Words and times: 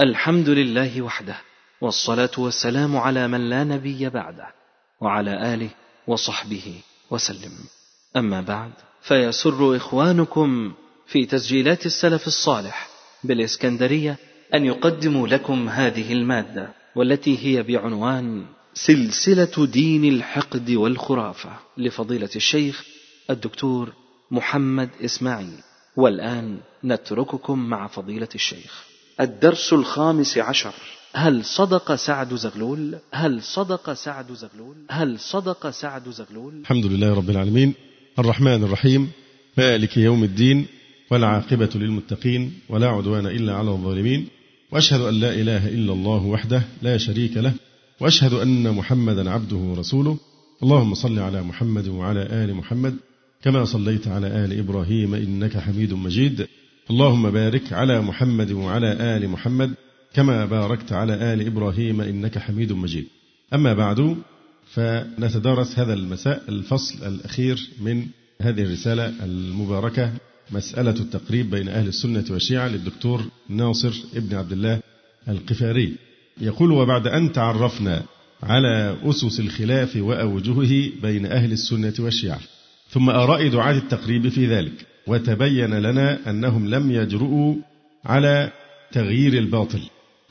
الحمد 0.00 0.48
لله 0.48 1.02
وحده 1.02 1.36
والصلاة 1.80 2.30
والسلام 2.38 2.96
على 2.96 3.28
من 3.28 3.50
لا 3.50 3.64
نبي 3.64 4.08
بعده 4.08 4.46
وعلى 5.00 5.54
آله 5.54 5.70
وصحبه 6.06 6.80
وسلم. 7.10 7.52
أما 8.16 8.40
بعد 8.40 8.70
فيسر 9.02 9.76
إخوانكم 9.76 10.72
في 11.06 11.26
تسجيلات 11.26 11.86
السلف 11.86 12.26
الصالح 12.26 12.88
بالإسكندرية 13.24 14.16
أن 14.54 14.64
يقدموا 14.64 15.28
لكم 15.28 15.68
هذه 15.68 16.12
المادة 16.12 16.68
والتي 16.96 17.38
هي 17.38 17.62
بعنوان 17.62 18.46
سلسلة 18.74 19.66
دين 19.66 20.04
الحقد 20.04 20.70
والخرافة 20.70 21.50
لفضيلة 21.76 22.30
الشيخ 22.36 22.84
الدكتور 23.30 23.92
محمد 24.30 24.90
إسماعيل. 25.04 25.60
والآن 25.96 26.58
نترككم 26.84 27.58
مع 27.58 27.86
فضيلة 27.86 28.28
الشيخ. 28.34 28.95
الدرس 29.20 29.72
الخامس 29.72 30.38
عشر. 30.38 30.74
هل 31.14 31.44
صدق 31.44 31.94
سعد 31.94 32.34
زغلول؟ 32.34 32.94
هل 33.12 33.42
صدق 33.42 33.92
سعد 33.92 34.32
زغلول؟ 34.32 34.76
هل 34.90 35.20
صدق 35.20 35.70
سعد 35.70 36.10
زغلول؟ 36.10 36.60
الحمد 36.60 36.86
لله 36.86 37.14
رب 37.14 37.30
العالمين. 37.30 37.74
الرحمن 38.18 38.64
الرحيم. 38.64 39.10
مالك 39.58 39.96
يوم 39.96 40.24
الدين. 40.24 40.66
والعاقبة 41.10 41.70
للمتقين. 41.74 42.52
ولا 42.68 42.86
عدوان 42.86 43.26
إلا 43.26 43.54
على 43.54 43.70
الظالمين. 43.70 44.28
وأشهد 44.72 45.00
أن 45.00 45.14
لا 45.14 45.34
إله 45.34 45.68
إلا 45.68 45.92
الله 45.92 46.22
وحده 46.22 46.62
لا 46.82 46.96
شريك 46.96 47.36
له. 47.36 47.52
وأشهد 48.00 48.32
أن 48.32 48.74
محمدا 48.74 49.30
عبده 49.30 49.56
ورسوله. 49.56 50.18
اللهم 50.62 50.94
صل 50.94 51.18
على 51.18 51.42
محمد 51.42 51.88
وعلى 51.88 52.22
آل 52.22 52.54
محمد 52.54 52.96
كما 53.42 53.64
صليت 53.64 54.08
على 54.08 54.26
آل 54.26 54.58
إبراهيم 54.58 55.14
إنك 55.14 55.58
حميد 55.58 55.94
مجيد. 55.94 56.48
اللهم 56.90 57.30
بارك 57.30 57.72
على 57.72 58.00
محمد 58.00 58.52
وعلى 58.52 58.92
آل 59.16 59.28
محمد 59.28 59.74
كما 60.14 60.44
باركت 60.44 60.92
على 60.92 61.32
آل 61.32 61.46
إبراهيم 61.46 62.00
إنك 62.00 62.38
حميد 62.38 62.72
مجيد. 62.72 63.06
أما 63.54 63.74
بعد 63.74 64.16
فنتدارس 64.74 65.78
هذا 65.78 65.94
المساء 65.94 66.42
الفصل 66.48 67.06
الأخير 67.06 67.68
من 67.80 68.06
هذه 68.42 68.62
الرسالة 68.62 69.24
المباركة 69.24 70.12
مسألة 70.50 70.90
التقريب 70.90 71.50
بين 71.50 71.68
أهل 71.68 71.88
السنة 71.88 72.24
والشيعة 72.30 72.68
للدكتور 72.68 73.24
ناصر 73.48 73.94
ابن 74.16 74.36
عبد 74.36 74.52
الله 74.52 74.80
القفاري. 75.28 75.94
يقول 76.40 76.72
وبعد 76.72 77.06
أن 77.06 77.32
تعرفنا 77.32 78.02
على 78.42 78.96
أسس 79.04 79.40
الخلاف 79.40 79.96
وأوجهه 79.96 80.90
بين 81.02 81.26
أهل 81.26 81.52
السنة 81.52 81.94
والشيعة 81.98 82.40
ثم 82.90 83.10
آراء 83.10 83.48
دعاة 83.48 83.78
التقريب 83.78 84.28
في 84.28 84.46
ذلك 84.46 84.86
وتبين 85.06 85.74
لنا 85.74 86.30
أنهم 86.30 86.68
لم 86.68 86.90
يجرؤوا 86.90 87.54
على 88.04 88.52
تغيير 88.92 89.32
الباطل 89.32 89.80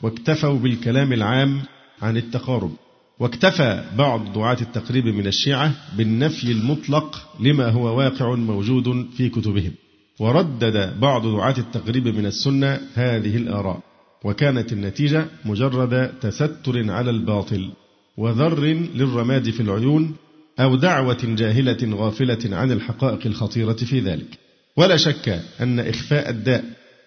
واكتفوا 0.01 0.59
بالكلام 0.59 1.13
العام 1.13 1.61
عن 2.01 2.17
التقارب. 2.17 2.71
واكتفى 3.19 3.83
بعض 3.97 4.33
دعاة 4.33 4.57
التقريب 4.61 5.05
من 5.07 5.27
الشيعة 5.27 5.71
بالنفي 5.97 6.51
المطلق 6.51 7.29
لما 7.39 7.69
هو 7.69 7.97
واقع 7.97 8.35
موجود 8.35 9.07
في 9.17 9.29
كتبهم. 9.29 9.71
وردد 10.19 10.99
بعض 10.99 11.27
دعاة 11.27 11.55
التقريب 11.57 12.07
من 12.07 12.25
السنة 12.25 12.81
هذه 12.95 13.37
الآراء. 13.37 13.79
وكانت 14.23 14.73
النتيجة 14.73 15.25
مجرد 15.45 16.19
تستر 16.21 16.91
على 16.91 17.09
الباطل 17.09 17.71
وذر 18.17 18.59
للرماد 18.95 19.49
في 19.49 19.59
العيون 19.59 20.15
أو 20.59 20.75
دعوة 20.75 21.17
جاهلة 21.23 21.95
غافلة 21.95 22.57
عن 22.57 22.71
الحقائق 22.71 23.19
الخطيرة 23.25 23.73
في 23.73 23.99
ذلك. 23.99 24.44
ولا 24.77 24.97
شك 24.97 25.41
أن 25.61 25.79
إخفاء 25.79 26.29
الداء 26.29 26.63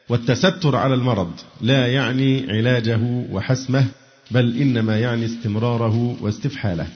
والتستر 0.08 0.76
على 0.76 0.94
المرض 0.94 1.30
لا 1.60 1.86
يعني 1.86 2.50
علاجه 2.50 3.00
وحسمه 3.30 3.86
بل 4.30 4.56
إنما 4.56 4.98
يعني 4.98 5.24
استمراره 5.24 6.16
واستفحاله. 6.20 6.86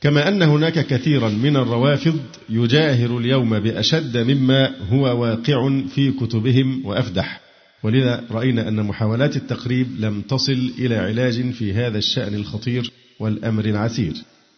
كما 0.00 0.28
أن 0.28 0.42
هناك 0.42 0.86
كثيرا 0.86 1.28
من 1.28 1.56
الروافض 1.56 2.20
يجاهر 2.50 3.18
اليوم 3.18 3.60
بأشد 3.60 4.16
مما 4.16 4.70
هو 4.90 5.22
واقع 5.22 5.80
في 5.94 6.12
كتبهم 6.12 6.86
وأفدح. 6.86 7.40
ولذا 7.82 8.24
رأينا 8.30 8.68
أن 8.68 8.82
محاولات 8.82 9.36
التقريب 9.36 9.86
لم 10.00 10.20
تصل 10.20 10.72
إلى 10.78 10.96
علاج 10.96 11.50
في 11.50 11.72
هذا 11.72 11.98
الشأن 11.98 12.34
الخطير 12.34 12.90
والأمر 13.20 13.64
العسير. 13.64 14.14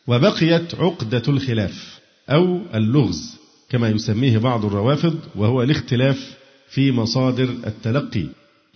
وبقيت 0.07 0.75
عقدة 0.75 1.23
الخلاف 1.29 1.99
أو 2.31 2.61
اللغز. 2.75 3.44
كما 3.75 3.89
يسميه 3.89 4.39
بعض 4.39 4.65
الروافض 4.65 5.19
وهو 5.37 5.63
الاختلاف 5.63 6.37
في 6.69 6.93
مصادر 6.93 7.49
التلقي 7.67 8.27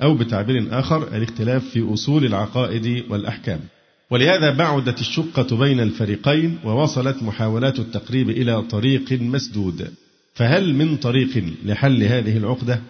أو 0.03 0.15
بتعبير 0.15 0.67
آخر 0.71 1.17
الاختلاف 1.17 1.69
في 1.69 1.93
أصول 1.95 2.25
العقائد 2.25 3.05
والأحكام. 3.11 3.61
ولهذا 4.11 4.51
بعدت 4.51 5.01
الشقة 5.01 5.57
بين 5.57 5.81
الفريقين 5.81 6.59
ووصلت 6.65 7.23
محاولات 7.23 7.79
التقريب 7.79 8.31
إلى 8.31 8.63
طريق 8.63 9.13
مسدود. 9.13 9.93
فهل 10.35 10.75
من 10.75 10.97
طريق 10.97 11.45
لحل 11.65 12.03
هذه 12.03 12.37
العقدة؟ 12.37 12.81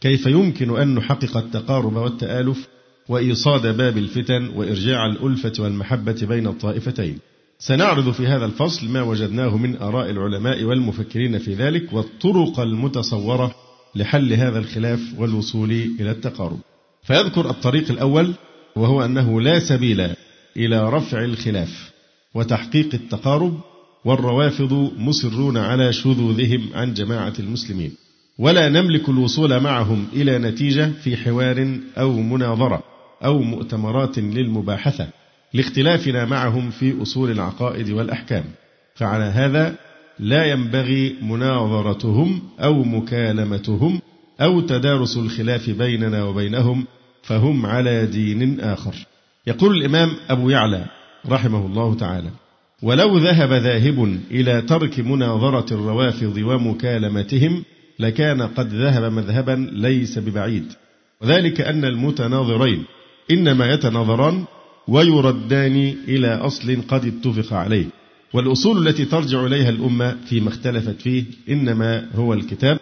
كيف 0.00 0.26
يمكن 0.26 0.80
أن 0.80 0.94
نحقق 0.94 1.36
التقارب 1.36 1.96
والتآلف 1.96 2.68
وإيصاد 3.08 3.76
باب 3.76 3.98
الفتن 3.98 4.48
وإرجاع 4.54 5.06
الألفة 5.06 5.52
والمحبة 5.58 6.26
بين 6.28 6.46
الطائفتين؟ 6.46 7.18
سنعرض 7.60 8.10
في 8.10 8.26
هذا 8.26 8.44
الفصل 8.44 8.88
ما 8.88 9.02
وجدناه 9.02 9.56
من 9.56 9.76
آراء 9.76 10.10
العلماء 10.10 10.64
والمفكرين 10.64 11.38
في 11.38 11.54
ذلك 11.54 11.92
والطرق 11.92 12.60
المتصورة 12.60 13.54
لحل 13.94 14.32
هذا 14.32 14.58
الخلاف 14.58 15.00
والوصول 15.18 15.70
إلى 15.70 16.10
التقارب. 16.10 16.58
فيذكر 17.02 17.50
الطريق 17.50 17.90
الأول 17.90 18.34
وهو 18.76 19.04
أنه 19.04 19.40
لا 19.40 19.58
سبيل 19.58 20.00
إلى 20.56 20.90
رفع 20.90 21.24
الخلاف 21.24 21.90
وتحقيق 22.34 22.94
التقارب 22.94 23.60
والروافض 24.04 24.92
مصرون 24.96 25.56
على 25.56 25.92
شذوذهم 25.92 26.68
عن 26.74 26.94
جماعة 26.94 27.34
المسلمين. 27.38 27.92
ولا 28.38 28.68
نملك 28.68 29.08
الوصول 29.08 29.60
معهم 29.60 30.06
إلى 30.12 30.38
نتيجة 30.38 30.90
في 31.02 31.16
حوار 31.16 31.78
أو 31.98 32.12
مناظرة 32.12 32.82
أو 33.24 33.38
مؤتمرات 33.38 34.18
للمباحثة 34.18 35.17
لاختلافنا 35.54 36.24
معهم 36.24 36.70
في 36.70 37.02
أصول 37.02 37.30
العقائد 37.30 37.90
والأحكام. 37.90 38.44
فعلى 38.94 39.24
هذا 39.24 39.74
لا 40.18 40.44
ينبغي 40.44 41.16
مناظرتهم 41.22 42.42
أو 42.60 42.84
مكالمتهم 42.84 44.00
أو 44.40 44.60
تدارس 44.60 45.16
الخلاف 45.16 45.70
بيننا 45.70 46.24
وبينهم 46.24 46.86
فهم 47.22 47.66
على 47.66 48.06
دين 48.06 48.60
آخر. 48.60 48.94
يقول 49.46 49.76
الإمام 49.76 50.10
أبو 50.30 50.50
يعلى 50.50 50.86
رحمه 51.28 51.66
الله 51.66 51.94
تعالى 51.94 52.30
ولو 52.82 53.18
ذهب 53.18 53.52
ذاهب 53.52 54.18
إلى 54.30 54.62
ترك 54.62 55.00
مناظرة 55.00 55.74
الروافض 55.74 56.36
ومكالمتهم 56.36 57.64
لكان 57.98 58.42
قد 58.42 58.74
ذهب 58.74 59.12
مذهبا 59.12 59.70
ليس 59.72 60.18
ببعيد. 60.18 60.72
وذلك 61.22 61.60
أن 61.60 61.84
المتناظرين 61.84 62.84
إنما 63.30 63.72
يتناظران 63.72 64.44
ويردان 64.88 65.94
إلى 66.08 66.34
أصل 66.34 66.82
قد 66.88 67.04
اتفق 67.04 67.52
عليه. 67.52 67.86
والأصول 68.32 68.88
التي 68.88 69.04
ترجع 69.04 69.46
إليها 69.46 69.70
الأمة 69.70 70.16
فيما 70.26 70.48
اختلفت 70.48 71.00
فيه 71.00 71.24
إنما 71.48 72.08
هو 72.14 72.34
الكتاب 72.34 72.78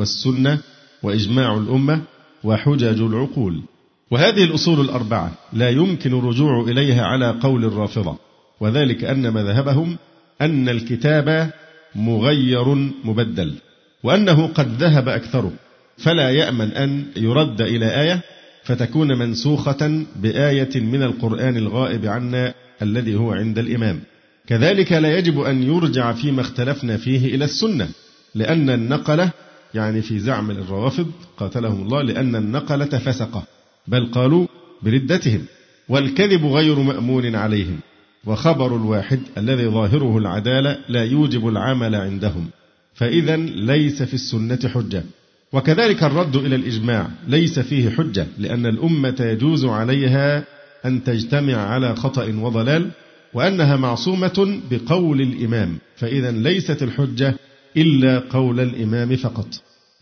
والسنة 0.00 0.58
وإجماع 1.02 1.56
الأمة 1.56 2.02
وحجج 2.44 3.00
العقول. 3.00 3.62
وهذه 4.10 4.44
الأصول 4.44 4.80
الأربعة 4.80 5.32
لا 5.52 5.70
يمكن 5.70 6.18
الرجوع 6.18 6.60
إليها 6.60 7.04
على 7.04 7.30
قول 7.30 7.64
الرافضة 7.64 8.18
وذلك 8.60 9.04
أن 9.04 9.32
مذهبهم 9.32 9.96
أن 10.40 10.68
الكتاب 10.68 11.50
مغير 11.94 12.74
مبدل 13.04 13.54
وأنه 14.02 14.46
قد 14.46 14.82
ذهب 14.82 15.08
أكثره 15.08 15.52
فلا 15.98 16.30
يأمن 16.30 16.72
أن 16.72 17.04
يرد 17.16 17.60
إلى 17.60 18.00
آية 18.02 18.20
فتكون 18.68 19.18
منسوخة 19.18 20.04
بآية 20.16 20.80
من 20.80 21.02
القرآن 21.02 21.56
الغائب 21.56 22.06
عنا 22.06 22.54
الذي 22.82 23.14
هو 23.14 23.32
عند 23.32 23.58
الإمام. 23.58 24.00
كذلك 24.46 24.92
لا 24.92 25.18
يجب 25.18 25.40
أن 25.40 25.62
يرجع 25.62 26.12
فيما 26.12 26.40
اختلفنا 26.40 26.96
فيه 26.96 27.34
إلى 27.34 27.44
السنة، 27.44 27.88
لأن 28.34 28.70
النقلة 28.70 29.30
يعني 29.74 30.02
في 30.02 30.18
زعم 30.18 30.50
الروافض 30.50 31.10
قاتلهم 31.36 31.82
الله 31.82 32.02
لأن 32.02 32.36
النقلة 32.36 32.98
فسقة، 32.98 33.42
بل 33.86 34.06
قالوا 34.06 34.46
بردتهم، 34.82 35.42
والكذب 35.88 36.46
غير 36.46 36.78
مأمون 36.78 37.36
عليهم، 37.36 37.78
وخبر 38.24 38.76
الواحد 38.76 39.20
الذي 39.38 39.66
ظاهره 39.68 40.18
العدالة 40.18 40.78
لا 40.88 41.04
يوجب 41.04 41.48
العمل 41.48 41.94
عندهم، 41.94 42.46
فإذا 42.94 43.36
ليس 43.36 44.02
في 44.02 44.14
السنة 44.14 44.68
حجة. 44.74 45.04
وكذلك 45.52 46.02
الرد 46.02 46.36
إلى 46.36 46.56
الإجماع 46.56 47.10
ليس 47.28 47.58
فيه 47.58 47.90
حجة 47.90 48.26
لأن 48.38 48.66
الأمة 48.66 49.16
يجوز 49.20 49.64
عليها 49.64 50.44
أن 50.84 51.04
تجتمع 51.04 51.56
على 51.56 51.96
خطأ 51.96 52.34
وضلال 52.40 52.90
وأنها 53.34 53.76
معصومة 53.76 54.60
بقول 54.70 55.20
الإمام 55.20 55.78
فإذا 55.96 56.30
ليست 56.30 56.82
الحجة 56.82 57.34
إلا 57.76 58.18
قول 58.18 58.60
الإمام 58.60 59.16
فقط. 59.16 59.48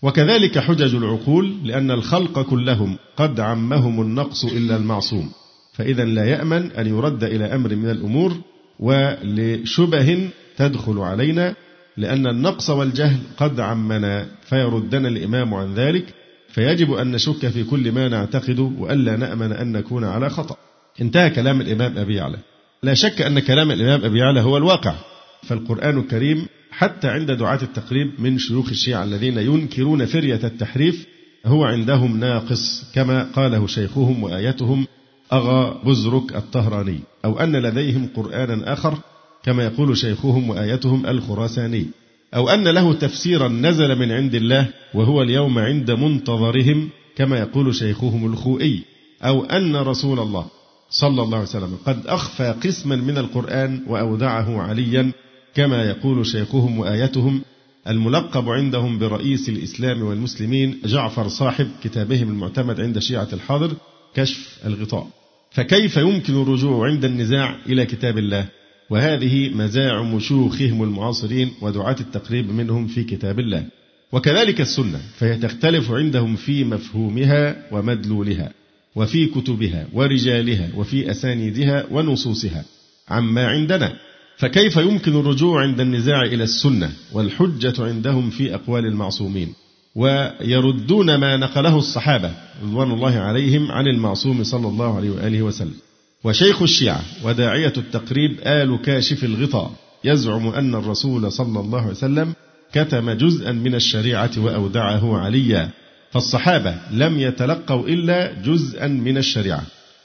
وكذلك 0.02 0.58
حجج 0.58 0.94
العقول 0.94 1.54
لأن 1.64 1.90
الخلق 1.90 2.42
كلهم 2.42 2.96
قد 3.16 3.40
عمهم 3.40 4.00
النقص 4.00 4.44
إلا 4.44 4.76
المعصوم 4.76 5.30
فإذا 5.72 6.04
لا 6.04 6.24
يأمن 6.24 6.70
أن 6.70 6.86
يرد 6.86 7.24
إلى 7.24 7.44
أمر 7.44 7.76
من 7.76 7.90
الأمور 7.90 8.36
ولشبه 8.80 10.28
تدخل 10.56 10.98
علينا 10.98 11.54
لأن 11.96 12.26
النقص 12.26 12.70
والجهل 12.70 13.18
قد 13.36 13.60
عمنا 13.60 14.26
فيردنا 14.48 15.08
الإمام 15.08 15.54
عن 15.54 15.74
ذلك 15.74 16.14
فيجب 16.48 16.92
أن 16.92 17.12
نشك 17.12 17.48
في 17.48 17.64
كل 17.64 17.92
ما 17.92 18.08
نعتقده 18.08 18.62
وألا 18.78 19.16
نأمن 19.16 19.52
أن 19.52 19.72
نكون 19.72 20.04
على 20.04 20.30
خطأ. 20.30 20.56
انتهى 21.00 21.30
كلام 21.30 21.60
الإمام 21.60 21.98
أبي 21.98 22.14
يعلى. 22.14 22.38
لا 22.82 22.94
شك 22.94 23.22
أن 23.22 23.38
كلام 23.38 23.70
الإمام 23.70 24.04
أبي 24.04 24.18
يعلى 24.18 24.40
هو 24.40 24.56
الواقع. 24.56 24.94
فالقرآن 25.42 25.98
الكريم 25.98 26.46
حتى 26.70 27.08
عند 27.08 27.30
دعاة 27.30 27.62
التقريب 27.62 28.10
من 28.18 28.38
شيوخ 28.38 28.68
الشيعة 28.68 29.04
الذين 29.04 29.38
ينكرون 29.38 30.06
فرية 30.06 30.40
التحريف 30.44 31.06
هو 31.46 31.64
عندهم 31.64 32.20
ناقص 32.20 32.92
كما 32.94 33.22
قاله 33.22 33.66
شيخهم 33.66 34.22
وآيتهم 34.22 34.86
أغا 35.32 35.82
بزرك 35.84 36.36
الطهراني. 36.36 37.00
أو 37.24 37.40
أن 37.40 37.56
لديهم 37.56 38.08
قرآنا 38.16 38.72
آخر 38.72 38.98
كما 39.46 39.64
يقول 39.64 39.96
شيخهم 39.96 40.50
وآيتهم 40.50 41.06
الخراساني 41.06 41.86
أو 42.34 42.48
أن 42.48 42.68
له 42.68 42.92
تفسيرا 42.92 43.48
نزل 43.48 43.98
من 43.98 44.12
عند 44.12 44.34
الله 44.34 44.68
وهو 44.94 45.22
اليوم 45.22 45.58
عند 45.58 45.90
منتظرهم 45.90 46.88
كما 47.16 47.38
يقول 47.38 47.74
شيخهم 47.74 48.32
الخوئي 48.32 48.82
أو 49.22 49.44
أن 49.44 49.76
رسول 49.76 50.18
الله 50.20 50.46
صلى 50.90 51.22
الله 51.22 51.38
عليه 51.38 51.48
وسلم 51.48 51.76
قد 51.86 52.06
أخفى 52.06 52.54
قسما 52.64 52.96
من 52.96 53.18
القرآن 53.18 53.82
وأودعه 53.86 54.62
عليا 54.62 55.12
كما 55.54 55.84
يقول 55.84 56.26
شيخهم 56.26 56.78
وآيتهم 56.78 57.42
الملقب 57.88 58.48
عندهم 58.48 58.98
برئيس 58.98 59.48
الإسلام 59.48 60.02
والمسلمين 60.02 60.78
جعفر 60.84 61.28
صاحب 61.28 61.68
كتابهم 61.84 62.28
المعتمد 62.28 62.80
عند 62.80 62.98
شيعة 62.98 63.28
الحاضر 63.32 63.72
كشف 64.14 64.58
الغطاء. 64.66 65.06
فكيف 65.50 65.96
يمكن 65.96 66.42
الرجوع 66.42 66.86
عند 66.86 67.04
النزاع 67.04 67.56
إلى 67.66 67.86
كتاب 67.86 68.18
الله؟ 68.18 68.48
وهذه 68.90 69.54
مزاعم 69.54 70.20
شيوخهم 70.20 70.82
المعاصرين 70.82 71.50
ودعاة 71.60 71.96
التقريب 72.00 72.50
منهم 72.52 72.86
في 72.86 73.04
كتاب 73.04 73.38
الله. 73.38 73.64
وكذلك 74.12 74.60
السنة 74.60 75.00
فهي 75.18 75.36
تختلف 75.36 75.90
عندهم 75.90 76.36
في 76.36 76.64
مفهومها 76.64 77.56
ومدلولها 77.72 78.52
وفي 78.96 79.26
كتبها 79.26 79.86
ورجالها 79.92 80.68
وفي 80.76 81.10
أسانيدها 81.10 81.86
ونصوصها. 81.90 82.64
عما 83.08 83.46
عندنا 83.46 83.92
فكيف 84.36 84.76
يمكن 84.76 85.20
الرجوع 85.20 85.62
عند 85.62 85.80
النزاع 85.80 86.22
إلى 86.22 86.44
السنة 86.44 86.92
والحجة 87.12 87.84
عندهم 87.84 88.30
في 88.30 88.54
أقوال 88.54 88.86
المعصومين؟ 88.86 89.52
ويردون 89.94 91.14
ما 91.14 91.36
نقله 91.36 91.78
الصحابة 91.78 92.32
رضوان 92.62 92.90
الله 92.90 93.18
عليهم 93.18 93.72
عن 93.72 93.86
المعصوم 93.86 94.44
صلى 94.44 94.68
الله 94.68 94.96
عليه 94.96 95.10
وآله 95.10 95.42
وسلم. 95.42 95.85
وشيخ 96.26 96.62
الشيعة 96.62 97.02
وداعية 97.24 97.72
التقريب 97.76 98.38
آل 98.46 98.78
كاشف 98.84 99.24
الغطاء 99.24 99.72
يزعم 100.04 100.48
أن 100.48 100.74
الرسول 100.74 101.32
صلى 101.32 101.60
الله 101.60 101.80
عليه 101.80 101.90
وسلم 101.90 102.34
كتم 102.72 103.10
جزءا 103.10 103.52
من 103.52 103.74
الشريعة 103.74 104.30
وأودعه 104.36 105.18
عليا 105.18 105.70
فالصحابة 106.10 106.74
لم 106.90 107.20
يتلقوا 107.20 107.88
إلا 107.88 108.32
جزءا 108.42 108.86
من 108.86 109.18
الشريعة. 109.18 109.62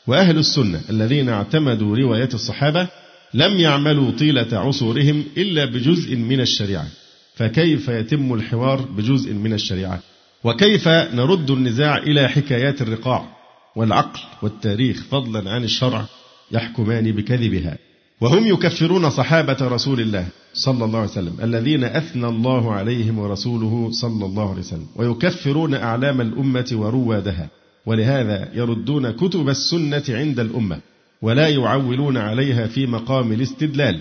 وأهل 0.08 0.38
السنة 0.38 0.82
الذين 0.90 1.30
اعتمدوا 1.30 1.98
رواية 1.98 2.30
الصحابة 2.34 2.88
لم 3.34 3.60
يعملوا 3.60 4.12
طيلة 4.12 4.58
عصورهم 4.60 5.24
إلا 5.38 5.66
بجزء 5.66 6.16
من 6.16 6.42
الشريعة. 6.42 6.88
فكيف 7.36 7.88
يتم 7.88 8.34
الحوار 8.34 8.82
بجزء 8.82 9.34
من 9.34 9.54
الشريعة؟ 9.54 10.00
وكيف 10.44 10.88
نرد 10.88 11.52
النزاع 11.52 11.98
إلى 11.98 12.30
حكايات 12.30 12.82
الرقاع؟ 12.82 13.41
والعقل 13.76 14.20
والتاريخ 14.42 15.04
فضلا 15.04 15.52
عن 15.52 15.64
الشرع 15.64 16.06
يحكمان 16.52 17.12
بكذبها. 17.12 17.78
وهم 18.22 18.48
يكفرون 18.48 19.10
صحابة 19.10 19.58
رسول 19.62 20.00
الله 20.00 20.28
صلى 20.54 20.86
الله 20.86 21.00
عليه 21.00 21.10
وسلم 21.10 21.38
الذين 21.44 21.84
أثنى 21.84 22.28
الله 22.28 22.74
عليهم 22.74 23.20
ورسوله 23.20 23.90
صلى 23.92 24.26
الله 24.26 24.50
عليه 24.50 24.60
وسلم 24.60 24.88
ويكفرون 24.96 25.74
أعلام 25.74 26.22
الأمة 26.22 26.70
وروادها. 26.74 27.50
ولهذا 27.86 28.50
يردون 28.54 29.12
كتب 29.12 29.50
السنة 29.50 30.04
عند 30.10 30.40
الأمة 30.40 30.80
ولا 31.22 31.48
يعولون 31.48 32.18
عليها 32.18 32.68
في 32.68 32.88
مقام 32.88 33.32
الاستدلال 33.32 34.00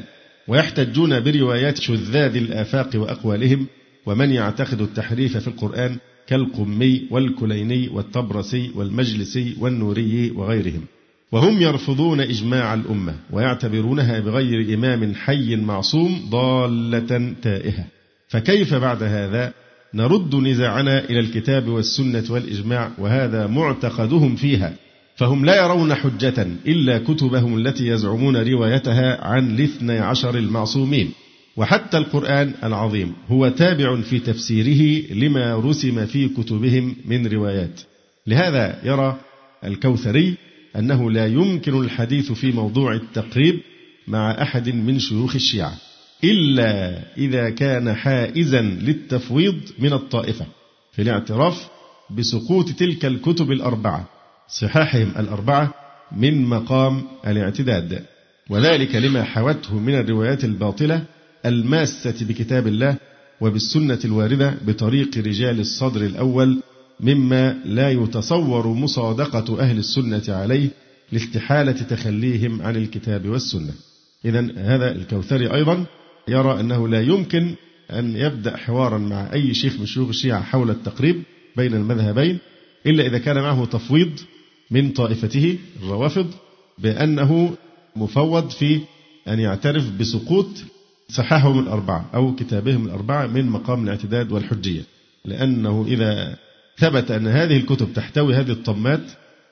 ويحتجون 0.49 1.21
بروايات 1.21 1.79
شذاذ 1.79 2.37
الآفاق 2.37 2.91
وأقوالهم 2.95 3.67
ومن 4.07 4.31
يعتقد 4.31 4.81
التحريف 4.81 5.37
في 5.37 5.49
القرآن 5.49 5.97
كالقمي 6.31 7.03
والكليني 7.11 7.89
والطبرسي 7.89 8.71
والمجلسي 8.75 9.57
والنوري 9.61 10.31
وغيرهم. 10.31 10.83
وهم 11.33 11.63
يرفضون 11.63 12.21
إجماع 12.21 12.75
الأمة 12.75 13.15
ويعتبرونها 13.31 14.21
بغير 14.21 14.75
إمام 14.75 15.15
حي 15.15 15.57
معصوم 15.57 16.21
ضالة 16.31 17.35
تائهة. 17.43 17.85
فكيف 18.29 18.75
بعد 18.75 19.03
هذا؟ 19.03 19.53
نرد 19.95 20.35
نزاعنا 20.35 21.05
إلى 21.05 21.21
الكتاب 21.21 21.69
والسنة 21.69 22.25
والإجماع 22.31 22.91
وهذا 22.99 23.47
معتقدهم 23.47 24.37
فيها. 24.37 24.75
فهم 25.17 25.45
لا 25.45 25.65
يرون 25.65 25.95
حجة 25.95 26.47
إلا 26.67 26.99
كتبهم 26.99 27.59
التي 27.59 27.87
يزعمون 27.87 28.37
روايتها 28.37 29.25
عن 29.25 29.51
الاثني 29.51 29.99
عشر 29.99 30.39
المعصومين. 30.39 31.11
وحتى 31.61 31.99
القرآن 31.99 32.55
العظيم 32.65 33.13
هو 33.29 33.49
تابع 33.49 34.01
في 34.01 34.19
تفسيره 34.19 35.13
لما 35.15 35.57
رسم 35.57 36.07
في 36.07 36.29
كتبهم 36.29 36.97
من 37.05 37.27
روايات. 37.27 37.81
لهذا 38.27 38.81
يرى 38.85 39.21
الكوثري 39.65 40.35
أنه 40.77 41.11
لا 41.11 41.27
يمكن 41.27 41.81
الحديث 41.81 42.33
في 42.33 42.53
موضوع 42.53 42.95
التقريب 42.95 43.61
مع 44.09 44.43
أحد 44.43 44.69
من 44.69 44.99
شيوخ 44.99 45.35
الشيعة 45.35 45.73
إلا 46.25 47.03
إذا 47.19 47.51
كان 47.51 47.95
حائزا 47.95 48.61
للتفويض 48.61 49.61
من 49.79 49.93
الطائفة. 49.93 50.47
في 50.93 51.03
الاعتراف 51.03 51.69
بسقوط 52.11 52.71
تلك 52.71 53.05
الكتب 53.05 53.53
الأربعة 53.53 54.09
صحاحهم 54.49 55.13
الأربعة 55.19 55.75
من 56.17 56.45
مقام 56.45 57.03
الاعتداد. 57.27 58.05
وذلك 58.51 58.95
لما 58.95 59.25
حوته 59.25 59.75
من 59.79 59.95
الروايات 59.95 60.45
الباطلة 60.45 61.05
الماسة 61.47 62.27
بكتاب 62.27 62.67
الله 62.67 62.97
وبالسنة 63.41 63.99
الواردة 64.05 64.55
بطريق 64.67 65.19
رجال 65.19 65.61
الصدر 65.61 66.01
الأول 66.07 66.63
مما 67.01 67.61
لا 67.65 67.91
يتصور 67.91 68.67
مصادقة 68.67 69.61
أهل 69.61 69.79
السنة 69.79 70.23
عليه 70.29 70.69
لاستحالة 71.13 71.73
تخليهم 71.73 72.63
عن 72.63 72.77
الكتاب 72.77 73.29
والسنة. 73.29 73.73
إذا 74.25 74.53
هذا 74.57 74.93
الكوثري 74.93 75.55
أيضا 75.55 75.87
يرى 76.29 76.61
أنه 76.61 76.89
لا 76.89 77.01
يمكن 77.01 77.55
أن 77.91 78.17
يبدأ 78.17 78.57
حوارا 78.57 78.99
مع 78.99 79.33
أي 79.33 79.55
شيخ 79.55 79.81
من 79.81 79.87
شيوخ 79.87 80.09
الشيعة 80.09 80.43
حول 80.43 80.71
التقريب 80.71 81.23
بين 81.57 81.75
المذهبين 81.75 82.39
إلا 82.87 83.07
إذا 83.07 83.19
كان 83.19 83.37
معه 83.37 83.65
تفويض 83.65 84.11
من 84.71 84.91
طائفته 84.91 85.59
الروافض 85.83 86.31
بأنه 86.79 87.57
مفوض 87.97 88.51
في 88.51 88.81
أن 89.29 89.41
يعترف 89.41 89.91
بسقوط 89.91 90.49
صحاحهم 91.11 91.59
الأربعة 91.59 92.11
أو 92.15 92.35
كتابهم 92.35 92.87
الأربعة 92.87 93.27
من 93.27 93.47
مقام 93.47 93.85
الاعتداد 93.85 94.33
والحجية 94.33 94.83
لأنه 95.25 95.85
إذا 95.89 96.37
ثبت 96.79 97.11
أن 97.11 97.27
هذه 97.27 97.57
الكتب 97.57 97.93
تحتوي 97.95 98.35
هذه 98.35 98.51
الطمات 98.51 99.01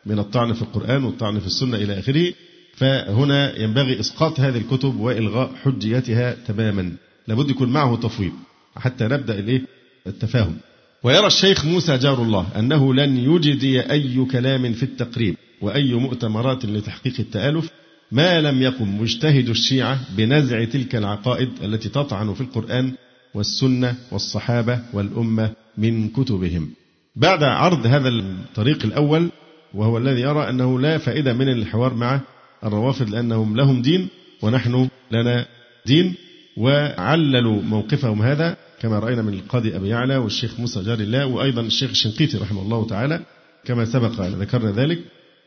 من 0.06 0.18
الطعن 0.18 0.52
في 0.52 0.62
القرآن 0.62 1.04
والطعن 1.04 1.38
في 1.38 1.46
السنة 1.46 1.76
إلى 1.76 1.98
آخره 1.98 2.32
فهنا 2.74 3.58
ينبغي 3.58 4.00
إسقاط 4.00 4.40
هذه 4.40 4.56
الكتب 4.56 5.00
وإلغاء 5.00 5.50
حجيتها 5.62 6.36
تماما. 6.46 6.92
لابد 7.28 7.50
يكون 7.50 7.68
معه 7.68 7.96
تفويض 7.96 8.32
حتى 8.76 9.04
نبدأ 9.04 9.38
الإيه؟ 9.38 9.62
التفاهم. 10.06 10.56
ويرى 11.02 11.26
الشيخ 11.26 11.64
موسى 11.64 11.98
جار 11.98 12.22
الله 12.22 12.46
أنه 12.56 12.94
لن 12.94 13.16
يجدي 13.16 13.80
أي 13.80 14.24
كلام 14.32 14.72
في 14.72 14.82
التقريب 14.82 15.36
وأي 15.60 15.94
مؤتمرات 15.94 16.64
لتحقيق 16.64 17.14
التآلف 17.18 17.70
ما 18.12 18.40
لم 18.40 18.62
يقم 18.62 19.00
مجتهد 19.00 19.48
الشيعة 19.48 20.00
بنزع 20.16 20.64
تلك 20.64 20.96
العقائد 20.96 21.48
التي 21.62 21.88
تطعن 21.88 22.34
في 22.34 22.40
القرآن 22.40 22.92
والسنة 23.34 23.96
والصحابة 24.10 24.80
والأمة 24.92 25.50
من 25.78 26.08
كتبهم. 26.08 26.70
بعد 27.16 27.42
عرض 27.42 27.86
هذا 27.86 28.08
الطريق 28.08 28.84
الأول 28.84 29.30
وهو 29.74 29.98
الذي 29.98 30.20
يرى 30.20 30.50
أنه 30.50 30.80
لا 30.80 30.98
فائدة 30.98 31.32
من 31.32 31.48
الحوار 31.48 31.94
مع 31.94 32.20
الروافض 32.64 33.10
لأنهم 33.10 33.56
لهم 33.56 33.82
دين 33.82 34.08
ونحن 34.42 34.88
لنا 35.10 35.46
دين 35.86 36.14
وعللوا 36.56 37.62
موقفهم 37.62 38.22
هذا 38.22 38.56
كما 38.80 38.98
رأينا 38.98 39.22
من 39.22 39.34
القاضي 39.34 39.76
أبي 39.76 39.88
يعلى 39.88 40.16
والشيخ 40.16 40.60
موسى 40.60 40.82
جار 40.82 40.98
الله 40.98 41.26
وأيضا 41.26 41.62
الشيخ 41.62 41.90
الشنقيطي 41.90 42.38
رحمه 42.38 42.62
الله 42.62 42.86
تعالى 42.86 43.20
كما 43.64 43.84
سبق 43.84 44.20
ذكرنا 44.20 44.72
ذلك. 44.72 44.98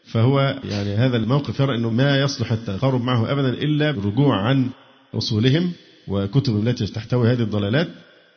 فهو 0.05 0.60
يعني 0.63 0.96
هذا 0.96 1.17
الموقف 1.17 1.60
يرى 1.60 1.75
أنه 1.75 1.89
ما 1.89 2.20
يصلح 2.20 2.51
التقارب 2.51 3.01
معه 3.01 3.31
أبدا 3.31 3.50
إلا 3.50 3.91
بالرجوع 3.91 4.36
عن 4.36 4.70
أصولهم 5.13 5.72
وكتب 6.08 6.67
التي 6.67 6.88
تحتوي 6.88 7.31
هذه 7.31 7.41
الضلالات 7.41 7.88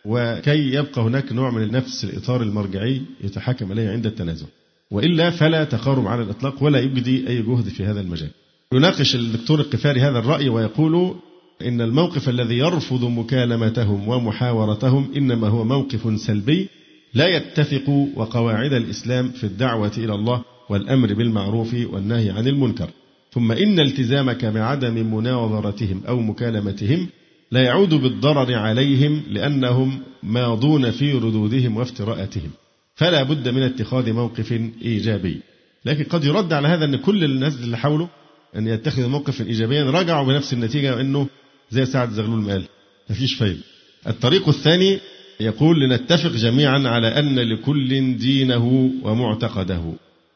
وكي 0.04 0.74
يبقى 0.74 1.02
هناك 1.02 1.32
نوع 1.32 1.50
من 1.50 1.70
نفس 1.70 2.04
الإطار 2.04 2.42
المرجعي 2.42 3.02
يتحكم 3.24 3.72
إليه 3.72 3.90
عند 3.90 4.06
التنازع 4.06 4.46
وإلا 4.90 5.30
فلا 5.30 5.64
تقارب 5.64 6.06
على 6.06 6.22
الإطلاق 6.22 6.62
ولا 6.62 6.78
يبدي 6.78 7.28
أي 7.28 7.42
جهد 7.42 7.68
في 7.68 7.84
هذا 7.84 8.00
المجال. 8.00 8.30
يناقش 8.72 9.14
الدكتور 9.14 9.60
القفاري 9.60 10.00
هذا 10.00 10.18
الرأي 10.18 10.48
ويقول 10.48 11.14
إن 11.62 11.80
الموقف 11.80 12.28
الذي 12.28 12.58
يرفض 12.58 13.04
مكالمتهم 13.04 14.08
ومحاورتهم 14.08 15.12
إنما 15.16 15.48
هو 15.48 15.64
موقف 15.64 16.20
سلبي 16.20 16.68
لا 17.14 17.28
يتفق 17.28 17.88
وقواعد 18.16 18.72
الإسلام 18.72 19.28
في 19.28 19.44
الدعوة 19.44 19.92
إلى 19.98 20.14
الله 20.14 20.44
والأمر 20.68 21.14
بالمعروف 21.14 21.74
والنهي 21.74 22.30
عن 22.30 22.48
المنكر. 22.48 22.90
ثم 23.32 23.52
إن 23.52 23.80
التزامك 23.80 24.44
بعدم 24.44 25.14
مناظرتهم 25.14 26.02
أو 26.08 26.20
مكالمتهم 26.20 27.08
لا 27.50 27.62
يعود 27.62 27.94
بالضرر 27.94 28.54
عليهم 28.54 29.22
لأنهم 29.30 29.98
ماضون 30.22 30.90
في 30.90 31.12
ردودهم 31.12 31.76
وافتراءاتهم. 31.76 32.50
فلا 32.94 33.22
بد 33.22 33.48
من 33.48 33.62
اتخاذ 33.62 34.12
موقف 34.12 34.60
إيجابي. 34.82 35.40
لكن 35.84 36.04
قد 36.04 36.24
يرد 36.24 36.52
على 36.52 36.68
هذا 36.68 36.84
أن 36.84 36.96
كل 36.96 37.24
الناس 37.24 37.54
اللي 37.60 37.78
حوله 37.78 38.08
أن 38.56 38.66
يتخذ 38.66 39.08
موقفا 39.08 39.44
إيجابيا 39.44 39.90
رجعوا 39.90 40.26
بنفس 40.26 40.52
النتيجة 40.52 41.00
أنه 41.00 41.26
زي 41.70 41.86
سعد 41.86 42.10
زغلول 42.10 42.40
ما 42.40 42.52
قال 42.52 42.64
مفيش 43.10 43.34
فايدة. 43.34 43.60
الطريق 44.06 44.48
الثاني 44.48 44.98
يقول 45.40 45.80
لنتفق 45.80 46.30
جميعا 46.30 46.78
على 46.78 47.08
أن 47.08 47.38
لكل 47.38 48.16
دينه 48.16 48.90
ومعتقده. 49.02 49.92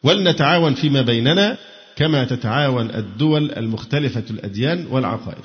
ولنتعاون 0.09 0.75
فيما 0.75 1.03
بيننا 1.03 1.57
كما 1.97 2.25
تتعاون 2.25 2.91
الدول 2.91 3.51
المختلفة 3.53 4.25
الأديان 4.31 4.87
والعقائد. 4.91 5.45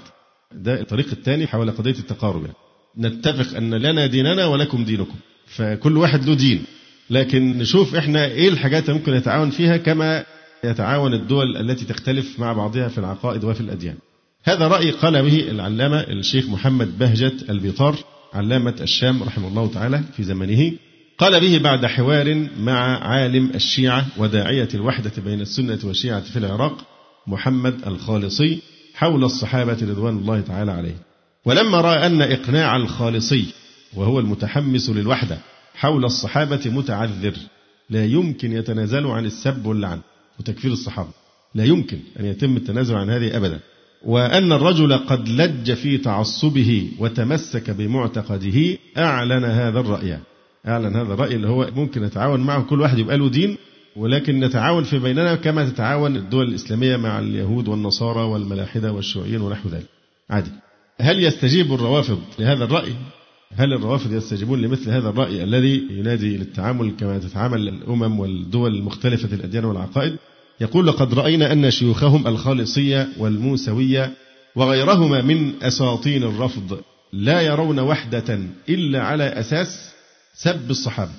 ده 0.51 0.82
الطريق 0.82 1.08
الثاني 1.12 1.48
حول 1.48 1.72
قضية 1.72 1.91
التقارب. 1.91 2.48
نتفق 2.98 3.58
أن 3.58 3.74
لنا 3.74 4.05
ديننا 4.05 4.46
ولكم 4.46 4.84
دينكم. 4.84 5.15
فكل 5.48 5.98
واحد 5.98 6.25
له 6.25 6.34
دين. 6.36 6.63
لكن 7.10 7.58
نشوف 7.58 7.96
إحنا 7.96 8.25
إيه 8.25 8.50
الحاجات 8.50 8.84
اللي 8.89 9.00
ممكن 9.00 9.13
نتعاون 9.13 9.50
فيها 9.50 9.77
كما 9.77 10.25
يتعاون 10.63 11.13
الدول 11.13 11.58
التي 11.58 11.86
تختلف 11.86 12.39
مع 12.39 12.53
بعضها 12.53 12.88
في 12.88 12.98
العقائد 12.98 13.43
وفي 13.43 13.62
الأديان. 13.62 13.96
هذا 14.43 14.67
رأي 14.67 14.91
قال 14.91 15.24
به 15.24 15.39
العلامة 15.51 16.00
الشيخ 16.00 16.50
محمد 16.50 17.00
بهجت 17.00 17.50
البيطار 17.50 17.96
علامة 18.34 18.75
الشام 18.82 19.24
رحمه 19.24 19.48
الله 19.48 19.72
تعالى 19.74 20.01
في 20.17 20.24
زمنه. 20.24 20.72
قال 21.17 21.39
به 21.39 21.58
بعد 21.58 21.86
حوار 21.86 22.48
مع 22.60 23.08
عالم 23.08 23.51
الشيعة 23.55 24.05
وداعية 24.17 24.67
الوحدة 24.74 25.12
بين 25.25 25.41
السنة 25.41 25.79
والشيعة 25.84 26.22
في 26.22 26.39
العراق 26.39 26.86
محمد 27.27 27.88
الخالصي 27.88 28.60
حول 28.93 29.24
الصحابة 29.24 29.77
رضوان 29.82 30.17
الله 30.17 30.41
تعالى 30.41 30.72
عليه. 30.72 30.96
ولما 31.46 31.82
رأى 31.82 32.05
أن 32.05 32.22
إقناع 32.22 32.75
الخالصي 32.75 33.46
وهو 33.93 34.20
المتحمس 34.20 34.89
للوحدة 34.89 35.38
حول 35.75 36.05
الصحابة 36.05 36.62
متعذر 36.65 37.34
لا 37.89 38.05
يمكن 38.05 38.51
يتنازل 38.51 39.08
عن 39.08 39.25
السب 39.25 39.65
واللعن. 39.65 40.00
وتكفير 40.39 40.72
الصحابة 40.72 41.10
لا 41.55 41.65
يمكن 41.65 42.00
أن 42.20 42.25
يتم 42.25 42.58
التنازل 42.58 42.96
عن 42.96 43.10
هذه 43.10 43.38
أبدا. 43.38 43.60
وأن 44.05 44.51
الرجل 44.51 44.98
قد 44.98 45.29
لج 45.29 45.74
في 45.74 45.98
تعصبه 45.98 46.91
وتمسك 47.00 47.70
بمعتقده 47.70 48.77
أعلن 48.98 49.43
هذا 49.43 49.79
الرأي. 49.79 50.20
أعلن 50.67 50.96
هذا 50.96 51.13
الرأي 51.13 51.36
اللي 51.36 51.48
هو 51.48 51.70
ممكن 51.75 52.01
نتعاون 52.01 52.39
معه 52.39 52.63
كل 52.63 52.82
واحد 52.82 52.98
يبقى 52.98 53.17
له 53.17 53.29
دين 53.29 53.58
ولكن 53.96 54.39
نتعاون 54.39 54.84
في 54.84 55.00
بيننا 55.00 55.36
كما 55.36 55.70
تتعاون 55.70 56.15
الدول 56.15 56.48
الإسلامية 56.48 56.98
مع 56.98 57.20
اليهود 57.20 57.67
والنصارى 57.67 58.22
والملاحدة 58.22 58.91
والشيوعيين 58.91 59.41
ونحو 59.41 59.70
ذلك. 59.70 59.86
عادي. 60.29 60.51
هل 61.01 61.24
يستجيب 61.24 61.74
الروافض 61.74 62.20
لهذا 62.39 62.63
الرأي؟ 62.63 62.93
هل 63.55 63.74
الروافض 63.74 64.13
يستجيبون 64.13 64.62
لمثل 64.62 64.89
هذا 64.89 65.10
الرأي 65.10 65.43
الذي 65.43 65.88
ينادي 65.91 66.38
للتعامل 66.38 66.91
كما 67.00 67.17
تتعامل 67.17 67.67
الأمم 67.67 68.20
والدول 68.20 68.75
المختلفة 68.75 69.36
الأديان 69.36 69.65
والعقائد؟ 69.65 70.15
يقول 70.62 70.88
لقد 70.88 71.13
رأينا 71.13 71.51
أن 71.51 71.72
شيوخهم 71.72 72.27
الخالصية 72.27 73.08
والموسوية 73.17 74.12
وغيرهما 74.55 75.22
من 75.22 75.51
أساطين 75.63 76.24
الرفض 76.24 76.79
لا 77.13 77.41
يرون 77.41 77.79
وحدة 77.79 78.39
إلا 78.70 79.03
على 79.03 79.24
أساس 79.24 79.93
سب 80.34 80.70
الصحابة 80.70 81.12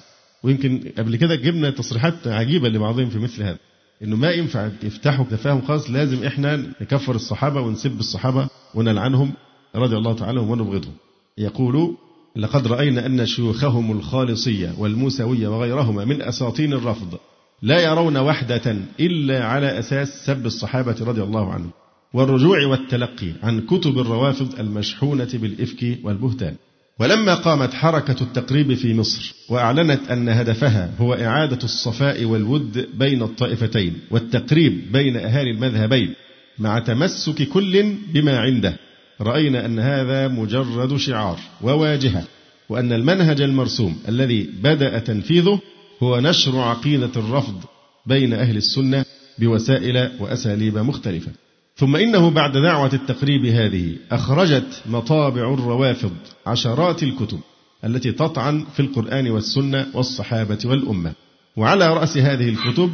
ويمكن 0.42 0.92
قبل 0.99 1.16
كده 1.16 1.35
جبنا 1.35 1.71
تصريحات 1.71 2.26
عجيبة 2.26 2.68
لبعضهم 2.68 3.11
في 3.11 3.18
مثل 3.18 3.42
هذا 3.42 3.59
إنه 4.02 4.16
ما 4.16 4.30
ينفع 4.30 4.71
يفتحوا 4.83 5.25
تفاهم 5.30 5.62
خاص 5.62 5.90
لازم 5.90 6.25
إحنا 6.25 6.56
نكفر 6.56 7.14
الصحابة 7.14 7.61
ونسب 7.61 7.99
الصحابة 7.99 8.49
ونلعنهم 8.75 9.33
رضي 9.76 9.97
الله 9.97 10.14
تعالى 10.14 10.40
ونبغضهم. 10.40 10.94
يقول 11.38 11.97
لقد 12.37 12.66
رأينا 12.66 13.06
أن 13.06 13.26
شيوخهم 13.26 13.92
الخالصية 13.92 14.75
والموسوية 14.78 15.49
وغيرهما 15.49 16.04
من 16.04 16.23
أساطين 16.23 16.73
الرفض 16.73 17.18
لا 17.62 17.80
يرون 17.80 18.16
وحدة 18.16 18.76
إلا 19.00 19.44
على 19.44 19.78
أساس 19.78 20.09
سب 20.26 20.47
الصحابة 20.47 20.97
رضي 21.00 21.23
الله 21.23 21.52
عنهم 21.52 21.71
والرجوع 22.14 22.66
والتلقي 22.66 23.33
عن 23.42 23.61
كتب 23.61 23.99
الروافض 23.99 24.59
المشحونة 24.59 25.28
بالإفك 25.35 25.99
والبهتان 26.02 26.54
ولما 27.00 27.34
قامت 27.34 27.74
حركة 27.74 28.22
التقريب 28.22 28.74
في 28.74 28.94
مصر 28.94 29.34
وأعلنت 29.48 30.10
أن 30.10 30.28
هدفها 30.28 30.90
هو 30.98 31.14
إعادة 31.14 31.58
الصفاء 31.64 32.24
والود 32.24 32.88
بين 32.98 33.22
الطائفتين 33.22 33.98
والتقريب 34.10 34.92
بين 34.92 35.16
أهالي 35.16 35.50
المذهبين 35.50 36.14
مع 36.58 36.78
تمسك 36.78 37.48
كل 37.48 37.94
بما 38.12 38.38
عنده 38.38 38.76
رأينا 39.20 39.66
أن 39.66 39.78
هذا 39.78 40.28
مجرد 40.28 40.96
شعار 40.96 41.40
وواجهة 41.62 42.24
وأن 42.68 42.92
المنهج 42.92 43.40
المرسوم 43.40 44.02
الذي 44.08 44.50
بدأ 44.62 44.98
تنفيذه 44.98 45.60
هو 46.02 46.20
نشر 46.20 46.58
عقيدة 46.58 47.10
الرفض 47.16 47.64
بين 48.06 48.32
أهل 48.32 48.56
السنة 48.56 49.04
بوسائل 49.38 50.10
وأساليب 50.20 50.78
مختلفة. 50.78 51.32
ثم 51.76 51.97
إنه 51.97 52.31
بعد 52.31 52.52
دعوة 52.52 52.95
التقريب 52.95 53.47
هذه 53.47 53.97
أخرجت 54.11 54.83
مطابع 54.87 55.54
الروافض 55.54 56.12
عشرات 56.47 57.02
الكتب 57.02 57.40
التي 57.85 58.12
تطعن 58.12 58.64
في 58.75 58.81
القرآن 58.81 59.31
والسنة 59.31 59.87
والصحابة 59.95 60.59
والأمة. 60.64 61.12
وعلى 61.57 61.95
رأس 61.95 62.19
هذه 62.19 62.49
الكتب 62.49 62.90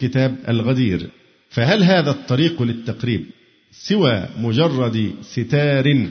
كتاب 0.00 0.36
الغدير. 0.48 1.10
فهل 1.50 1.82
هذا 1.82 2.10
الطريق 2.10 2.62
للتقريب 2.62 3.26
سوى 3.70 4.28
مجرد 4.38 5.14
ستار 5.22 6.08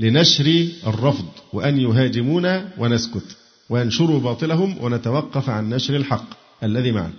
لنشر 0.00 0.66
الرفض 0.86 1.28
وأن 1.52 1.78
يهاجمونا 1.78 2.68
ونسكت 2.78 3.36
وينشروا 3.70 4.20
باطلهم 4.20 4.76
ونتوقف 4.80 5.50
عن 5.50 5.68
نشر 5.70 5.96
الحق 5.96 6.26
الذي 6.62 6.92
معنا 6.92 7.12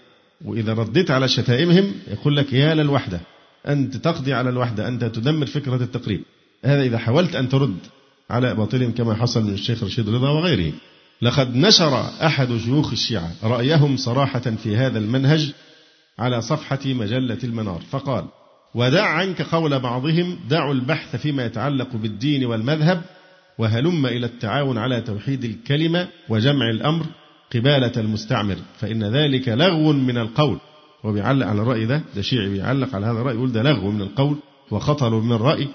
وإذا 0.45 0.73
رديت 0.73 1.11
على 1.11 1.27
شتائمهم 1.27 1.91
يقول 2.07 2.35
لك 2.35 2.53
يا 2.53 2.75
للوحدة 2.75 3.21
أنت 3.67 3.97
تقضي 3.97 4.33
على 4.33 4.49
الوحدة 4.49 4.87
أنت 4.87 5.05
تدمر 5.05 5.45
فكرة 5.45 5.75
التقريب. 5.75 6.21
هذا 6.65 6.83
إذا 6.83 6.97
حاولت 6.97 7.35
أن 7.35 7.49
ترد 7.49 7.77
على 8.29 8.55
باطلهم 8.55 8.91
كما 8.91 9.15
حصل 9.15 9.43
من 9.43 9.53
الشيخ 9.53 9.83
رشيد 9.83 10.09
رضا 10.09 10.29
وغيره. 10.29 10.73
لقد 11.21 11.55
نشر 11.55 12.01
أحد 12.25 12.57
شيوخ 12.57 12.91
الشيعة 12.91 13.31
رأيهم 13.43 13.97
صراحة 13.97 14.39
في 14.39 14.77
هذا 14.77 14.99
المنهج 14.99 15.53
على 16.19 16.41
صفحة 16.41 16.79
مجلة 16.85 17.37
المنار 17.43 17.81
فقال 17.91 18.25
ودع 18.75 19.05
عنك 19.05 19.41
قول 19.41 19.79
بعضهم 19.79 20.39
دعوا 20.49 20.73
البحث 20.73 21.15
فيما 21.15 21.45
يتعلق 21.45 21.95
بالدين 21.95 22.45
والمذهب 22.45 23.01
وهلم 23.57 24.05
إلى 24.05 24.25
التعاون 24.25 24.77
على 24.77 25.01
توحيد 25.01 25.43
الكلمة 25.43 26.07
وجمع 26.29 26.69
الأمر 26.69 27.05
قبالة 27.53 27.91
المستعمر 27.97 28.55
فإن 28.79 29.03
ذلك 29.03 29.49
لغو 29.49 29.93
من 29.93 30.17
القول. 30.17 30.59
وبيعلق 31.05 31.47
على 31.47 31.61
الرأي 31.61 31.85
ده 31.85 32.01
ده 32.15 32.21
شيعي 32.21 32.49
بيعلق 32.49 32.95
على 32.95 33.05
هذا 33.05 33.19
الرأي 33.21 33.35
يقول 33.35 33.51
ده 33.51 33.63
لغو 33.63 33.91
من 33.91 34.01
القول 34.01 34.37
وخطر 34.71 35.19
من 35.19 35.31
الرأي 35.31 35.67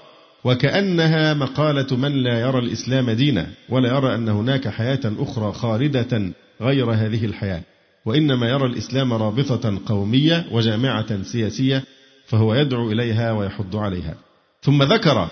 وكأنها 0.43 1.33
مقالة 1.33 1.97
من 1.97 2.11
لا 2.23 2.39
يرى 2.39 2.59
الإسلام 2.59 3.11
دينا 3.11 3.47
ولا 3.69 3.89
يرى 3.89 4.15
أن 4.15 4.29
هناك 4.29 4.67
حياة 4.67 4.99
أخرى 5.19 5.51
خالدة 5.53 6.31
غير 6.61 6.91
هذه 6.91 7.25
الحياة. 7.25 7.61
وإنما 8.05 8.49
يرى 8.49 8.65
الإسلام 8.65 9.13
رابطة 9.13 9.79
قومية 9.85 10.45
وجامعة 10.51 11.23
سياسية 11.23 11.83
فهو 12.27 12.55
يدعو 12.55 12.91
إليها 12.91 13.31
ويحض 13.31 13.75
عليها. 13.75 14.15
ثم 14.61 14.83
ذكر 14.83 15.27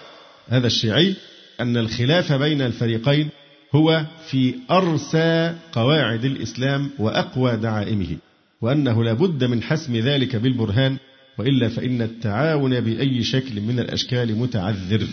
هذا 0.50 0.68
الشيعي 0.68 1.16
أن 1.62 1.78
الخلاف 1.78 2.34
بين 2.34 2.62
الفريقين 2.62 3.30
هو 3.76 4.04
في 4.30 4.56
أرسى 4.72 5.56
قواعد 5.72 6.26
الإسلام 6.26 6.90
وأقوى 7.00 7.56
دعائمه. 7.56 8.18
وأنه 8.62 9.04
لا 9.04 9.14
بد 9.14 9.44
من 9.44 9.64
حسم 9.64 9.96
ذلك 9.96 10.36
بالبرهان 10.36 10.98
وإلا 11.38 11.70
فإن 11.70 12.02
التعاون 12.02 12.80
بأي 12.80 13.24
شكل 13.24 13.62
من 13.62 13.80
الأشكال 13.80 14.36
متعذر. 14.36 15.08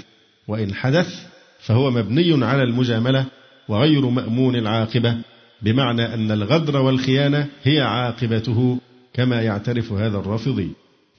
وإن 0.49 0.75
حدث 0.75 1.27
فهو 1.61 1.91
مبني 1.91 2.45
على 2.45 2.63
المجاملة 2.63 3.25
وغير 3.69 4.07
مأمون 4.07 4.57
العاقبة 4.57 5.17
بمعنى 5.63 6.15
أن 6.15 6.31
الغدر 6.31 6.77
والخيانة 6.77 7.47
هي 7.65 7.81
عاقبته 7.81 8.79
كما 9.15 9.43
يعترف 9.43 9.93
هذا 9.93 10.19
الرافضي. 10.19 10.71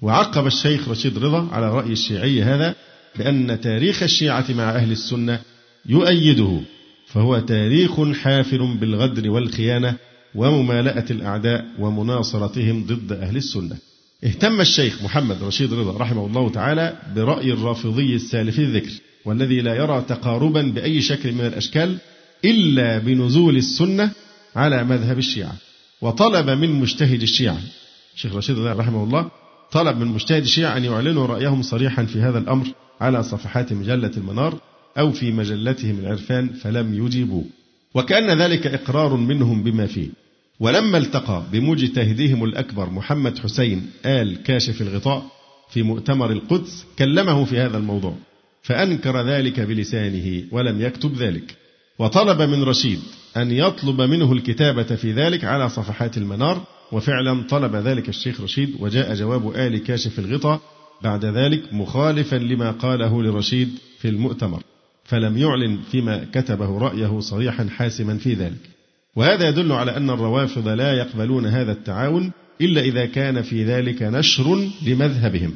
وعقب 0.01 0.47
الشيخ 0.47 0.89
رشيد 0.89 1.17
رضا 1.17 1.47
على 1.51 1.69
رأي 1.69 1.91
الشيعي 1.91 2.43
هذا 2.43 2.75
بأن 3.17 3.61
تاريخ 3.61 4.03
الشيعة 4.03 4.45
مع 4.49 4.69
أهل 4.69 4.91
السنة 4.91 5.39
يؤيده 5.85 6.59
فهو 7.07 7.39
تاريخ 7.39 8.11
حافل 8.13 8.77
بالغدر 8.77 9.29
والخيانة 9.29 9.95
وممالأة 10.35 11.05
الأعداء 11.11 11.65
ومناصرتهم 11.79 12.85
ضد 12.85 13.11
أهل 13.11 13.37
السنة. 13.37 13.77
اهتم 14.23 14.61
الشيخ 14.61 15.03
محمد 15.03 15.43
رشيد 15.43 15.73
رضا 15.73 15.97
رحمه 15.97 16.25
الله 16.25 16.49
تعالى 16.49 16.97
برأي 17.15 17.53
الرافضي 17.53 18.15
السالف 18.15 18.59
الذكر 18.59 18.91
والذي 19.25 19.61
لا 19.61 19.75
يرى 19.75 20.05
تقاربا 20.07 20.61
بأي 20.61 21.01
شكل 21.01 21.31
من 21.31 21.45
الأشكال 21.45 21.97
إلا 22.45 22.97
بنزول 22.97 23.57
السنة 23.57 24.11
على 24.55 24.83
مذهب 24.83 25.17
الشيعة. 25.17 25.55
وطلب 26.01 26.49
من 26.49 26.69
مجتهد 26.69 27.21
الشيعة 27.21 27.61
الشيخ 28.15 28.35
رشيد 28.35 28.59
رحمه 28.59 29.03
الله 29.03 29.31
طلب 29.71 29.97
من 29.97 30.07
مجتهد 30.07 30.41
الشيعة 30.41 30.77
أن 30.77 30.83
يعلنوا 30.83 31.25
رأيهم 31.25 31.61
صريحا 31.61 32.05
في 32.05 32.21
هذا 32.21 32.37
الأمر 32.37 32.67
على 33.01 33.23
صفحات 33.23 33.73
مجلة 33.73 34.11
المنار 34.17 34.59
أو 34.97 35.11
في 35.11 35.31
مجلتهم 35.31 35.99
العرفان 35.99 36.49
فلم 36.49 37.05
يجيبوا 37.05 37.43
وكأن 37.97 38.41
ذلك 38.41 38.67
إقرار 38.67 39.15
منهم 39.15 39.63
بما 39.63 39.85
فيه. 39.85 40.07
ولما 40.59 40.97
التقى 40.97 41.43
بمجتهدهم 41.51 42.43
الأكبر 42.43 42.89
محمد 42.89 43.39
حسين 43.39 43.89
آل 44.05 44.43
كاشف 44.43 44.81
الغطاء 44.81 45.25
في 45.69 45.83
مؤتمر 45.83 46.31
القدس 46.31 46.85
كلمه 46.99 47.45
في 47.45 47.59
هذا 47.59 47.77
الموضوع 47.77 48.13
فأنكر 48.61 49.21
ذلك 49.27 49.59
بلسانه 49.59 50.43
ولم 50.51 50.81
يكتب 50.81 51.13
ذلك. 51.15 51.55
وطلب 51.99 52.41
من 52.41 52.63
رشيد 52.63 52.99
أن 53.37 53.51
يطلب 53.51 54.01
منه 54.01 54.33
الكتابة 54.33 54.83
في 54.83 55.11
ذلك 55.11 55.43
على 55.43 55.69
صفحات 55.69 56.17
المنار 56.17 56.63
وفعلا 56.91 57.43
طلب 57.49 57.75
ذلك 57.75 58.09
الشيخ 58.09 58.41
رشيد 58.41 58.75
وجاء 58.79 59.15
جواب 59.15 59.55
آل 59.55 59.83
كاشف 59.83 60.19
الغطاء 60.19 60.61
بعد 61.03 61.25
ذلك 61.25 61.73
مخالفا 61.73 62.35
لما 62.35 62.71
قاله 62.71 63.23
لرشيد 63.23 63.69
في 63.99 64.09
المؤتمر. 64.09 64.63
فلم 65.07 65.37
يعلن 65.37 65.79
فيما 65.91 66.25
كتبه 66.33 66.77
رأيه 66.77 67.19
صريحا 67.19 67.67
حاسما 67.69 68.17
في 68.17 68.33
ذلك. 68.33 68.61
وهذا 69.15 69.49
يدل 69.49 69.71
على 69.71 69.97
أن 69.97 70.09
الروافض 70.09 70.67
لا 70.67 70.93
يقبلون 70.93 71.45
هذا 71.45 71.71
التعاون 71.71 72.31
إلا 72.61 72.81
إذا 72.81 73.05
كان 73.05 73.41
في 73.41 73.63
ذلك 73.65 74.03
نشر 74.03 74.67
لمذهبهم. 74.85 75.53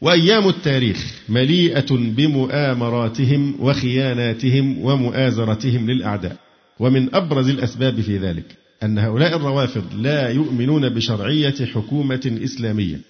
وأيام 0.00 0.48
التاريخ 0.48 1.12
مليئة 1.28 1.90
بمؤامراتهم 1.90 3.54
وخياناتهم 3.60 4.84
ومؤازرتهم 4.84 5.90
للأعداء. 5.90 6.36
ومن 6.80 7.14
أبرز 7.14 7.48
الأسباب 7.48 8.00
في 8.00 8.18
ذلك 8.18 8.44
أن 8.82 8.98
هؤلاء 8.98 9.36
الروافض 9.36 9.84
لا 9.98 10.28
يؤمنون 10.28 10.88
بشرعية 10.88 11.66
حكومة 11.74 12.38
إسلامية 12.44 13.00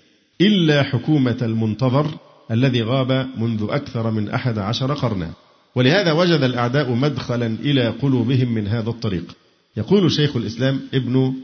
إلا 0.40 0.82
حكومة 0.82 1.36
المنتظر 1.42 2.06
الذي 2.50 2.82
غاب 2.82 3.26
منذ 3.38 3.66
أكثر 3.70 4.10
من 4.10 4.28
أحد 4.28 4.58
عشر 4.58 4.94
قرنا. 4.94 5.30
ولهذا 5.76 6.12
وجد 6.12 6.42
الأعداء 6.42 6.94
مدخلا 6.94 7.46
إلى 7.46 7.88
قلوبهم 7.88 8.54
من 8.54 8.66
هذا 8.66 8.90
الطريق. 8.90 9.36
يقول 9.76 10.12
شيخ 10.12 10.36
الإسلام 10.36 10.80
ابن 10.94 11.34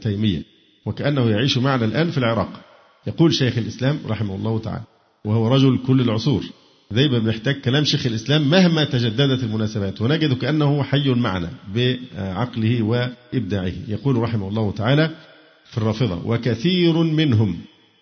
تيمية 0.00 0.42
وكأنه 0.86 1.30
يعيش 1.30 1.58
معنا 1.58 1.84
الآن 1.84 2.10
في 2.10 2.18
العراق. 2.18 2.60
يقول 3.06 3.34
شيخ 3.34 3.58
الإسلام 3.58 3.98
رحمه 4.06 4.34
الله 4.34 4.58
تعالى 4.58 4.84
وهو 5.24 5.48
رجل 5.48 5.78
كل 5.86 6.00
العصور. 6.00 6.44
دايما 6.90 7.18
بنحتاج 7.18 7.60
كلام 7.60 7.84
شيخ 7.84 8.06
الإسلام 8.06 8.50
مهما 8.50 8.84
تجددت 8.84 9.42
المناسبات 9.42 10.00
ونجد 10.00 10.32
كأنه 10.32 10.82
حي 10.82 11.08
معنا 11.10 11.50
بعقله 11.74 12.82
وإبداعه. 12.82 13.72
يقول 13.88 14.16
رحمه 14.16 14.48
الله 14.48 14.72
تعالى 14.72 15.10
في 15.70 15.78
الرافضة 15.78 16.26
وكثير 16.26 17.02
منهم 17.02 17.58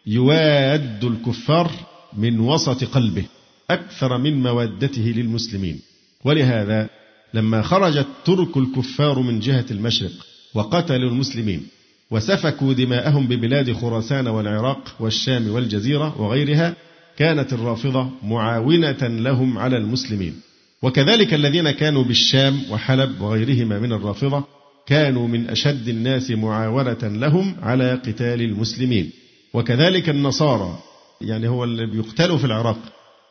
يواد 0.07 1.05
الكفار 1.05 1.71
من 2.16 2.40
وسط 2.40 2.85
قلبه. 2.85 3.25
أكثر 3.71 4.19
من 4.19 4.43
مودته 4.43 5.13
للمسلمين. 5.17 5.81
ولهذا 6.25 6.89
لما 7.35 7.63
خرج 7.63 7.97
الترك 7.97 8.57
الكفار 8.57 9.21
من 9.21 9.41
جهة 9.41 9.65
المشرق 9.71 10.27
وقتلوا 10.55 11.11
المسلمين 11.11 11.67
وسفكوا 12.11 12.73
دماءهم 12.73 13.27
ببلاد 13.27 13.73
خراسان 13.73 14.27
والعراق 14.27 14.97
والشام 15.01 15.51
والجزيرة 15.51 16.21
وغيرها 16.21 16.77
كانت 17.17 17.53
الرافضة 17.53 18.11
معاونة 18.23 19.03
لهم 19.03 19.59
على 19.59 19.77
المسلمين. 19.77 20.41
وكذلك 20.83 21.35
الذين 21.35 21.71
كانوا 21.71 22.05
بالشام 22.05 22.61
وحلب 22.71 23.21
وغيرهما 23.21 23.79
من 23.79 23.93
الرافضة 23.93 24.45
كانوا 24.87 25.29
من 25.29 25.50
أشد 25.50 25.89
الناس 25.89 26.31
معاونة 26.31 26.99
لهم 27.02 27.57
على 27.63 27.95
قتال 27.95 28.43
المسلمين. 28.43 29.11
وكذلك 29.55 30.09
النصارى 30.09 30.79
يعني 31.21 31.49
هو 31.49 31.65
اللي 31.65 31.87
بيقتلوا 31.87 32.39
في 32.39 32.45
العراق 32.45 32.79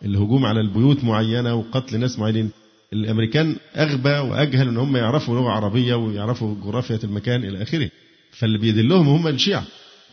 الهجوم 0.05 0.45
على 0.45 0.61
البيوت 0.61 1.03
معينة 1.03 1.55
وقتل 1.55 1.99
ناس 1.99 2.19
معينين. 2.19 2.49
الأمريكان 2.93 3.55
أغبى 3.75 4.09
وأجهل 4.09 4.67
إن 4.67 4.77
هم 4.77 4.97
يعرفوا 4.97 5.35
لغة 5.35 5.49
عربية 5.49 5.95
ويعرفوا 5.95 6.55
جغرافيا 6.63 6.99
المكان 7.03 7.43
إلى 7.43 7.61
آخره. 7.61 7.89
فاللي 8.31 8.57
بيدلهم 8.57 9.07
هم 9.07 9.27
الشيعة. 9.27 9.63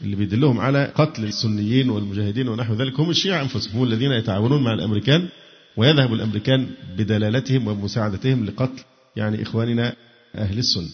اللي 0.03 0.17
بيدلهم 0.17 0.61
على 0.61 0.93
قتل 0.95 1.25
السنيين 1.25 1.91
والمجاهدين 1.91 2.49
ونحو 2.49 2.75
ذلك 2.75 3.01
هم 3.01 3.11
الشيعة 3.11 3.43
أنفسهم 3.43 3.79
هم 3.79 3.85
الذين 3.85 4.13
يتعاونون 4.13 4.63
مع 4.63 4.75
الأمريكان 4.75 5.29
ويذهب 5.77 6.13
الأمريكان 6.13 6.67
بدلالتهم 6.99 7.67
ومساعدتهم 7.69 8.45
لقتل 8.45 8.83
يعني 9.17 9.43
إخواننا 9.43 9.95
أهل 10.35 10.59
السنة. 10.59 10.89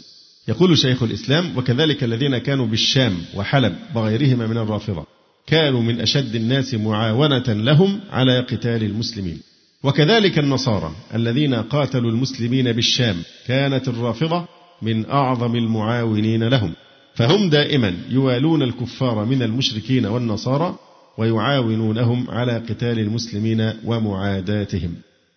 يقول 0.48 0.78
شيخ 0.78 1.02
الإسلام 1.02 1.58
وكذلك 1.58 2.04
الذين 2.04 2.38
كانوا 2.38 2.66
بالشام 2.66 3.16
وحلب 3.34 3.76
وغيرهما 3.94 4.46
من 4.46 4.56
الرافضة 4.56 5.17
كانوا 5.48 5.82
من 5.82 6.00
أشد 6.00 6.34
الناس 6.34 6.74
معاونة 6.74 7.52
لهم 7.52 8.00
على 8.10 8.40
قتال 8.40 8.82
المسلمين. 8.82 9.40
وكذلك 9.82 10.38
النصارى 10.38 10.92
الذين 11.14 11.54
قاتلوا 11.54 12.10
المسلمين 12.10 12.72
بالشام 12.72 13.16
كانت 13.46 13.88
الرافضة 13.88 14.46
من 14.82 15.06
أعظم 15.10 15.56
المعاونين 15.56 16.44
لهم. 16.44 16.72
فهم 17.14 17.50
دائما 17.50 17.94
يوالون 18.10 18.62
الكفار 18.62 19.24
من 19.24 19.42
المشركين 19.42 20.06
والنصارى 20.06 20.78
ويعاونونهم 21.18 22.30
على 22.30 22.52
قتال 22.52 22.98
المسلمين 22.98 23.72
ومعاداتهم. 23.84 24.94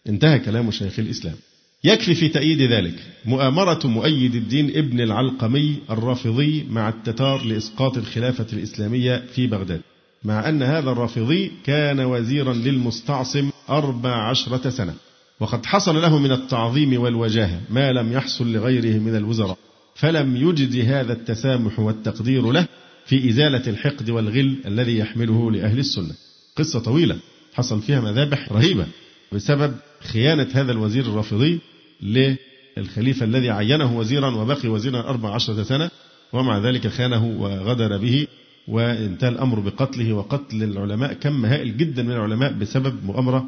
انتهى 0.09 0.39
كلام 0.39 0.71
شيخ 0.71 0.99
الإسلام. 0.99 1.35
يكفي 1.83 2.15
في 2.15 2.27
تأييد 2.27 2.61
ذلك 2.61 2.95
مؤامرة 3.25 3.87
مؤيد 3.87 4.35
الدين 4.35 4.69
ابن 4.77 5.01
العلقمي 5.01 5.75
الرافضي 5.89 6.65
مع 6.69 6.89
التتار 6.89 7.45
لإسقاط 7.45 7.97
الخلافة 7.97 8.47
الإسلامية 8.53 9.23
في 9.33 9.47
بغداد. 9.47 9.81
مع 10.23 10.49
أن 10.49 10.63
هذا 10.63 10.91
الرافضي 10.91 11.51
كان 11.63 11.99
وزيرا 11.99 12.53
للمستعصم 12.53 13.49
أربع 13.69 14.29
عشرة 14.29 14.69
سنة 14.69 14.93
وقد 15.39 15.65
حصل 15.65 16.01
له 16.01 16.17
من 16.17 16.31
التعظيم 16.31 17.01
والوجاهة 17.01 17.61
ما 17.69 17.91
لم 17.91 18.13
يحصل 18.13 18.53
لغيره 18.53 18.99
من 18.99 19.15
الوزراء 19.15 19.57
فلم 19.95 20.35
يجد 20.35 20.85
هذا 20.85 21.13
التسامح 21.13 21.79
والتقدير 21.79 22.51
له 22.51 22.67
في 23.05 23.29
إزالة 23.29 23.67
الحقد 23.67 24.09
والغل 24.09 24.55
الذي 24.65 24.97
يحمله 24.97 25.51
لأهل 25.51 25.79
السنة. 25.79 26.13
قصة 26.57 26.79
طويلة 26.79 27.17
حصل 27.53 27.81
فيها 27.81 28.01
مذابح 28.01 28.51
رهيبة 28.51 28.85
بسبب 29.31 29.75
خيانة 30.01 30.47
هذا 30.53 30.71
الوزير 30.71 31.03
الرافضي 31.03 31.59
للخليفة 32.01 33.25
الذي 33.25 33.49
عينه 33.49 33.97
وزيرا 33.97 34.35
وبقي 34.35 34.69
وزيرا 34.69 34.99
أربع 34.99 35.35
عشرة 35.35 35.63
سنة 35.63 35.89
ومع 36.33 36.57
ذلك 36.57 36.87
خانه 36.87 37.25
وغدر 37.25 37.97
به 37.97 38.27
وانتهى 38.67 39.29
الأمر 39.29 39.59
بقتله 39.59 40.13
وقتل 40.13 40.63
العلماء. 40.63 41.13
كم 41.13 41.45
هائل 41.45 41.77
جدا 41.77 42.03
من 42.03 42.11
العلماء 42.11 42.53
بسبب 42.53 43.05
مؤامرة 43.05 43.45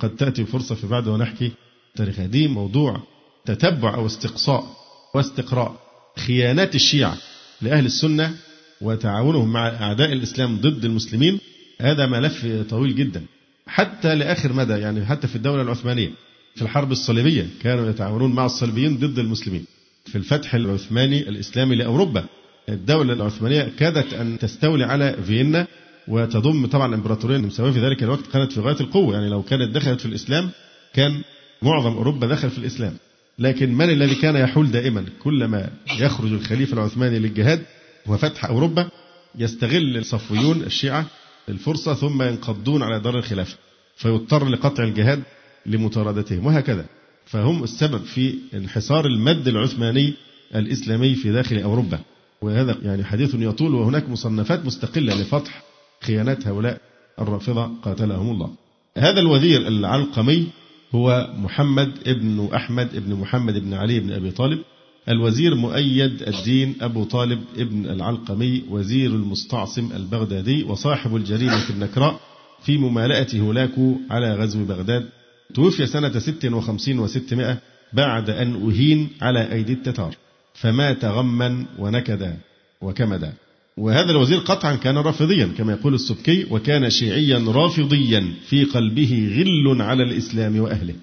قد 0.00 0.16
تأتي 0.16 0.44
فرصة 0.44 0.74
في 0.74 0.86
بعد 0.86 1.08
ونحكي 1.08 1.52
تاريخها 1.96 2.26
دي 2.26 2.48
موضوع 2.48 3.00
تتبع 3.44 3.94
أو 3.94 4.06
استقصاء 4.06 4.76
واستقراء 5.14 5.76
خيانات 6.26 6.74
الشيعة 6.74 7.16
لأهل 7.62 7.86
السنة 7.86 8.34
وتعاونهم 8.80 9.52
مع 9.52 9.68
أعداء 9.68 10.12
الإسلام 10.12 10.56
ضد 10.60 10.84
المسلمين. 10.84 11.38
هذا 11.80 12.06
ملف 12.06 12.46
طويل 12.70 12.94
جدا. 12.96 13.22
حتى 13.66 14.14
لآخر 14.14 14.52
مدى 14.52 14.72
يعني 14.72 15.06
حتى 15.06 15.28
في 15.28 15.36
الدولة 15.36 15.62
العثمانية 15.62 16.10
في 16.54 16.62
الحرب 16.62 16.92
الصليبية 16.92 17.46
كانوا 17.62 17.90
يتعاونون 17.90 18.32
مع 18.32 18.46
الصليبيين 18.46 18.96
ضد 18.96 19.18
المسلمين. 19.18 19.64
في 20.06 20.18
الفتح 20.18 20.54
العثماني 20.54 21.28
الإسلامي 21.28 21.76
لأوروبا 21.76 22.24
الدولة 22.68 23.12
العثمانية 23.12 23.72
كادت 23.78 24.14
أن 24.14 24.38
تستولي 24.38 24.84
على 24.84 25.16
فيينا 25.26 25.66
وتضم 26.08 26.66
طبعا 26.66 26.86
الإمبراطورية 26.86 27.36
النمساوية 27.36 27.72
في 27.72 27.80
ذلك 27.80 28.02
الوقت 28.02 28.26
كانت 28.32 28.52
في 28.52 28.60
غاية 28.60 28.80
القوة. 28.80 29.14
يعني 29.14 29.28
لو 29.28 29.42
كانت 29.42 29.74
دخلت 29.74 30.00
في 30.00 30.06
الإسلام 30.06 30.50
كان 30.94 31.22
معظم 31.62 31.92
أوروبا 31.92 32.26
دخل 32.26 32.50
في 32.50 32.58
الإسلام. 32.58 32.96
لكن 33.38 33.74
من 33.74 33.90
الذي 33.90 34.14
كان 34.14 34.36
يحول 34.36 34.70
دائما؟ 34.70 35.04
كلما 35.22 35.70
يخرج 35.98 36.32
الخليفة 36.32 36.74
العثماني 36.74 37.18
للجهاد 37.18 37.62
وفتح 38.06 38.44
أوروبا 38.44 38.88
يستغل 39.38 39.96
الصفويون 39.96 40.62
الشيعة 40.62 41.06
الفرصة 41.48 41.94
ثم 41.94 42.22
ينقضون 42.22 42.82
على 42.82 43.00
دار 43.00 43.18
الخلافة 43.18 43.56
فيضطر 43.96 44.48
لقطع 44.48 44.84
الجهاد 44.84 45.22
لمطاردتهم 45.66 46.46
وهكذا. 46.46 46.86
فهم 47.26 47.64
السبب 47.64 48.04
في 48.04 48.34
انحصار 48.54 49.06
المد 49.06 49.48
العثماني 49.48 50.14
الإسلامي 50.54 51.14
في 51.14 51.32
داخل 51.32 51.58
أوروبا. 51.58 51.98
وهذا 52.42 52.76
يعني 52.82 53.04
حديث 53.04 53.34
يطول 53.34 53.74
وهناك 53.74 54.08
مصنفات 54.08 54.64
مستقلة 54.64 55.14
لفتح 55.14 55.62
خيانات 56.00 56.46
هؤلاء 56.46 56.80
الرافضة 57.20 57.70
قاتلهم 57.82 58.30
الله. 58.30 58.50
هذا 58.96 59.20
الوزير 59.20 59.68
العلقمي 59.68 60.46
هو 60.94 61.34
محمد 61.36 61.92
ابن 62.06 62.48
أحمد 62.54 62.94
ابن 62.94 63.14
محمد 63.14 63.58
بن 63.58 63.74
علي 63.74 64.00
بن 64.00 64.12
أبي 64.12 64.30
طالب 64.30 64.58
الوزير 65.08 65.54
مؤيد 65.54 66.22
الدين 66.22 66.74
أبو 66.80 67.04
طالب 67.04 67.40
ابن 67.56 67.86
العلقمي 67.86 68.62
وزير 68.70 69.10
المستعصم 69.10 69.92
البغدادي 69.92 70.62
وصاحب 70.62 71.16
الجريمة 71.16 71.70
النكراء 71.70 72.20
في 72.62 72.78
ممالأة 72.78 73.26
هولاكو 73.34 73.96
على 74.10 74.34
غزو 74.34 74.64
بغداد. 74.64 75.08
توفي 75.54 75.86
سنة 75.86 76.18
ست 76.18 76.44
وخمسين 76.44 76.98
وستمائة 76.98 77.58
بعد 77.92 78.30
أن 78.30 78.68
أهين 78.68 79.08
على 79.22 79.52
أيدي 79.52 79.72
التتار. 79.72 80.16
فمات 80.56 81.04
غما 81.04 81.66
ونكدا 81.78 82.36
وكمدا. 82.80 83.32
وهذا 83.76 84.10
الوزير 84.10 84.38
قطعا 84.38 84.74
كان 84.76 84.98
رافضيا 84.98 85.46
كما 85.58 85.72
يقول 85.72 85.94
السبكي 85.94 86.46
وكان 86.50 86.90
شيعيا 86.90 87.44
رافضيا 87.48 88.34
في 88.48 88.64
قلبه 88.64 89.32
غل 89.36 89.82
على 89.82 90.02
الإسلام 90.02 90.60
وأهله. 90.60 90.94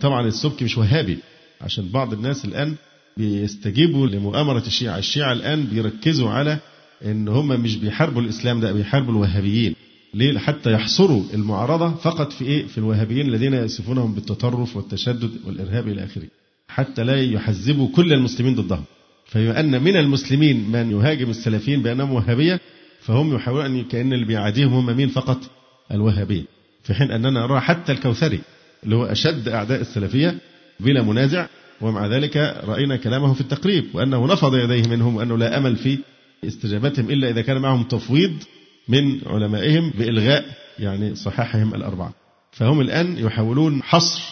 طبعا 0.00 0.26
السبكي 0.26 0.64
مش 0.64 0.78
وهابي 0.78 1.18
عشان 1.60 1.88
بعض 1.88 2.12
الناس 2.12 2.44
الآن 2.44 2.74
بيستجيبوا 3.16 4.06
لمؤامرة 4.06 4.62
الشيعة. 4.66 4.98
الشيعة 4.98 5.32
الآن 5.32 5.64
بيركزوا 5.64 6.30
على 6.30 6.58
إن 7.04 7.28
هم 7.28 7.48
مش 7.48 7.76
بيحاربوا 7.76 8.22
الإسلام 8.22 8.60
ده 8.60 8.72
بيحاربوا 8.72 9.12
الوهابيين. 9.12 9.74
ليه؟ 10.14 10.38
حتى 10.38 10.72
يحصروا 10.72 11.22
المعارضة 11.34 11.94
فقط 11.94 12.32
في 12.32 12.44
إيه؟ 12.44 12.66
في 12.66 12.78
الوهابيين 12.78 13.28
الذين 13.28 13.54
يصفونهم 13.54 14.14
بالتطرف 14.14 14.76
والتشدد 14.76 15.30
والإرهاب 15.46 15.88
إلى 15.88 16.04
آخره 16.04 16.28
حتى 16.68 17.04
لا 17.04 17.22
يحزبوا 17.22 17.88
كل 17.94 18.12
المسلمين 18.12 18.54
ضدهم. 18.54 18.84
فبما 19.32 19.60
أن 19.60 19.82
من 19.82 19.96
المسلمين 19.96 20.70
من 20.70 20.90
يهاجم 20.90 21.30
السلفيين 21.30 21.82
بأنهم 21.82 22.12
وهابية 22.12 22.60
فهم 23.00 23.34
يحاولون 23.34 23.66
ان 23.66 23.84
كأن 23.84 24.12
اللي 24.12 24.24
بيعاديهم 24.24 24.72
هم 24.72 24.96
مين 24.96 25.08
فقط؟ 25.08 25.38
الوهابية. 25.92 26.44
في 26.82 26.94
حين 26.94 27.10
أننا 27.10 27.30
نرى 27.30 27.60
حتى 27.60 27.92
الكوثري 27.92 28.40
اللي 28.84 28.96
هو 28.96 29.04
أشد 29.04 29.48
أعداء 29.48 29.80
السلفية 29.80 30.38
بلا 30.80 31.02
منازع 31.02 31.46
ومع 31.80 32.06
ذلك 32.06 32.36
رأينا 32.64 32.96
كلامه 32.96 33.34
في 33.34 33.40
التقريب 33.40 33.84
وأنه 33.94 34.26
نفض 34.26 34.54
يديه 34.54 34.88
منهم 34.88 35.16
وأنه 35.16 35.38
لا 35.38 35.58
أمل 35.58 35.76
في 35.76 35.98
استجابتهم 36.44 37.10
إلا 37.10 37.30
إذا 37.30 37.42
كان 37.42 37.58
معهم 37.58 37.82
تفويض 37.82 38.32
من 38.88 39.20
علمائهم 39.26 39.90
بإلغاء 39.98 40.44
يعني 40.78 41.14
صحاحهم 41.14 41.74
الأربعة. 41.74 42.14
فهم 42.52 42.80
الآن 42.80 43.18
يحاولون 43.18 43.82
حصر 43.82 44.22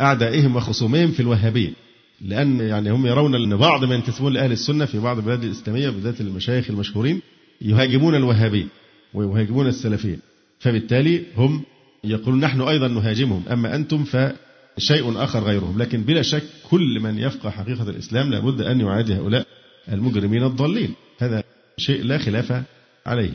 أعدائهم 0.00 0.56
وخصومهم 0.56 1.10
في 1.10 1.20
الوهابية. 1.20 1.83
لأن 2.24 2.60
يعني 2.60 2.90
هم 2.90 3.06
يرون 3.06 3.34
أن 3.34 3.56
بعض 3.56 3.84
من 3.84 3.96
ينتسبون 3.96 4.32
لأهل 4.32 4.52
السنة 4.52 4.84
في 4.84 4.98
بعض 4.98 5.18
البلاد 5.18 5.44
الإسلامية 5.44 5.90
بالذات 5.90 6.20
المشايخ 6.20 6.70
المشهورين 6.70 7.20
يهاجمون 7.60 8.14
الوهابية 8.14 8.66
ويهاجمون 9.14 9.66
السلفية 9.66 10.18
فبالتالي 10.58 11.22
هم 11.36 11.64
يقولون 12.04 12.40
نحن 12.40 12.60
أيضا 12.60 12.88
نهاجمهم 12.88 13.42
أما 13.52 13.74
أنتم 13.74 14.04
فشيء 14.04 15.22
آخر 15.22 15.44
غيرهم. 15.44 15.82
لكن 15.82 16.02
بلا 16.02 16.22
شك 16.22 16.42
كل 16.70 17.00
من 17.00 17.18
يفقه 17.18 17.50
حقيقة 17.50 17.90
الإسلام 17.90 18.30
لابد 18.30 18.60
أن 18.60 18.80
يعادي 18.80 19.14
هؤلاء 19.14 19.46
المجرمين 19.92 20.44
الضالين. 20.44 20.94
هذا 21.18 21.42
شيء 21.78 22.04
لا 22.04 22.18
خلاف 22.18 22.62
عليه. 23.06 23.30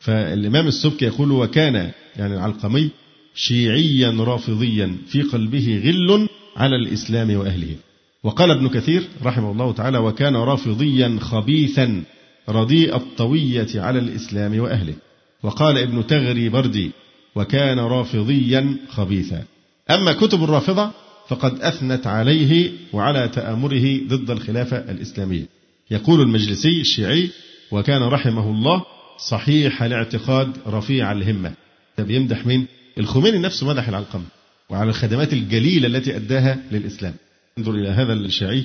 فالإمام 0.00 0.66
السبكي 0.66 1.04
يقول 1.04 1.32
وكان 1.32 1.90
يعني 2.16 2.34
العلقمي 2.34 2.90
شيعيا 3.34 4.10
رافضيا 4.10 4.96
في 5.08 5.22
قلبه 5.22 5.82
غل 5.84 6.28
على 6.56 6.76
الإسلام 6.76 7.36
وأهله. 7.36 7.76
وقال 8.24 8.50
ابن 8.50 8.68
كثير 8.68 9.08
رحمه 9.24 9.52
الله 9.52 9.72
تعالى 9.72 9.98
وكان 9.98 10.36
رافضيا 10.36 11.18
خبيثا 11.20 12.02
رديء 12.48 12.96
الطوية 12.96 13.68
على 13.74 13.98
الإسلام 13.98 14.60
وأهله 14.60 14.94
وقال 15.42 15.78
ابن 15.78 16.06
تغري 16.06 16.48
بردي 16.48 16.90
وكان 17.34 17.78
رافضيا 17.78 18.76
خبيثا 18.88 19.44
أما 19.90 20.12
كتب 20.12 20.44
الرافضة 20.44 20.90
فقد 21.28 21.60
أثنت 21.60 22.06
عليه 22.06 22.72
وعلى 22.92 23.28
تآمره 23.28 24.00
ضد 24.08 24.30
الخلافة 24.30 24.76
الإسلامية 24.76 25.46
يقول 25.90 26.20
المجلسي 26.20 26.80
الشيعي 26.80 27.30
وكان 27.70 28.02
رحمه 28.02 28.50
الله 28.50 28.84
صحيح 29.28 29.82
الاعتقاد 29.82 30.52
رفيع 30.66 31.12
الهمة 31.12 31.52
ده 31.98 32.04
بيمدح 32.04 32.46
مين؟ 32.46 32.66
الخميني 32.98 33.38
نفسه 33.38 33.68
مدح 33.68 33.88
العلقمة 33.88 34.24
وعلى 34.70 34.90
الخدمات 34.90 35.32
الجليلة 35.32 35.86
التي 35.86 36.16
أداها 36.16 36.58
للإسلام. 36.72 37.14
انظر 37.58 37.74
إلى 37.74 37.88
هذا 37.88 38.12
الشيعي 38.12 38.64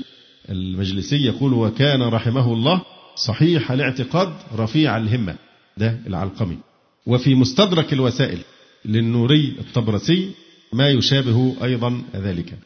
المجلسي 0.50 1.26
يقول 1.26 1.54
وكان 1.54 2.02
رحمه 2.02 2.54
الله 2.54 2.82
صحيح 3.16 3.72
الاعتقاد 3.72 4.34
رفيع 4.56 4.98
الهمة 4.98 5.36
ده 5.78 6.00
العلقمي. 6.08 6.58
وفي 7.06 7.36
مستدرك 7.36 7.94
الوسائل 7.94 8.40
للنوري 8.86 9.56
الطبرسي 9.60 10.32
ما 10.74 10.90
يشابه 10.90 11.56
أيضا 11.64 12.04
ذلك. 12.16 12.58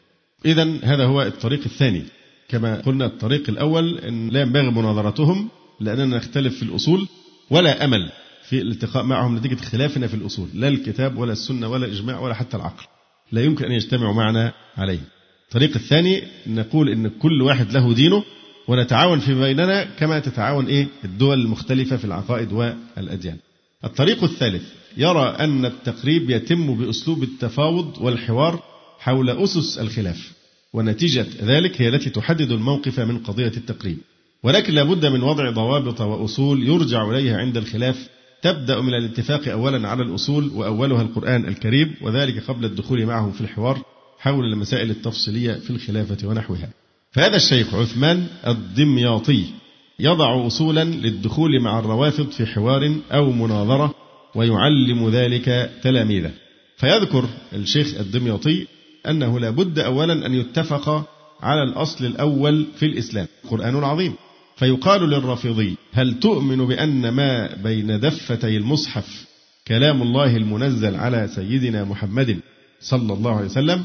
إذا 0.46 0.78
هذا 0.82 1.04
هو 1.04 1.22
الطريق 1.22 1.60
الثاني. 1.66 2.02
كما 2.48 2.80
قلنا 2.80 3.06
الطريق 3.06 3.48
الأول 3.48 3.98
أن 3.98 4.28
لا 4.28 4.40
ينبغي 4.40 4.70
مناظرتهم 4.70 5.48
لأننا 5.80 6.16
نختلف 6.16 6.56
في 6.56 6.62
الأصول 6.62 7.08
ولا 7.50 7.84
أمل 7.84 8.10
في 8.48 8.60
الالتقاء 8.60 9.04
معهم 9.04 9.36
نتيجة 9.36 9.64
خلافنا 9.64 10.06
في 10.06 10.14
الأصول 10.14 10.48
لا 10.54 10.68
الكتاب 10.68 11.18
ولا 11.18 11.32
السنة 11.32 11.68
ولا 11.68 11.86
الإجماع 11.86 12.20
ولا 12.20 12.34
حتى 12.34 12.56
العقل. 12.56 12.84
لا 13.32 13.44
يمكن 13.44 13.64
أن 13.64 13.72
يجتمعوا 13.72 14.14
معنا 14.14 14.52
عليه. 14.76 15.00
الطريق 15.52 15.76
الثاني 15.76 16.22
نقول 16.46 16.88
أن 16.88 17.08
كل 17.08 17.42
واحد 17.42 17.72
له 17.72 17.94
دينه 17.94 18.24
ونتعاون 18.68 19.18
في 19.18 19.34
بيننا 19.34 19.84
كما 19.84 20.18
تتعاون 20.18 20.66
إيه؟ 20.66 20.86
الدول 21.04 21.40
المختلفة 21.40 21.96
في 21.96 22.04
العقائد 22.04 22.52
والأديان. 22.52 23.36
الطريق 23.84 24.24
الثالث 24.24 24.62
يرى 24.96 25.36
أن 25.40 25.64
التقريب 25.64 26.30
يتم 26.30 26.74
بأسلوب 26.74 27.22
التفاوض 27.22 27.98
والحوار 28.00 28.62
حول 28.98 29.30
أسس 29.30 29.78
الخلاف 29.78 30.32
ونتيجة 30.72 31.26
ذلك 31.42 31.82
هي 31.82 31.88
التي 31.88 32.10
تحدد 32.10 32.52
الموقف 32.52 33.00
من 33.00 33.18
قضية 33.18 33.52
التقريب. 33.56 33.98
ولكن 34.42 34.74
لابد 34.74 35.06
من 35.06 35.22
وضع 35.22 35.50
ضوابط 35.50 36.00
وأصول 36.00 36.68
يرجع 36.68 37.10
إليها 37.10 37.36
عند 37.36 37.56
الخلاف. 37.56 38.08
تبدأ 38.42 38.80
من 38.80 38.94
الاتفاق 38.94 39.48
أولا 39.48 39.88
على 39.88 40.02
الأصول 40.02 40.50
وأولها 40.54 41.02
القرآن 41.02 41.48
الكريم 41.48 41.94
وذلك 42.02 42.42
قبل 42.44 42.64
الدخول 42.64 43.06
معهم 43.06 43.32
في 43.32 43.40
الحوار. 43.40 43.91
حول 44.22 44.44
المسائل 44.44 44.90
التفصيلية 44.90 45.52
في 45.52 45.70
الخلافة 45.70 46.28
ونحوها. 46.28 46.68
فهذا 47.12 47.36
الشيخ 47.36 47.74
عثمان 47.74 48.26
الدمياطي 48.46 49.44
يضع 50.00 50.46
أصولا 50.46 50.84
للدخول 50.84 51.60
مع 51.60 51.78
الروافض 51.78 52.30
في 52.30 52.46
حوار 52.46 52.94
أو 53.12 53.32
مناظرة 53.32 53.94
ويعلم 54.34 55.08
ذلك 55.08 55.70
تلاميذه. 55.82 56.30
فيذكر 56.76 57.28
الشيخ 57.52 57.94
الدمياطي 58.00 58.66
أنه 59.08 59.40
لا 59.40 59.50
بد 59.50 59.78
أولا 59.78 60.26
أن 60.26 60.34
يتفق 60.34 61.08
على 61.40 61.62
الأصل 61.62 62.04
الأول 62.06 62.66
في 62.76 62.86
الإسلام. 62.86 63.26
القرآن 63.44 63.78
العظيم 63.78 64.14
فيقال 64.56 65.10
للرافضي 65.10 65.76
هل 65.92 66.20
تؤمن 66.20 66.66
بأن 66.66 67.08
ما 67.08 67.54
بين 67.54 68.00
دفتي 68.00 68.56
المصحف 68.56 69.26
كلام 69.68 70.02
الله 70.02 70.36
المنزل 70.36 70.96
على 70.96 71.28
سيدنا 71.34 71.84
محمد 71.84 72.40
صلى 72.80 73.12
الله 73.12 73.36
عليه 73.36 73.46
وسلم؟ 73.46 73.84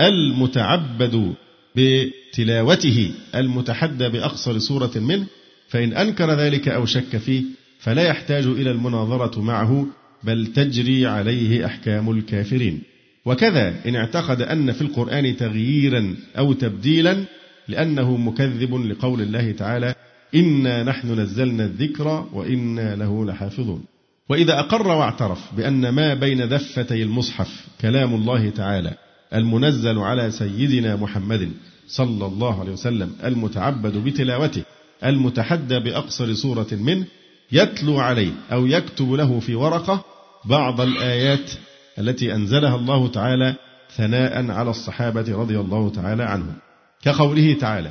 المتعبد 0.00 1.34
بتلاوته 1.76 3.10
المتحدى 3.34 4.08
بأقصر 4.08 4.58
سورة 4.58 4.92
منه 4.96 5.26
فإن 5.68 5.92
أنكر 5.92 6.34
ذلك 6.34 6.68
أو 6.68 6.86
شك 6.86 7.16
فيه 7.16 7.42
فلا 7.78 8.02
يحتاج 8.02 8.46
إلى 8.46 8.70
المناظرة 8.70 9.40
معه 9.40 9.86
بل 10.24 10.46
تجري 10.46 11.06
عليه 11.06 11.66
أحكام 11.66 12.10
الكافرين. 12.10 12.82
وكذا 13.24 13.74
إن 13.86 13.96
اعتقد 13.96 14.42
أن 14.42 14.72
في 14.72 14.82
القرآن 14.82 15.36
تغييرا 15.36 16.16
أو 16.38 16.52
تبديلا 16.52 17.24
لأنه 17.68 18.16
مكذب 18.16 18.74
لقول 18.74 19.20
الله 19.20 19.52
تعالى 19.52 19.94
إنا 20.34 20.82
نحن 20.82 21.20
نزلنا 21.20 21.64
الذكر 21.64 22.26
وإنا 22.32 22.96
له 22.96 23.24
لحافظون 23.24 23.84
وإذا 24.28 24.58
أقر 24.58 24.88
واعترف 24.88 25.54
بأن 25.56 25.88
ما 25.88 26.14
بين 26.14 26.48
دفتي 26.48 27.02
المصحف 27.02 27.66
كلام 27.80 28.14
الله 28.14 28.50
تعالى 28.50 28.92
المنزل 29.34 29.98
على 29.98 30.30
سيدنا 30.30 30.96
محمد 30.96 31.50
صلى 31.88 32.26
الله 32.26 32.60
عليه 32.60 32.72
وسلم 32.72 33.12
المتعبد 33.24 33.96
بتلاوته 33.96 34.62
المتحدى 35.04 35.78
بأقصر 35.78 36.34
سورة 36.34 36.66
منه 36.72 37.04
يتلو 37.52 37.98
عليه 37.98 38.32
أو 38.52 38.66
يكتب 38.66 39.12
له 39.12 39.40
في 39.40 39.54
ورقة 39.54 40.04
بعض 40.44 40.80
الآيات 40.80 41.50
التي 41.98 42.34
أنزلها 42.34 42.76
الله 42.76 43.08
تعالى 43.08 43.54
ثناء 43.96 44.50
على 44.50 44.70
الصحابة 44.70 45.36
رضي 45.36 45.60
الله 45.60 45.90
تعالى 45.90 46.22
عنهم. 46.22 46.54
كقوله 47.02 47.52
تعالى 47.60 47.90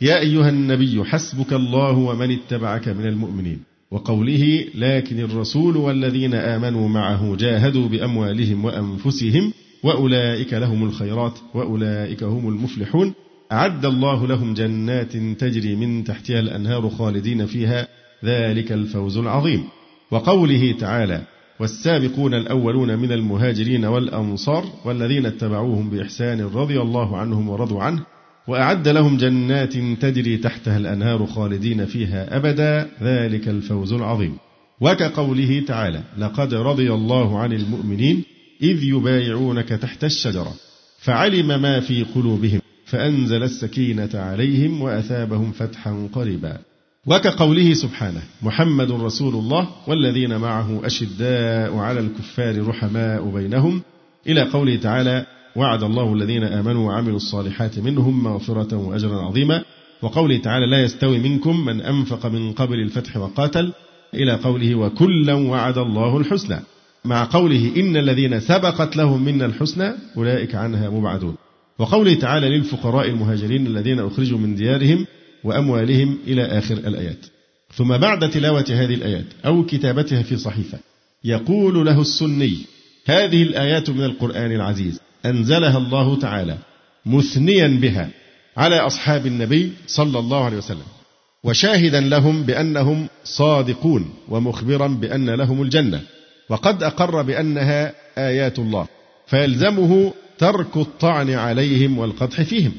يا 0.00 0.20
أيها 0.20 0.48
النبي 0.48 1.04
حسبك 1.04 1.52
الله 1.52 1.92
ومن 1.92 2.30
اتبعك 2.30 2.88
من 2.88 3.06
المؤمنين 3.06 3.62
وقوله 3.90 4.64
لكن 4.74 5.20
الرسول 5.20 5.76
والذين 5.76 6.34
آمنوا 6.34 6.88
معه 6.88 7.36
جاهدوا 7.36 7.88
بأموالهم 7.88 8.64
وأنفسهم 8.64 9.52
وأولئك 9.84 10.54
لهم 10.54 10.84
الخيرات 10.84 11.38
وأولئك 11.54 12.22
هم 12.22 12.48
المفلحون. 12.48 13.14
أعد 13.52 13.86
الله 13.86 14.26
لهم 14.26 14.54
جنات 14.54 15.12
تجري 15.16 15.76
من 15.76 16.04
تحتها 16.04 16.40
الأنهار 16.40 16.90
خالدين 16.90 17.46
فيها. 17.46 17.88
ذلك 18.24 18.72
الفوز 18.72 19.18
العظيم. 19.18 19.64
وقوله 20.10 20.74
تعالى 20.78 21.22
والسابقون 21.60 22.34
الأولون 22.34 22.98
من 22.98 23.12
المهاجرين 23.12 23.84
والأنصار 23.84 24.64
والذين 24.84 25.26
اتبعوهم 25.26 25.90
بإحسان 25.90 26.40
رضي 26.40 26.80
الله 26.80 27.16
عنهم 27.16 27.48
ورضوا 27.48 27.82
عنه. 27.82 28.02
وأعد 28.48 28.88
لهم 28.88 29.16
جنات 29.16 29.72
تجري 29.76 30.36
تحتها 30.36 30.76
الأنهار 30.76 31.26
خالدين 31.26 31.86
فيها 31.86 32.36
أبدا. 32.36 32.88
ذلك 33.02 33.48
الفوز 33.48 33.92
العظيم. 33.92 34.36
وكقوله 34.80 35.62
تعالى 35.66 36.02
لقد 36.18 36.54
رضي 36.54 36.92
الله 36.92 37.38
عن 37.38 37.52
المؤمنين. 37.52 38.24
إذ 38.62 38.82
يبايعونك 38.84 39.68
تحت 39.68 40.04
الشجرة 40.04 40.54
فعلم 40.98 41.62
ما 41.62 41.80
في 41.80 42.02
قلوبهم 42.02 42.60
فأنزل 42.86 43.42
السكينة 43.42 44.10
عليهم 44.14 44.82
وأثابهم 44.82 45.52
فتحا 45.52 46.08
قريبا. 46.12 46.58
وكقوله 47.06 47.74
سبحانه 47.74 48.22
محمد 48.42 48.92
رسول 48.92 49.34
الله 49.34 49.68
والذين 49.86 50.36
معه 50.36 50.86
أشداء 50.86 51.76
على 51.76 52.00
الكفار 52.00 52.66
رحماء 52.66 53.30
بينهم 53.30 53.82
إلى 54.26 54.42
قوله 54.42 54.76
تعالى 54.76 55.26
وعد 55.56 55.82
الله 55.82 56.14
الذين 56.14 56.44
آمنوا 56.44 56.88
وعملوا 56.88 57.16
الصالحات 57.16 57.78
منهم 57.78 58.24
مغفرة 58.24 58.76
وأجرا 58.76 59.22
عظيما. 59.22 59.62
وقوله 60.02 60.36
تعالى 60.36 60.66
لا 60.66 60.82
يستوي 60.82 61.18
منكم 61.18 61.64
من 61.64 61.80
أنفق 61.80 62.26
من 62.26 62.52
قبل 62.52 62.80
الفتح 62.80 63.16
وقاتل. 63.16 63.72
إلى 64.14 64.32
قوله 64.34 64.74
وكلا 64.74 65.34
وعد 65.34 65.78
الله 65.78 66.18
الحسنى. 66.18 66.60
مع 67.04 67.24
قوله 67.24 67.72
إن 67.76 67.96
الذين 67.96 68.40
سبقت 68.40 68.96
لهم 68.96 69.24
منا 69.24 69.46
الحسنى 69.46 69.92
أولئك 70.16 70.54
عنها 70.54 70.90
مبعدون. 70.90 71.34
وقوله 71.78 72.14
تعالى 72.14 72.48
للفقراء 72.48 73.08
المهاجرين 73.08 73.66
الذين 73.66 74.00
أخرجوا 74.00 74.38
من 74.38 74.54
ديارهم 74.54 75.06
وأموالهم 75.44 76.18
إلى 76.26 76.42
آخر 76.42 76.74
الآيات. 76.74 77.26
ثم 77.74 77.96
بعد 77.96 78.30
تلاوة 78.30 78.64
هذه 78.68 78.94
الآيات 78.94 79.24
أو 79.46 79.66
كتابتها 79.66 80.22
في 80.22 80.36
صحيفة 80.36 80.78
يقول 81.24 81.86
له 81.86 82.00
السني 82.00 82.58
هذه 83.06 83.42
الآيات 83.42 83.90
من 83.90 84.04
القرآن 84.04 84.52
العزيز 84.52 85.00
أنزلها 85.26 85.78
الله 85.78 86.18
تعالى 86.18 86.58
مثنيا 87.06 87.68
بها 87.68 88.10
على 88.56 88.76
أصحاب 88.76 89.26
النبي 89.26 89.72
صلى 89.86 90.18
الله 90.18 90.44
عليه 90.44 90.56
وسلم 90.56 90.86
وشاهدا 91.44 92.00
لهم 92.00 92.42
بأنهم 92.42 93.08
صادقون 93.24 94.14
ومخبرا 94.28 94.86
بأن 94.86 95.30
لهم 95.30 95.62
الجنة. 95.62 96.00
وقد 96.48 96.82
أقر 96.82 97.22
بأنها 97.22 97.92
آيات 98.18 98.58
الله 98.58 98.86
فيلزمه 99.26 100.12
ترك 100.38 100.76
الطعن 100.76 101.30
عليهم 101.30 101.98
والقدح 101.98 102.42
فيهم 102.42 102.72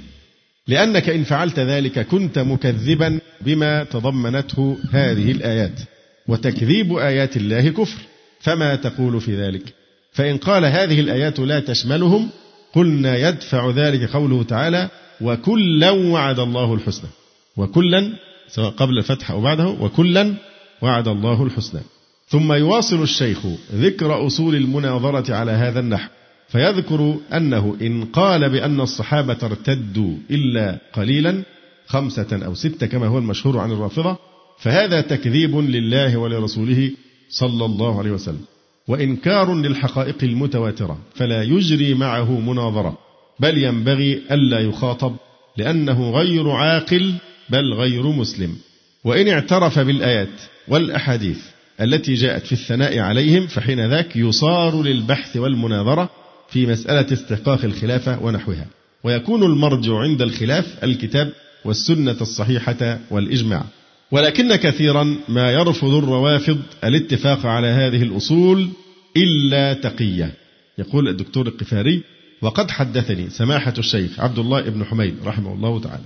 لأنك 0.67 1.09
إن 1.09 1.23
فعلت 1.23 1.59
ذلك 1.59 1.99
كنت 1.99 2.39
مكذبا 2.39 3.19
بما 3.41 3.83
تضمنته 3.83 4.77
هذه 4.91 5.31
الآيات 5.31 5.79
وتكذيب 6.27 6.97
آيات 6.97 7.37
الله 7.37 7.69
كفر 7.69 7.97
فما 8.39 8.75
تقول 8.75 9.21
في 9.21 9.35
ذلك؟ 9.35 9.73
فإن 10.11 10.37
قال 10.37 10.65
هذه 10.65 10.99
الآيات 10.99 11.39
لا 11.39 11.59
تشملهم 11.59 12.29
قلنا 12.73 13.17
يدفع 13.29 13.69
ذلك 13.69 14.09
قوله 14.09 14.43
تعالى 14.43 14.89
وكلا 15.21 15.91
وعد 15.91 16.39
الله 16.39 16.73
الحسنى 16.73 17.09
وكلا 17.57 18.13
سواء 18.47 18.69
قبل 18.71 18.97
الفتح 18.97 19.31
أو 19.31 19.41
بعده 19.41 19.67
وكلا 19.67 20.33
وعد 20.81 21.07
الله 21.07 21.43
الحسنى. 21.43 21.81
ثم 22.27 22.53
يواصل 22.53 23.03
الشيخ 23.03 23.39
ذكر 23.75 24.27
أصول 24.27 24.55
المناظرة 24.55 25.33
على 25.35 25.51
هذا 25.51 25.79
النحو 25.79 26.09
فيذكر 26.47 27.17
أنه 27.33 27.77
إن 27.81 28.05
قال 28.05 28.49
بأن 28.49 28.81
الصحابة 28.81 29.37
ارتدوا 29.43 30.15
إلا 30.31 30.79
قليلا 30.93 31.43
خمسة 31.87 32.45
أو 32.45 32.53
ستة 32.53 32.87
كما 32.87 33.07
هو 33.07 33.17
المشهور 33.17 33.59
عن 33.59 33.71
الرافضة 33.71 34.17
فهذا 34.59 35.01
تكذيب 35.01 35.57
لله 35.57 36.17
ولرسوله 36.17 36.91
صلى 37.29 37.65
الله 37.65 37.99
عليه 37.99 38.11
وسلم. 38.11 38.41
وإنكار 38.87 39.55
للحقائق 39.55 40.15
المتواترة 40.23 40.97
فلا 41.15 41.43
يجري 41.43 41.93
معه 41.93 42.39
مناظرة 42.39 42.97
بل 43.39 43.57
ينبغي 43.57 44.21
ألا 44.31 44.59
يخاطب 44.59 45.15
لأنه 45.57 46.11
غير 46.11 46.49
عاقل 46.49 47.13
بل 47.49 47.73
غير 47.73 48.07
مسلم. 48.07 48.55
وإن 49.03 49.27
اعترف 49.27 49.79
بالآيات 49.79 50.41
والأحاديث 50.67 51.39
التي 51.83 52.13
جاءت 52.13 52.45
في 52.45 52.51
الثناء 52.51 52.99
عليهم 52.99 53.47
فحين 53.47 53.89
ذاك 53.89 54.15
يصار 54.15 54.83
للبحث 54.83 55.37
والمناظرة 55.37 56.09
في 56.49 56.65
مسألة 56.65 57.13
استحقاق 57.13 57.65
الخلافة 57.65 58.23
ونحوها. 58.23 58.67
ويكون 59.03 59.43
المرجع 59.43 59.97
عند 59.97 60.21
الخلاف 60.21 60.83
الكتاب 60.83 61.31
والسنة 61.65 62.17
الصحيحة 62.21 62.99
والإجماع. 63.11 63.65
ولكن 64.11 64.55
كثيرا 64.55 65.17
ما 65.29 65.51
يرفض 65.51 65.93
الروافض 65.93 66.59
الاتفاق 66.83 67.45
على 67.45 67.67
هذه 67.67 68.03
الأصول 68.03 68.69
إلا 69.17 69.73
تقية. 69.73 70.33
يقول 70.77 71.07
الدكتور 71.07 71.47
القفاري 71.47 72.03
وقد 72.41 72.71
حدثني 72.71 73.29
سماحة 73.29 73.73
الشيخ 73.77 74.19
عبد 74.19 74.39
الله 74.39 74.61
بن 74.61 74.85
حميد 74.85 75.15
رحمه 75.25 75.53
الله 75.53 75.79
تعالى 75.79 76.03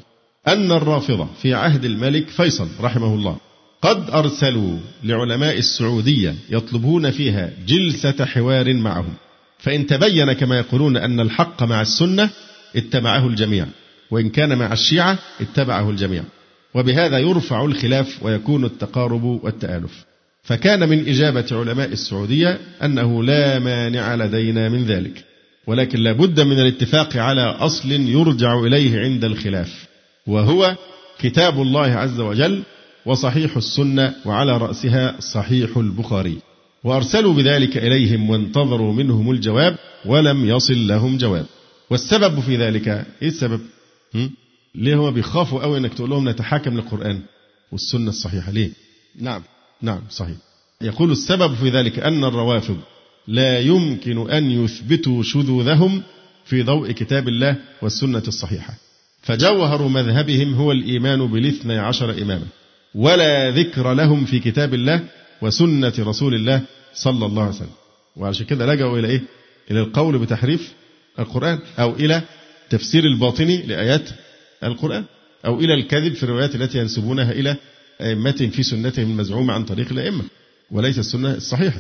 أن 0.48 0.72
الرافضة 0.72 1.28
في 1.42 1.54
عهد 1.54 1.86
الملك 1.86 2.30
فيصل 2.30 2.68
رحمه 2.82 3.14
الله 3.14 3.38
قد 3.88 4.10
أرسلوا 4.10 4.78
لعلماء 5.04 5.58
السعودية 5.58 6.36
يطلبون 6.50 7.12
فيها 7.12 7.50
جلسة 7.68 8.26
حوار 8.26 8.74
معهم. 8.74 9.14
فإن 9.60 9.88
تبين 9.88 10.34
كما 10.34 10.58
يقولون 10.58 10.98
أن 10.98 11.20
الحق 11.20 11.64
مع 11.64 11.82
السنة 11.82 12.30
اتبعه 12.76 13.28
الجميع. 13.28 13.66
وإن 14.12 14.30
كان 14.30 14.58
مع 14.58 14.74
الشيعة 14.74 15.20
اتبعه 15.42 15.90
الجميع. 15.90 16.24
وبهذا 16.74 17.18
يرفع 17.20 17.66
الخلاف 17.66 18.24
ويكون 18.24 18.66
التقارب 18.66 19.24
والتآلف. 19.24 20.06
فكان 20.44 20.90
من 20.90 21.08
إجابة 21.08 21.46
علماء 21.52 21.92
السعودية 21.92 22.60
أنه 22.84 23.24
لا 23.24 23.60
مانع 23.60 24.16
لدينا 24.16 24.70
من 24.70 24.84
ذلك. 24.86 25.24
ولكن 25.68 26.00
لا 26.00 26.12
بد 26.12 26.40
من 26.40 26.60
الاتفاق 26.60 27.18
على 27.18 27.42
أصل 27.42 27.92
يرجع 27.92 28.60
إليه 28.60 29.00
عند 29.00 29.24
الخلاف. 29.26 29.86
وهو 30.28 30.76
كتاب 31.20 31.62
الله 31.62 31.88
عز 31.88 32.20
وجل 32.20 32.64
وصحيح 33.08 33.58
السنة 33.58 34.16
وعلى 34.26 34.58
رأسها 34.58 35.16
صحيح 35.20 35.78
البخاري. 35.78 36.38
وأرسلوا 36.84 37.34
بذلك 37.34 37.78
إليهم 37.78 38.30
وانتظروا 38.30 38.94
منهم 38.94 39.32
الجواب 39.32 39.76
ولم 40.06 40.46
يصل 40.46 40.88
لهم 40.88 41.18
جواب. 41.18 41.46
والسبب 41.90 42.40
في 42.40 42.58
ذلك 42.58 42.88
إيه 43.22 43.28
السبب؟ 43.28 43.62
ليه 44.76 44.96
هم 44.96 45.12
بيخافوا 45.12 45.62
قوي 45.62 45.78
إنك 45.78 45.94
تقول 45.94 46.10
لهم 46.10 46.30
نتحاكم 46.30 46.74
للقرآن 46.74 47.22
والسنة 47.72 48.10
الصحيحة؟ 48.10 48.52
ليه؟ 48.52 48.72
نعم. 49.20 49.42
نعم 49.82 50.02
صحيح. 50.10 50.38
يقول 50.82 51.12
السبب 51.12 51.54
في 51.54 51.70
ذلك 51.70 52.00
أن 52.00 52.24
الروافض 52.24 52.78
لا 53.28 53.60
يمكن 53.60 54.32
أن 54.32 54.52
يثبتوا 54.52 55.24
شذوذهم 55.24 56.04
في 56.46 56.64
ضوء 56.64 56.92
كتاب 56.92 57.28
الله 57.28 57.56
والسنة 57.82 58.24
الصحيحة. 58.28 58.74
فجوهر 59.22 59.88
مذهبهم 59.88 60.54
هو 60.54 60.72
الإيمان 60.72 61.28
بالاثنى 61.28 61.78
عشر 61.78 62.22
إماما. 62.22 62.46
ولا 62.98 63.52
ذكر 63.52 63.94
لهم 63.94 64.26
في 64.26 64.40
كتاب 64.40 64.74
الله 64.74 65.04
وسنة 65.42 65.94
رسول 66.00 66.34
الله 66.34 66.62
صلى 66.94 67.26
الله 67.26 67.42
عليه 67.44 67.56
وسلم. 67.56 67.70
وعشان 68.16 68.46
كده 68.46 68.66
لجأوا 68.74 69.00
إلى 69.00 69.08
إيه؟ 69.08 69.22
إلى 69.72 69.80
القول 69.82 70.18
بتحريف 70.18 70.74
القرآن 71.20 71.60
أو 71.80 71.96
إلى 71.96 72.22
تفسير 72.70 73.04
الباطني 73.04 73.62
لآيات 73.62 74.10
القرآن 74.64 75.04
أو 75.46 75.60
إلى 75.60 75.74
الكذب 75.74 76.14
في 76.14 76.24
الروايات 76.24 76.56
التي 76.56 76.78
ينسبونها 76.78 77.32
إلى 77.32 77.56
أئمة 78.02 78.50
في 78.52 78.64
سنتهم 78.64 79.12
المزعومة 79.12 79.54
عن 79.54 79.66
طريق 79.66 79.92
الأئمة 79.92 80.24
وليس 80.72 81.00
السنة 81.00 81.34
الصحيحة. 81.34 81.80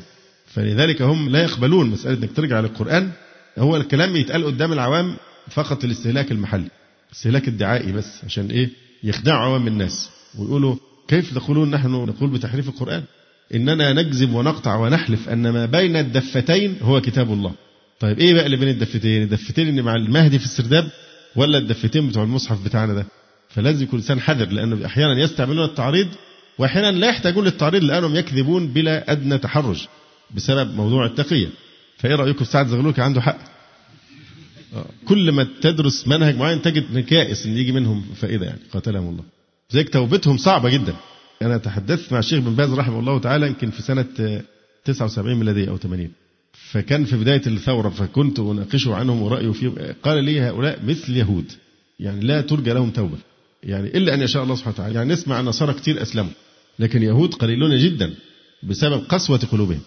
فلذلك 0.53 1.01
هم 1.01 1.29
لا 1.29 1.43
يقبلون 1.43 1.89
مسألة 1.89 2.17
أنك 2.17 2.35
ترجع 2.35 2.59
للقرآن. 2.59 3.11
هو 3.57 3.77
الكلام 3.77 4.15
يتقال 4.15 4.45
قدام 4.45 4.73
العوام 4.73 5.15
فقط 5.51 5.83
الاستهلاك 5.83 6.31
المحلي 6.31 6.69
استهلاك 7.13 7.47
الدعائي 7.47 7.91
بس 7.91 8.23
عشان 8.23 8.51
إيه؟ 8.51 8.69
يخدعوا 9.03 9.39
عوام 9.39 9.67
الناس 9.67 10.09
ويقولوا 10.39 10.75
كيف 11.07 11.33
تقولون 11.33 11.71
نحن 11.71 11.87
نقول 11.91 12.29
بتحريف 12.29 12.69
القرآن؟ 12.69 13.03
إننا 13.55 13.93
نكذب 13.93 14.33
ونقطع 14.33 14.75
ونحلف 14.75 15.29
أن 15.29 15.49
ما 15.49 15.65
بين 15.65 15.95
الدفتين 15.95 16.77
هو 16.81 17.01
كتاب 17.01 17.33
الله. 17.33 17.53
طيب 17.99 18.19
إيه 18.19 18.33
بقى 18.33 18.45
اللي 18.45 18.57
بين 18.57 18.69
الدفتين؟ 18.69 19.23
الدفتين 19.23 19.69
اللي 19.69 19.81
مع 19.81 19.95
المهدي 19.95 20.39
في 20.39 20.45
السرداب 20.45 20.89
ولا 21.35 21.57
الدفتين 21.57 22.09
بتوع 22.09 22.23
المصحف 22.23 22.65
بتاعنا 22.65 22.93
ده؟ 22.93 23.05
فلازم 23.49 23.83
يكون 23.83 23.99
الإنسان 23.99 24.19
حذر 24.21 24.49
لأنه 24.49 24.85
أحيانا 24.85 25.21
يستعملون 25.21 25.65
التعريض 25.65 26.07
وأحيانا 26.57 26.91
لا 26.97 27.07
يحتاجون 27.09 27.45
للتعريض 27.45 27.83
لأنهم 27.83 28.15
يكذبون 28.15 28.67
بلا 28.67 29.11
أدنى 29.11 29.37
تحرج 29.37 29.87
بسبب 30.35 30.75
موضوع 30.75 31.05
التقية. 31.05 31.47
فإيه 31.97 32.15
رأيكم؟ 32.15 32.45
سعد 32.45 32.67
زغلول 32.67 32.93
عنده 32.97 33.21
حق. 33.21 33.37
آه، 34.75 34.85
كل 35.05 35.31
ما 35.31 35.47
تدرس 35.61 36.07
منهج 36.07 36.35
معين 36.35 36.61
تجد 36.61 36.85
نكائس 36.93 37.45
ان 37.45 37.57
يجي 37.57 37.71
منهم 37.71 38.05
فائدة 38.15 38.45
يعني. 38.45 38.59
قاتلهم 38.73 39.09
الله. 39.09 39.36
زيك 39.69 39.89
توبتهم 39.89 40.37
صعبة 40.37 40.69
جدا. 40.69 40.95
أنا 41.41 41.57
تحدثت 41.57 42.13
مع 42.13 42.19
الشيخ 42.19 42.39
بن 42.39 42.55
باز 42.55 42.73
رحمه 42.73 42.99
الله 42.99 43.19
تعالى 43.19 43.47
يمكن 43.47 43.71
في 43.71 43.81
سنة 43.81 44.05
79 44.85 45.35
ميلادية 45.35 45.69
أو 45.69 45.77
80. 45.77 46.11
فكان 46.71 47.05
في 47.05 47.15
بداية 47.15 47.41
الثورة 47.47 47.89
فكنت 47.89 48.39
اناقشه 48.39 48.95
عنهم 48.95 49.21
ورايه 49.21 49.51
فيهم 49.51 49.75
قال 50.03 50.23
لي 50.23 50.41
هؤلاء 50.41 50.79
مثل 50.85 51.17
يهود 51.17 51.51
يعني 51.99 52.25
لا 52.25 52.41
ترجى 52.41 52.73
لهم 52.73 52.91
توبة. 52.91 53.17
يعني 53.63 53.97
إلا 53.97 54.13
أن 54.13 54.21
يشاء 54.21 54.43
الله 54.43 54.55
سبحانه 54.55 54.75
وتعالى 54.75 54.95
يعني 54.95 55.13
نسمع 55.13 55.41
نصارى 55.41 55.73
كتير 55.73 56.01
أسلموا 56.01 56.31
لكن 56.79 57.03
يهود 57.03 57.33
قليلون 57.33 57.77
جدا 57.77 58.13
بسبب 58.63 59.03
قسوة 59.09 59.39
قلوبهم. 59.51 59.81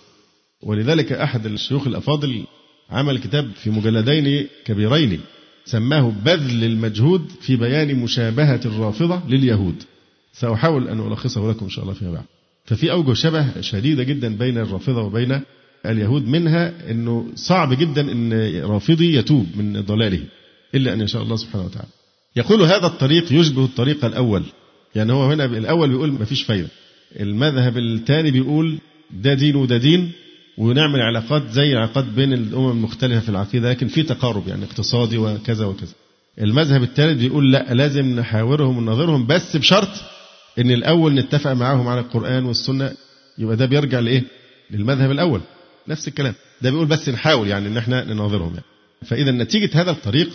ولذلك 0.62 1.12
أحد 1.12 1.46
الشيوخ 1.46 1.86
الأفاضل 1.86 2.44
عمل 2.90 3.18
كتاب 3.18 3.50
في 3.54 3.70
مجلدين 3.70 4.48
كبيرين 4.64 5.20
سماه 5.64 6.12
بذل 6.24 6.64
المجهود 6.64 7.30
في 7.40 7.56
بيان 7.56 7.94
مشابهة 7.94 8.60
الرافضة 8.64 9.22
لليهود. 9.28 9.82
سأحاول 10.32 10.88
أن 10.88 11.12
ألخصه 11.12 11.50
لكم 11.50 11.64
إن 11.64 11.70
شاء 11.70 11.84
الله 11.84 11.94
فيما 11.94 12.12
بعد. 12.12 12.24
ففي 12.64 12.92
أوجه 12.92 13.12
شبه 13.12 13.60
شديدة 13.60 14.02
جدا 14.02 14.36
بين 14.36 14.58
الرافضة 14.58 15.02
وبين 15.02 15.40
اليهود 15.86 16.28
منها 16.28 16.90
أنه 16.90 17.26
صعب 17.34 17.74
جدا 17.74 18.12
أن 18.12 18.32
رافضي 18.62 19.16
يتوب 19.16 19.46
من 19.56 19.80
ضلاله 19.80 20.20
إلا 20.74 20.92
أن 20.92 21.00
يشاء 21.00 21.22
الله 21.22 21.36
سبحانه 21.36 21.64
وتعالى. 21.64 21.88
يقول 22.36 22.62
هذا 22.62 22.86
الطريق 22.86 23.32
يشبه 23.32 23.64
الطريق 23.64 24.04
الأول. 24.04 24.42
يعني 24.94 25.12
هو 25.12 25.30
هنا 25.30 25.44
الأول 25.44 25.88
بيقول 25.88 26.12
ما 26.12 26.24
فيش 26.24 26.42
فايدة. 26.42 26.68
المذهب 27.20 27.78
الثاني 27.78 28.30
بيقول 28.30 28.78
ده 29.10 29.34
دين 29.34 29.56
وده 29.56 29.76
دين 29.76 30.12
ونعمل 30.60 31.00
علاقات 31.02 31.42
زي 31.50 31.72
العلاقات 31.72 32.04
بين 32.04 32.32
الأمم 32.32 32.70
المختلفة 32.70 33.20
في 33.20 33.28
العقيدة 33.28 33.70
لكن 33.70 33.88
في 33.88 34.02
تقارب 34.02 34.48
يعني 34.48 34.64
اقتصادي 34.64 35.18
وكذا 35.18 35.64
وكذا. 35.64 35.92
المذهب 36.40 36.82
الثالث 36.82 37.18
بيقول 37.20 37.52
لا 37.52 37.74
لازم 37.74 38.06
نحاورهم 38.20 38.78
ونناظرهم 38.78 39.26
بس 39.26 39.56
بشرط 39.56 39.88
إن 40.58 40.70
الأول 40.70 41.14
نتفق 41.14 41.52
معاهم 41.52 41.88
على 41.88 42.00
القرآن 42.00 42.44
والسنة 42.44 42.92
يبقى 43.38 43.56
ده 43.56 43.66
بيرجع 43.66 43.98
لإيه؟ 43.98 44.24
للمذهب 44.70 45.10
الأول. 45.10 45.40
نفس 45.88 46.08
الكلام. 46.08 46.34
ده 46.62 46.70
بيقول 46.70 46.86
بس 46.86 47.08
نحاول 47.08 47.48
يعني 47.48 47.68
إن 47.68 47.76
إحنا 47.76 48.04
نناظرهم 48.04 48.50
يعني. 48.54 48.64
فإذا 49.06 49.30
نتيجة 49.30 49.70
هذا 49.82 49.90
الطريق 49.90 50.28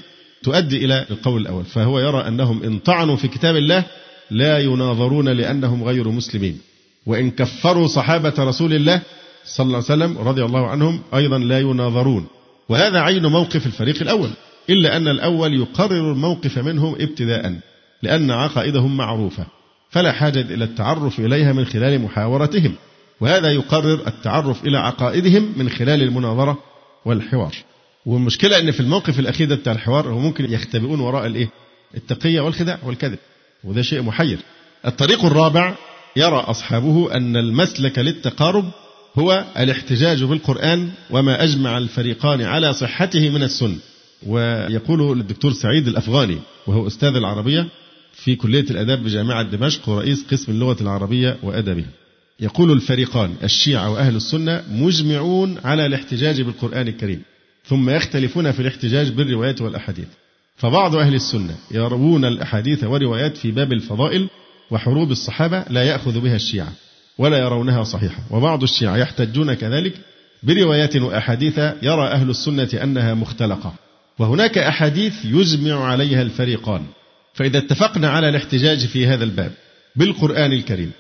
تؤدي 0.44 0.86
إلى 0.86 1.06
القول 1.12 1.42
الأول. 1.42 1.66
فهو 1.66 2.00
يرى 2.00 2.28
أنهم 2.28 2.64
إن 2.64 2.80
طعنوا 2.80 3.16
في 3.16 3.28
كتاب 3.28 3.56
الله 3.56 3.84
لا 4.32 4.60
يناظرون 4.60 5.30
لأنهم 5.30 5.84
غير 5.84 6.10
مسلمين. 6.10 6.60
وإن 7.06 7.32
كفروا 7.32 7.88
صحابة 7.88 8.34
رسول 8.40 8.74
الله 8.74 9.02
صلى 9.46 9.66
الله 9.66 9.76
عليه 9.76 9.86
وسلم 9.86 10.18
رضي 10.18 10.46
الله 10.46 10.68
عنهم 10.68 11.02
أيضا 11.14 11.38
لا 11.38 11.60
يناظرون. 11.60 12.28
وهذا 12.70 13.00
عين 13.00 13.26
موقف 13.26 13.66
الفريق 13.66 14.02
الأول. 14.02 14.30
إلا 14.70 14.98
أن 14.98 15.08
الأول 15.08 15.54
يقرر 15.54 16.12
الموقف 16.12 16.58
منهم 16.58 16.96
ابتداء 17.00 17.60
لأن 18.04 18.32
عقائدهم 18.32 18.98
معروفة. 18.98 19.46
فلا 19.90 20.12
حاجة 20.12 20.42
إلى 20.42 20.64
التعرف 20.64 21.20
إليها 21.20 21.54
من 21.54 21.66
خلال 21.66 22.02
محاورتهم. 22.02 22.76
وهذا 23.22 23.52
يقرر 23.52 24.08
التعرف 24.08 24.64
إلى 24.64 24.78
عقائدهم 24.78 25.54
من 25.58 25.70
خلال 25.70 26.04
المناظرة 26.04 26.58
والحوار. 27.06 27.56
والمشكلة 28.06 28.60
أن 28.60 28.72
في 28.72 28.80
الموقف 28.80 29.20
الأخير 29.20 29.48
ده 29.48 29.56
بتاع 29.56 29.74
الحوار 29.74 30.08
هو 30.08 30.20
ممكن 30.20 30.54
يختبئون 30.54 31.00
وراء 31.00 31.26
الإيه؟ 31.26 31.50
التقية 31.96 32.42
والخداع 32.42 32.80
والكذب. 32.84 33.18
وده 33.64 33.82
شيء 33.82 34.02
محير. 34.02 34.38
الطريق 34.86 35.26
الرابع 35.26 35.76
يرى 36.16 36.38
أصحابه 36.38 37.16
أن 37.16 37.38
المسلك 37.38 38.00
للتقارب 38.00 38.66
هو 39.16 39.46
الاحتجاج 39.58 40.24
بالقرآن 40.24 40.90
وما 41.10 41.44
أجمع 41.44 41.78
الفريقان 41.78 42.42
على 42.42 42.74
صحته 42.74 43.30
من 43.30 43.44
السنة 43.44 43.78
ويقول 44.28 45.20
الدكتور 45.20 45.54
سعيد 45.54 45.88
الأفغاني 45.88 46.40
وهو 46.68 46.88
أستاذ 46.88 47.16
العربية 47.16 47.68
في 48.14 48.36
كلية 48.36 48.66
الآداب 48.72 49.04
بجامعة 49.04 49.44
دمشق 49.44 49.90
ورئيس 49.90 50.26
قسم 50.32 50.52
اللغة 50.52 50.78
العربية 50.82 51.38
وأدبها 51.44 51.90
يقول 52.40 52.72
الفريقان 52.72 53.36
الشيعة 53.44 53.92
وأهل 53.92 54.16
السنة 54.16 54.64
مجمعون 54.72 55.58
على 55.64 55.86
الاحتجاج 55.86 56.42
بالقرآن 56.42 56.88
الكريم 56.88 57.22
ثم 57.66 57.90
يختلفون 57.90 58.52
في 58.52 58.60
الاحتجاج 58.60 59.10
بالروايات 59.10 59.62
والأحاديث. 59.62 60.08
فبعض 60.58 60.96
أهل 60.96 61.16
السنة 61.16 61.56
يروون 61.72 62.26
الأحاديث 62.26 62.84
والروايات 62.84 63.38
في 63.38 63.52
باب 63.52 63.74
الفضائل 63.74 64.28
وحروب 64.72 65.12
الصحابة 65.12 65.66
لا 65.70 65.84
يأخذ 65.84 66.20
بها 66.20 66.36
الشيعة. 66.36 66.74
ولا 67.18 67.38
يرونها 67.38 67.84
صحيحة. 67.84 68.24
وبعض 68.32 68.64
الشيعة 68.64 68.98
يحتجون 68.98 69.54
كذلك 69.54 69.94
بروايات 70.44 70.96
وأحاديث 70.96 71.58
يرى 71.58 72.08
أهل 72.08 72.30
السنة 72.30 72.70
أنها 72.84 73.14
مختلقة. 73.14 73.74
وهناك 74.20 74.58
أحاديث 74.58 75.26
يجمع 75.26 75.86
عليها 75.86 76.22
الفريقان. 76.22 76.86
فإذا 77.34 77.58
اتفقنا 77.58 78.10
على 78.10 78.30
الاحتجاج 78.30 78.86
في 78.86 79.08
هذا 79.08 79.24
الباب 79.24 79.52
بالقرآن 79.96 80.54
الكريم 80.54 80.92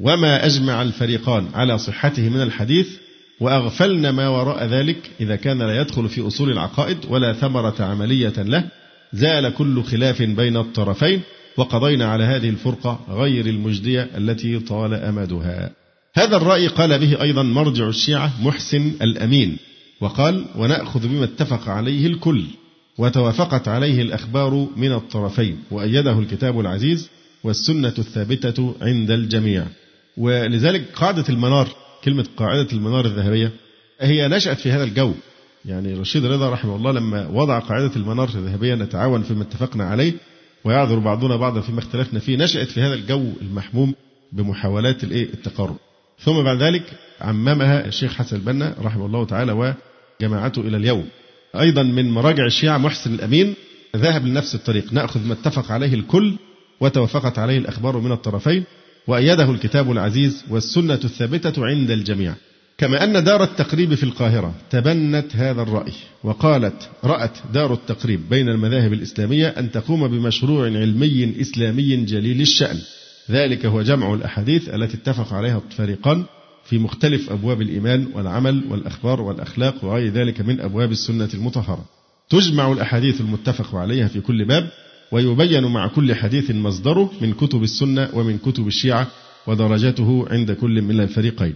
وما 0.00 0.46
أجمع 0.46 0.82
الفريقان 0.82 1.48
على 1.54 1.78
صحته 1.78 2.28
من 2.28 2.42
الحديث 2.42 2.88
وأغفلنا 3.40 4.10
ما 4.10 4.28
وراء 4.28 4.64
ذلك 4.64 5.10
إذا 5.20 5.36
كان 5.36 5.58
لا 5.58 5.80
يدخل 5.80 6.08
في 6.08 6.26
أصول 6.26 6.50
العقائد 6.50 6.98
ولا 7.08 7.32
ثمرة 7.32 7.74
عملية 7.80 8.32
له 8.38 8.64
زال 9.12 9.54
كل 9.54 9.82
خلاف 9.82 10.22
بين 10.22 10.56
الطرفين 10.56 11.20
وقضينا 11.56 12.04
على 12.04 12.24
هذه 12.24 12.48
الفرقة 12.48 13.00
غير 13.10 13.46
المجدية 13.46 14.10
التي 14.16 14.58
طال 14.58 14.94
أمدها. 14.94 15.70
هذا 16.14 16.36
الرأي 16.36 16.66
قال 16.66 16.98
به 16.98 17.22
أيضا 17.22 17.42
مرجع 17.42 17.88
الشيعة 17.88 18.32
محسن 18.42 18.92
الأمين 19.02 19.56
وقال 20.00 20.44
ونأخذ 20.56 21.08
بما 21.08 21.24
اتفق 21.24 21.68
عليه 21.68 22.06
الكل 22.06 22.44
وتوافقت 22.98 23.68
عليه 23.68 24.02
الأخبار 24.02 24.68
من 24.76 24.92
الطرفين 24.92 25.58
وأيده 25.70 26.18
الكتاب 26.18 26.60
العزيز 26.60 27.08
والسنة 27.44 27.94
الثابتة 27.98 28.74
عند 28.82 29.10
الجميع. 29.10 29.66
ولذلك 30.16 30.84
قاعدة 30.94 31.24
المنار 31.28 31.68
كلمة 32.04 32.26
قاعدة 32.36 32.68
المنار 32.72 33.04
الذهبية 33.04 33.52
هي 34.00 34.28
نشأت 34.28 34.60
في 34.60 34.72
هذا 34.72 34.84
الجو. 34.84 35.12
يعني 35.64 35.94
رشيد 35.94 36.24
رضا 36.26 36.50
رحمه 36.50 36.76
الله 36.76 36.92
لما 36.92 37.28
وضع 37.28 37.58
قاعدة 37.58 37.96
المنار 37.96 38.28
الذهبية 38.28 38.74
نتعاون 38.74 39.22
فيما 39.22 39.42
اتفقنا 39.42 39.84
عليه 39.84 40.12
ويعذر 40.64 40.98
بعضنا 40.98 41.36
بعضا 41.36 41.60
فيما 41.60 41.78
اختلفنا 41.78 42.18
فيه 42.20 42.36
نشأت 42.36 42.68
في 42.68 42.80
هذا 42.80 42.94
الجو 42.94 43.32
المحموم 43.42 43.94
بمحاولات 44.32 45.04
الإيه؟ 45.04 45.24
التقارب 45.34 45.76
ثم 46.18 46.42
بعد 46.42 46.62
ذلك 46.62 46.82
عممها 47.20 47.86
الشيخ 47.86 48.14
حسن 48.14 48.36
البنا 48.36 48.74
رحمه 48.82 49.06
الله 49.06 49.24
تعالى 49.24 49.52
وجماعته 50.22 50.60
إلى 50.60 50.76
اليوم. 50.76 51.08
أيضا 51.60 51.82
من 51.82 52.10
مراجع 52.10 52.46
الشيعة 52.46 52.78
محسن 52.78 53.14
الأمين 53.14 53.54
ذهب 53.96 54.26
لنفس 54.26 54.54
الطريق 54.54 54.92
نأخذ 54.92 55.26
ما 55.26 55.32
اتفق 55.32 55.72
عليه 55.72 55.94
الكل 55.94 56.36
وتوافقت 56.80 57.38
عليه 57.38 57.58
الأخبار 57.58 57.98
من 57.98 58.12
الطرفين 58.12 58.64
وأيده 59.06 59.50
الكتاب 59.50 59.90
العزيز 59.92 60.44
والسنة 60.50 61.00
الثابتة 61.04 61.66
عند 61.66 61.90
الجميع. 61.90 62.34
كما 62.80 63.04
أن 63.04 63.24
دار 63.24 63.42
التقريب 63.42 63.94
في 63.94 64.02
القاهرة 64.02 64.54
تبنت 64.70 65.36
هذا 65.36 65.62
الرأي 65.62 65.92
وقالت 66.24 66.88
رأت 67.04 67.38
دار 67.54 67.72
التقريب 67.72 68.28
بين 68.30 68.48
المذاهب 68.48 68.92
الإسلامية 68.92 69.48
أن 69.48 69.70
تقوم 69.70 70.08
بمشروع 70.08 70.64
علمي 70.64 71.40
إسلامي 71.40 71.96
جليل 71.96 72.40
الشأن. 72.40 72.78
ذلك 73.30 73.66
هو 73.66 73.82
جمع 73.82 74.14
الأحاديث 74.14 74.68
التي 74.68 74.96
اتفق 74.96 75.34
عليها 75.34 75.62
الفريقان 75.70 76.24
في 76.64 76.78
مختلف 76.78 77.30
أبواب 77.30 77.62
الإيمان 77.62 78.06
والعمل 78.14 78.64
والأخبار 78.70 79.20
والأخلاق 79.20 79.84
وغير 79.84 80.12
ذلك 80.12 80.40
من 80.40 80.60
أبواب 80.60 80.92
السنة 80.92 81.28
المطهرة. 81.34 81.84
تجمع 82.30 82.72
الأحاديث 82.72 83.20
المتفق 83.20 83.74
عليها 83.74 84.08
في 84.08 84.20
كل 84.20 84.44
باب 84.44 84.70
ويبين 85.12 85.64
مع 85.64 85.86
كل 85.86 86.14
حديث 86.14 86.50
مصدره 86.50 87.10
من 87.20 87.32
كتب 87.32 87.62
السنة 87.62 88.08
ومن 88.12 88.38
كتب 88.38 88.66
الشيعة 88.66 89.06
ودرجاته 89.46 90.26
عند 90.30 90.52
كل 90.52 90.82
من 90.82 91.00
الفريقين. 91.00 91.54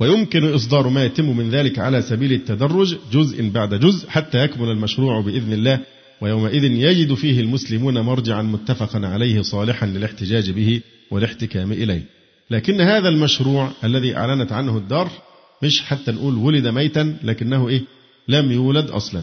ويمكن 0.00 0.54
إصدار 0.54 0.88
ما 0.88 1.04
يتم 1.04 1.36
من 1.36 1.50
ذلك 1.50 1.78
على 1.78 2.02
سبيل 2.02 2.32
التدرج 2.32 2.96
جزء 3.12 3.48
بعد 3.48 3.74
جزء 3.74 4.08
حتى 4.08 4.44
يكمل 4.44 4.70
المشروع 4.70 5.20
بإذن 5.20 5.52
الله 5.52 5.80
ويومئذ 6.20 6.64
يجد 6.64 7.14
فيه 7.14 7.40
المسلمون 7.40 8.00
مرجعا 8.00 8.42
متفقا 8.42 9.06
عليه 9.06 9.42
صالحا 9.42 9.86
للاحتجاج 9.86 10.50
به 10.50 10.80
والاحتكام 11.10 11.72
إليه. 11.72 12.02
لكن 12.50 12.80
هذا 12.80 13.08
المشروع 13.08 13.70
الذي 13.84 14.16
أعلنت 14.16 14.52
عنه 14.52 14.76
الدار 14.76 15.10
مش 15.62 15.82
حتى 15.82 16.12
نقول 16.12 16.34
ولد 16.34 16.66
ميتا 16.66 17.16
لكنه 17.22 17.68
إيه؟ 17.68 17.82
لم 18.28 18.52
يولد 18.52 18.90
أصلا. 18.90 19.22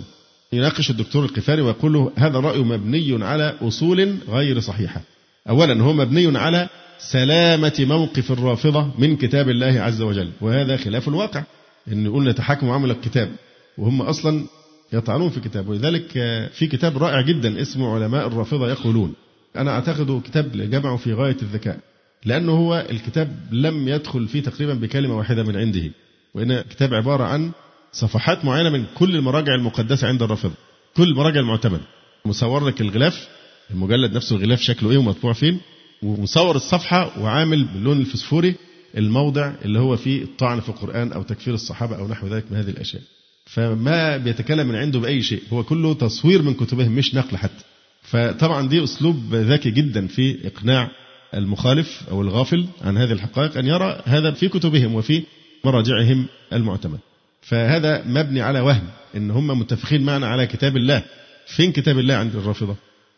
يناقش 0.54 0.90
الدكتور 0.90 1.26
القفاري 1.26 1.62
ويقول 1.62 1.94
له 1.94 2.12
هذا 2.16 2.38
الرأي 2.38 2.60
مبني 2.60 3.26
على 3.26 3.56
أصول 3.62 4.18
غير 4.30 4.60
صحيحة. 4.60 5.02
أولا 5.50 5.84
هو 5.84 5.94
مبني 5.94 6.38
على 6.38 6.70
سلامة 7.12 7.74
موقف 7.80 8.32
الرافضة 8.32 8.92
من 8.98 9.18
كتاب 9.18 9.50
الله 9.50 9.82
عز 9.82 10.02
وجل. 10.02 10.30
وهذا 10.42 10.78
خلاف 10.78 11.08
الواقع 11.08 11.44
إن 11.92 12.12
قلنا 12.14 12.32
تحكم 12.32 12.70
عمل 12.70 12.92
الكتاب 12.92 13.32
وهم 13.78 14.02
أصلا 14.02 14.46
يطعنون 14.94 15.30
في 15.30 15.40
كتاب 15.40 15.68
ولذلك 15.70 16.12
في 16.54 16.68
كتاب 16.68 16.98
رائع 16.98 17.22
جدا 17.22 17.62
اسمه 17.62 17.96
علماء 17.96 18.28
الرافضة 18.28 18.70
يقولون 18.70 19.14
أنا 19.56 19.72
أعتقد 19.72 20.22
كتاب 20.26 20.52
جمعه 20.52 20.98
في 20.98 21.14
غاية 21.14 21.38
الذكاء 21.42 21.80
لأنه 22.26 22.52
هو 22.52 22.86
الكتاب 22.90 23.38
لم 23.52 23.88
يدخل 23.88 24.28
فيه 24.28 24.42
تقريبا 24.42 24.74
بكلمة 24.74 25.18
واحدة 25.18 25.44
من 25.44 25.58
عنده. 25.58 25.92
وإن 26.34 26.62
كتاب 26.62 26.94
عبارة 26.94 27.24
عن 27.24 27.52
صفحات 27.92 28.46
معينة 28.46 28.70
من 28.70 28.86
كل 28.96 29.16
المراجع 29.16 29.56
المقدسة 29.56 30.08
عند 30.08 30.24
الرافضة 30.24 30.54
كل 30.98 31.04
المراجع 31.04 31.40
المعتمدة 31.40 31.82
مصور 32.26 32.68
لك 32.68 32.82
الغلاف 32.82 33.28
المجلد 33.72 34.14
نفسه 34.16 34.36
الغلاف 34.36 34.60
شكله 34.62 34.92
إيه 34.92 34.98
ومطبوع 34.98 35.34
فين 35.34 35.60
ومصور 36.04 36.56
الصفحة 36.56 37.22
وعامل 37.22 37.64
باللون 37.64 38.00
الفسفوري 38.00 38.56
الموضع 38.98 39.54
اللي 39.66 39.80
هو 39.80 39.98
فيه 39.98 40.24
الطعن 40.24 40.60
في 40.60 40.70
القرآن 40.70 41.12
أو 41.12 41.24
تكفير 41.24 41.54
الصحابة 41.54 41.98
أو 41.98 42.08
نحو 42.08 42.28
ذلك 42.28 42.52
من 42.52 42.58
هذه 42.58 42.70
الأشياء. 42.70 43.02
فما 43.46 44.18
بيتكلم 44.18 44.68
من 44.68 44.76
عنده 44.76 45.00
بأي 45.00 45.22
شيء 45.22 45.42
هو 45.54 45.64
كله 45.64 45.94
تصوير 45.94 46.42
من 46.42 46.54
كتبهم 46.54 46.92
مش 46.92 47.16
نقل 47.16 47.38
حتى. 47.38 47.64
فطبعا 48.02 48.68
دي 48.68 48.84
أسلوب 48.84 49.36
ذكي 49.36 49.72
جدا 49.72 50.08
في 50.08 50.48
إقناع 50.48 50.92
المخالف 51.34 52.04
أو 52.12 52.22
الغافل 52.22 52.66
عن 52.82 52.98
هذه 52.98 53.12
الحقائق 53.12 53.58
أن 53.58 53.68
يرى 53.68 54.02
هذا 54.06 54.32
في 54.32 54.50
كتبهم 54.50 54.96
وفي 54.96 55.24
مراجعهم 55.66 56.26
المعتمد. 56.54 57.00
فهذا 57.42 58.04
مبني 58.08 58.42
على 58.42 58.60
وهم 58.60 58.88
إن 59.16 59.32
هم 59.32 59.48
متفقين 59.60 60.04
معنا 60.04 60.28
على 60.28 60.48
كتاب 60.48 60.78
الله. 60.78 61.04
فين 61.48 61.72
كتاب 61.72 62.00
الله 62.00 62.16
عند 62.16 62.36
الرافضة؟ 62.36 62.76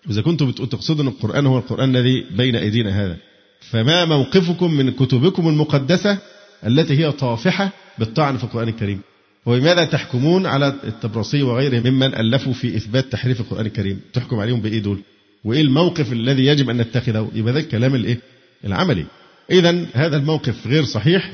إذا 0.10 0.22
كنتم 0.22 0.51
تقصدون 0.51 1.08
القرآن 1.08 1.45
هو 1.45 1.58
القرآن 1.58 1.95
الذي 1.95 2.26
بين 2.38 2.56
أيدينا 2.56 3.06
هذا. 3.06 3.18
فما 3.60 4.06
موقفكم 4.06 4.74
من 4.74 4.91
كتبكم 4.91 5.47
المقدسة 5.47 6.18
التي 6.68 6.99
هي 6.99 7.12
طافحة 7.12 7.70
بالطعن 7.99 8.38
في 8.38 8.43
القرآن 8.43 8.68
الكريم؟ 8.68 9.01
وبماذا 9.45 9.86
تحكمون 9.86 10.45
على 10.45 10.74
التبرصي 10.84 11.43
وغيره 11.43 11.89
ممن 11.89 12.16
ألفوا 12.16 12.53
في 12.53 12.78
إثبات 12.78 13.12
تحريف 13.12 13.41
القرآن 13.41 13.66
الكريم؟ 13.66 13.99
تحكم 14.14 14.39
عليهم 14.39 14.62
بإيه 14.62 14.80
دول؟ 14.80 14.99
وإيه 15.43 15.62
الموقف 15.62 16.14
الذي 16.14 16.45
يجب 16.45 16.70
أن 16.70 16.78
نتخذه؟ 16.78 17.32
يبقى 17.36 17.53
ده 17.53 17.60
الكلام 17.60 17.95
الإيه؟ 17.95 18.20
العملي. 18.66 19.06
إذا 19.51 19.86
هذا 19.93 20.18
الموقف 20.18 20.68
غير 20.68 20.86
صحيح 20.86 21.32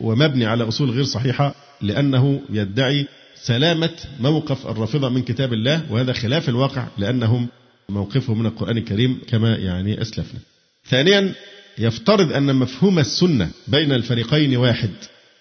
ومبني 0.00 0.46
على 0.46 0.68
أصول 0.68 0.90
غير 0.90 1.04
صحيحة 1.04 1.54
لأنه 1.80 2.40
يدعي 2.50 3.06
سلامة 3.34 3.90
موقف 4.20 4.66
الرافضة 4.66 5.08
من 5.08 5.22
كتاب 5.22 5.52
الله 5.52 5.92
وهذا 5.92 6.12
خلاف 6.12 6.48
الواقع 6.48 6.86
لأنهم 6.98 7.48
موقفهم 7.88 8.38
من 8.38 8.46
القرآن 8.46 8.76
الكريم 8.76 9.20
كما 9.28 9.56
يعني 9.56 10.02
أسلفنا. 10.02 10.40
ثانيا 10.88 11.34
يفترض 11.78 12.32
أن 12.32 12.56
مفهوم 12.56 12.98
السنة 12.98 13.50
بين 13.68 13.92
الفريقين 13.92 14.56
واحد 14.56 14.90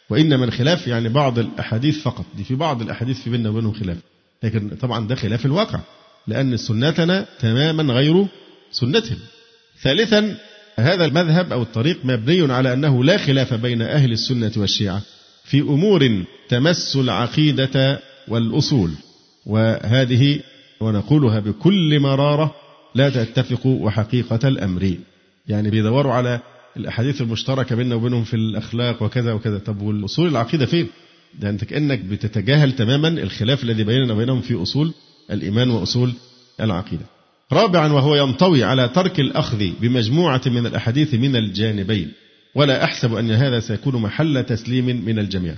وإنما 0.09 0.45
الخلاف 0.45 0.87
يعني 0.87 1.09
بعض 1.09 1.39
الأحاديث 1.39 2.01
فقط. 2.01 2.25
دي 2.37 2.43
في 2.43 2.55
بعض 2.55 2.81
الأحاديث 2.81 3.21
في 3.21 3.29
بيننا 3.29 3.49
وبينهم 3.49 3.73
خلاف. 3.73 3.97
لكن 4.43 4.69
طبعا 4.69 5.07
ده 5.07 5.15
خلاف 5.15 5.45
الواقع 5.45 5.79
لأن 6.27 6.57
سنتنا 6.57 7.25
تماما 7.39 7.93
غير 7.93 8.25
سنتهم. 8.71 9.17
ثالثا 9.81 10.37
هذا 10.79 11.05
المذهب 11.05 11.51
أو 11.51 11.61
الطريق 11.61 11.99
مبني 12.03 12.53
على 12.53 12.73
أنه 12.73 13.03
لا 13.03 13.17
خلاف 13.17 13.53
بين 13.53 13.81
أهل 13.81 14.11
السنة 14.11 14.51
والشيعة 14.57 15.01
في 15.43 15.61
أمور 15.61 16.23
تمس 16.49 16.95
العقيدة 16.95 17.99
والأصول. 18.27 18.91
وهذه 19.45 20.39
ونقولها 20.81 21.39
بكل 21.39 21.99
مرارة 21.99 22.55
لا 22.95 23.09
تتفق 23.09 23.65
وحقيقة 23.65 24.47
الأمر. 24.47 24.95
يعني 25.47 25.69
بيدوروا 25.69 26.13
على 26.13 26.39
الأحاديث 26.77 27.21
المشتركة 27.21 27.75
بيننا 27.75 27.95
وبينهم 27.95 28.23
في 28.23 28.33
الأخلاق 28.33 29.03
وكذا 29.03 29.33
وكذا. 29.33 29.57
طب 29.57 29.81
والأصول 29.81 30.27
العقيدة 30.27 30.65
فين؟ 30.65 30.87
ده 31.39 31.49
أنت 31.49 31.63
كأنك 31.63 31.99
بتتجاهل 31.99 32.71
تماما 32.71 33.07
الخلاف 33.07 33.63
الذي 33.63 33.83
بيننا 33.83 34.13
وبينهم 34.13 34.41
في 34.41 34.61
أصول 34.61 34.93
الإيمان 35.31 35.69
وأصول 35.69 36.13
العقيدة. 36.61 37.05
رابعا 37.51 37.93
وهو 37.93 38.15
ينطوي 38.15 38.63
على 38.63 38.87
ترك 38.87 39.19
الأخذ 39.19 39.69
بمجموعة 39.81 40.41
من 40.45 40.65
الأحاديث 40.65 41.13
من 41.13 41.35
الجانبين. 41.35 42.11
ولا 42.55 42.83
أحسب 42.83 43.15
أن 43.15 43.31
هذا 43.31 43.59
سيكون 43.59 43.95
محل 43.95 44.43
تسليم 44.43 45.05
من 45.05 45.19
الجميع. 45.19 45.55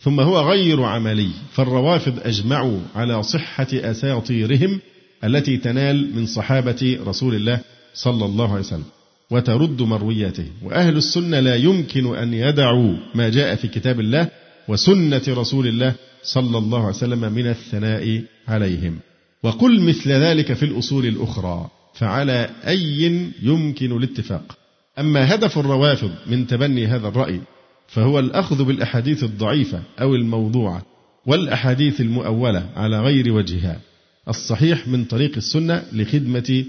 ثم 0.00 0.20
هو 0.20 0.40
غير 0.50 0.82
عملي 0.82 1.30
فالروافض 1.52 2.18
أجمعوا 2.24 2.80
على 2.94 3.22
صحة 3.22 3.66
أساطيرهم 3.72 4.80
التي 5.24 5.56
تنال 5.56 6.16
من 6.16 6.26
صحابة 6.26 6.98
رسول 7.06 7.34
الله 7.34 7.60
صلى 7.94 8.24
الله 8.24 8.50
عليه 8.50 8.60
وسلم 8.60 8.84
وترد 9.30 9.82
مروياته. 9.82 10.46
وأهل 10.62 10.96
السنة 10.96 11.40
لا 11.40 11.56
يمكن 11.56 12.16
أن 12.16 12.34
يدعوا 12.34 12.96
ما 13.14 13.28
جاء 13.28 13.54
في 13.54 13.68
كتاب 13.68 14.00
الله 14.00 14.28
وسنة 14.68 15.22
رسول 15.28 15.66
الله 15.66 15.94
صلى 16.22 16.58
الله 16.58 16.78
عليه 16.78 16.96
وسلم 16.96 17.32
من 17.32 17.46
الثناء 17.46 18.22
عليهم. 18.48 18.98
وقل 19.42 19.80
مثل 19.80 20.10
ذلك 20.10 20.52
في 20.52 20.62
الأصول 20.62 21.06
الأخرى 21.06 21.70
فعلى 21.94 22.50
أي 22.66 23.22
يمكن 23.42 23.96
الاتفاق. 23.96 24.58
أما 24.98 25.34
هدف 25.34 25.58
الروافض 25.58 26.10
من 26.26 26.46
تبني 26.46 26.86
هذا 26.86 27.08
الرأي 27.08 27.40
فهو 27.88 28.18
الأخذ 28.18 28.64
بالأحاديث 28.64 29.24
الضعيفة 29.24 29.82
أو 30.00 30.14
الموضوعة 30.14 30.82
والأحاديث 31.26 32.00
المؤولة 32.00 32.68
على 32.76 33.00
غير 33.00 33.32
وجهها 33.32 33.80
الصحيح 34.28 34.88
من 34.88 35.04
طريق 35.04 35.36
السنة 35.36 35.82
لخدمة 35.92 36.64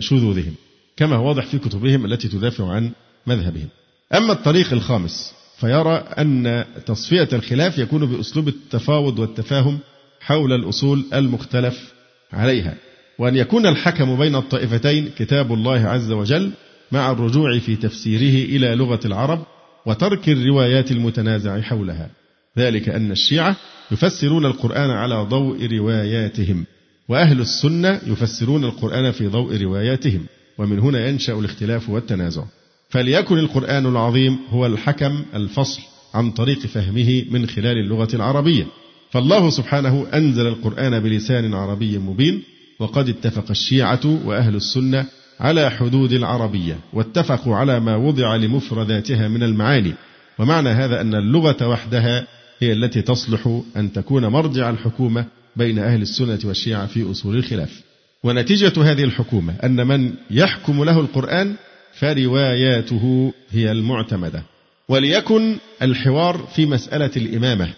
شذوذهم 0.00 0.54
كما 0.96 1.16
هو 1.16 1.28
واضح 1.28 1.46
في 1.46 1.58
كتبهم 1.58 2.04
التي 2.04 2.28
تدافع 2.28 2.70
عن 2.70 2.90
مذهبهم. 3.26 3.68
أما 4.14 4.32
الطريق 4.32 4.72
الخامس 4.72 5.34
فيرى 5.56 5.94
أن 5.94 6.64
تصفية 6.86 7.28
الخلاف 7.32 7.78
يكون 7.78 8.06
بأسلوب 8.06 8.48
التفاوض 8.48 9.18
والتفاهم 9.18 9.78
حول 10.20 10.52
الأصول 10.52 11.04
المختلف 11.14 11.92
عليها 12.32 12.74
وأن 13.18 13.36
يكون 13.36 13.66
الحكم 13.66 14.18
بين 14.18 14.34
الطائفتين 14.34 15.08
كتاب 15.18 15.52
الله 15.52 15.80
عز 15.80 16.12
وجل 16.12 16.50
مع 16.92 17.10
الرجوع 17.10 17.58
في 17.58 17.76
تفسيره 17.76 18.56
إلى 18.56 18.74
لغة 18.74 19.00
العرب 19.04 19.46
وترك 19.86 20.28
الروايات 20.28 20.90
المتنازع 20.92 21.60
حولها. 21.60 22.10
ذلك 22.58 22.88
أن 22.88 23.10
الشيعة 23.10 23.56
يفسرون 23.90 24.46
القرآن 24.46 24.90
على 24.90 25.14
ضوء 25.14 25.66
رواياتهم 25.66 26.64
وأهل 27.08 27.40
السنة 27.40 28.00
يفسرون 28.06 28.64
القرآن 28.64 29.12
في 29.12 29.26
ضوء 29.26 29.62
رواياتهم 29.62 30.26
ومن 30.58 30.78
هنا 30.78 31.08
ينشأ 31.08 31.32
الاختلاف 31.32 31.88
والتنازع. 31.88 32.42
فليكن 32.88 33.38
القرآن 33.38 33.86
العظيم 33.86 34.38
هو 34.50 34.66
الحكم 34.66 35.24
الفصل 35.34 35.80
عن 36.14 36.30
طريق 36.30 36.58
فهمه 36.58 37.24
من 37.30 37.46
خلال 37.46 37.78
اللغة 37.78 38.08
العربية. 38.14 38.66
فالله 39.10 39.50
سبحانه 39.50 40.06
أنزل 40.14 40.46
القرآن 40.46 41.00
بلسان 41.00 41.54
عربي 41.54 41.98
مبين 41.98 42.42
وقد 42.78 43.08
اتفق 43.08 43.50
الشيعة 43.50 44.20
وأهل 44.24 44.56
السنة 44.56 45.06
على 45.40 45.70
حدود 45.70 46.12
العربية 46.12 46.78
واتفقوا 46.92 47.56
على 47.56 47.80
ما 47.80 47.96
وضع 47.96 48.36
لمفرداتها 48.36 49.28
من 49.28 49.42
المعاني. 49.42 49.92
ومعنى 50.38 50.68
هذا 50.68 51.00
أن 51.00 51.14
اللغة 51.14 51.68
وحدها 51.68 52.26
هي 52.60 52.72
التي 52.72 53.02
تصلح 53.02 53.60
أن 53.76 53.92
تكون 53.92 54.26
مرجع 54.26 54.70
الحكومة 54.70 55.24
بين 55.56 55.78
أهل 55.78 56.02
السنة 56.02 56.38
والشيعة 56.44 56.86
في 56.86 57.10
أصول 57.10 57.36
الخلاف. 57.36 57.80
ونتيجة 58.24 58.72
هذه 58.76 59.04
الحكومة 59.04 59.54
أن 59.64 59.86
من 59.86 60.12
يحكم 60.30 60.84
له 60.84 61.00
القرآن 61.00 61.54
فرواياته 61.92 63.32
هي 63.50 63.72
المعتمدة. 63.72 64.42
وليكن 64.88 65.56
الحوار 65.82 66.48
في 66.54 66.66
مسألة 66.66 67.10
الإمامة 67.16 67.68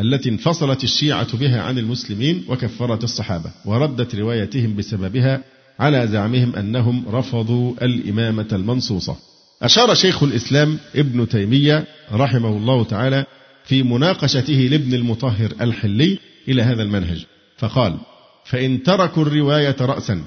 التي 0.00 0.28
انفصلت 0.28 0.84
الشيعة 0.84 1.36
بها 1.36 1.62
عن 1.62 1.78
المسلمين 1.78 2.44
وكفرت 2.48 3.04
الصحابة 3.04 3.50
وردت 3.64 4.14
روايتهم 4.14 4.76
بسببها 4.76 5.42
على 5.78 6.06
زعمهم 6.06 6.56
أنهم 6.56 7.08
رفضوا 7.08 7.74
الإمامة 7.82 8.48
المنصوصة. 8.52 9.16
أشار 9.62 9.94
شيخ 9.94 10.22
الإسلام 10.22 10.78
ابن 10.96 11.28
تيمية 11.28 11.84
رحمه 12.12 12.48
الله 12.48 12.84
تعالى 12.84 13.24
في 13.64 13.82
مناقشته 13.82 14.68
لابن 14.70 14.94
المطهر 14.94 15.52
الحلي 15.60 16.18
إلى 16.48 16.62
هذا 16.62 16.82
المنهج 16.82 17.24
فقال 17.56 17.96
فإن 18.44 18.82
تركوا 18.82 19.22
الرواية 19.22 19.76
رأسا 19.80 20.22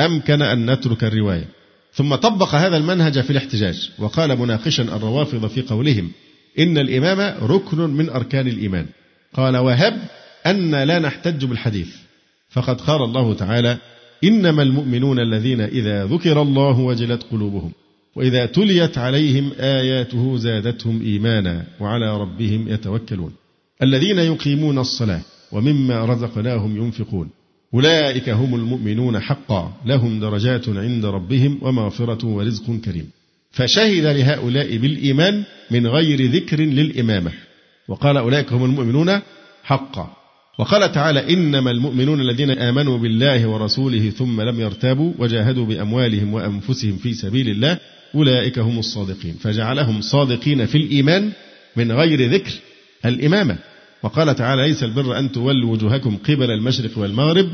أمكن 0.00 0.42
أن 0.42 0.70
نترك 0.70 1.04
الرواية. 1.04 1.48
ثم 1.94 2.14
طبق 2.14 2.54
هذا 2.54 2.76
المنهج 2.76 3.20
في 3.20 3.30
الاحتجاج 3.30 3.90
وقال 3.98 4.38
مناقشا 4.38 4.82
الروافض 4.82 5.46
في 5.46 5.62
قولهم 5.62 6.10
إن 6.58 6.78
الإمامة 6.78 7.46
ركن 7.46 7.78
من 7.78 8.08
أركان 8.10 8.48
الإيمان. 8.48 8.86
قال 9.34 9.56
وهب 9.56 10.02
أن 10.46 10.74
لا 10.74 10.98
نحتج 10.98 11.44
بالحديث. 11.44 11.88
فقد 12.50 12.80
قال 12.80 13.02
الله 13.02 13.34
تعالى 13.34 13.78
إنما 14.24 14.62
المؤمنون 14.62 15.18
الذين 15.18 15.60
إذا 15.60 16.04
ذكر 16.06 16.42
الله 16.42 16.78
وجلت 16.78 17.22
قلوبهم 17.32 17.72
وإذا 18.16 18.46
تليت 18.46 18.98
عليهم 18.98 19.52
آياته 19.60 20.36
زادتهم 20.36 21.02
إيمانا 21.02 21.64
وعلى 21.80 22.16
ربهم 22.20 22.68
يتوكلون. 22.68 23.32
الذين 23.82 24.18
يقيمون 24.18 24.78
الصلاة 24.78 25.20
ومما 25.52 26.04
رزقناهم 26.04 26.76
ينفقون. 26.76 27.30
أولئك 27.74 28.28
هم 28.28 28.54
المؤمنون 28.54 29.20
حقا. 29.20 29.72
لهم 29.86 30.20
درجات 30.20 30.68
عند 30.68 31.04
ربهم 31.04 31.58
ومغفرة 31.62 32.26
ورزق 32.26 32.70
كريم. 32.84 33.10
فشهد 33.50 34.04
لهؤلاء 34.04 34.76
بالإيمان 34.76 35.44
من 35.70 35.86
غير 35.86 36.30
ذكر 36.30 36.60
للإمامة. 36.60 37.32
وقال 37.88 38.16
أولئك 38.16 38.52
هم 38.52 38.64
المؤمنون 38.64 39.20
حقا. 39.64 40.21
وقال 40.58 40.92
تعالى 40.92 41.34
إنما 41.34 41.70
المؤمنون 41.70 42.20
الذين 42.20 42.50
آمنوا 42.50 42.98
بالله 42.98 43.46
ورسوله 43.46 44.10
ثم 44.10 44.40
لم 44.40 44.60
يرتابوا 44.60 45.12
وجاهدوا 45.18 45.66
بأموالهم 45.66 46.34
وأنفسهم 46.34 46.96
في 46.96 47.14
سبيل 47.14 47.48
الله 47.48 47.78
أولئك 48.14 48.58
هم 48.58 48.78
الصادقين 48.78 49.34
فجعلهم 49.40 50.00
صادقين 50.00 50.66
في 50.66 50.78
الإيمان 50.78 51.32
من 51.76 51.92
غير 51.92 52.30
ذكر 52.30 52.52
الإمامة. 53.04 53.58
وقال 54.02 54.34
تعالى 54.34 54.68
ليس 54.68 54.82
البر 54.82 55.18
أن 55.18 55.32
تولوا 55.32 55.72
وجوهكم 55.72 56.16
قبل 56.16 56.50
المشرق 56.50 56.98
والمغرب 56.98 57.48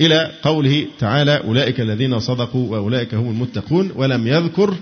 إلى 0.00 0.30
قوله 0.42 0.86
تعالى 0.98 1.36
أولئك 1.36 1.80
الذين 1.80 2.18
صدقوا 2.18 2.70
وأولئك 2.70 3.14
هم 3.14 3.30
المتقون 3.30 3.92
ولم 3.94 4.26
يذكر 4.26 4.74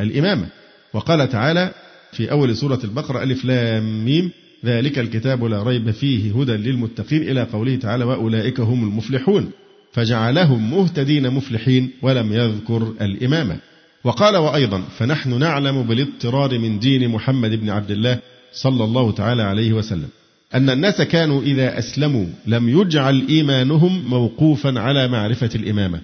الإمامة. 0.00 0.46
وقال 0.94 1.28
تعالى 1.28 1.74
في 2.12 2.30
أول 2.30 2.56
سورة 2.56 2.80
البقرة 2.84 3.22
ألف 3.22 3.44
لام 3.44 4.04
ميم 4.04 4.30
ذلك 4.64 4.98
الكتاب 4.98 5.44
لا 5.44 5.62
ريب 5.62 5.90
فيه 5.90 6.40
هدى 6.40 6.52
للمتقين 6.52 7.22
إلى 7.22 7.42
قوله 7.42 7.76
تعالى 7.76 8.04
وأولئك 8.04 8.60
هم 8.60 8.84
المفلحون. 8.84 9.50
فجعلهم 9.92 10.70
مهتدين 10.70 11.30
مفلحين 11.30 11.90
ولم 12.02 12.32
يذكر 12.32 12.94
الإمامة 13.00 13.56
وقال 14.04 14.36
وأيضا 14.36 14.82
فنحن 14.98 15.38
نعلم 15.38 15.82
بالاضطرار 15.82 16.58
من 16.58 16.78
دين 16.78 17.08
محمد 17.08 17.50
بن 17.50 17.70
عبد 17.70 17.90
الله 17.90 18.18
صلى 18.52 18.84
الله 18.84 19.12
تعالى 19.12 19.42
عليه 19.42 19.72
وسلم. 19.72 20.08
أن 20.54 20.70
الناس 20.70 21.02
كانوا 21.02 21.42
إذا 21.42 21.78
أسلموا 21.78 22.26
لم 22.46 22.68
يجعل 22.68 23.26
إيمانهم 23.28 24.04
موقوفا 24.10 24.80
على 24.80 25.08
معرفة 25.08 25.50
الإمامة. 25.54 26.00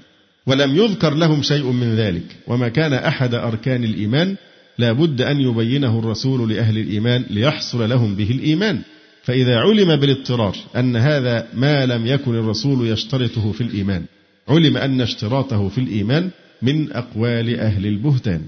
ولم 0.46 0.76
يذكر 0.76 1.14
لهم 1.14 1.42
شيء 1.42 1.64
من 1.70 1.96
ذلك. 1.96 2.36
وما 2.46 2.68
كان 2.68 2.92
أحد 2.92 3.34
أركان 3.34 3.84
الإيمان 3.84 4.36
لا 4.78 4.92
بد 4.92 5.22
أن 5.22 5.40
يبينه 5.40 5.98
الرسول 5.98 6.50
لأهل 6.50 6.78
الإيمان 6.78 7.24
ليحصل 7.30 7.88
لهم 7.88 8.14
به 8.14 8.30
الإيمان. 8.30 8.82
فإذا 9.22 9.58
علم 9.58 9.96
بالاضطرار 9.96 10.56
أن 10.76 10.96
هذا 10.96 11.46
ما 11.54 11.86
لم 11.86 12.06
يكن 12.06 12.34
الرسول 12.34 12.88
يشترطه 12.88 13.52
في 13.52 13.60
الإيمان 13.60 14.04
علم 14.48 14.76
أن 14.76 15.00
اشتراطه 15.00 15.68
في 15.68 15.78
الإيمان 15.78 16.30
من 16.62 16.92
أقوال 16.92 17.60
أهل 17.60 17.86
البهتان. 17.86 18.42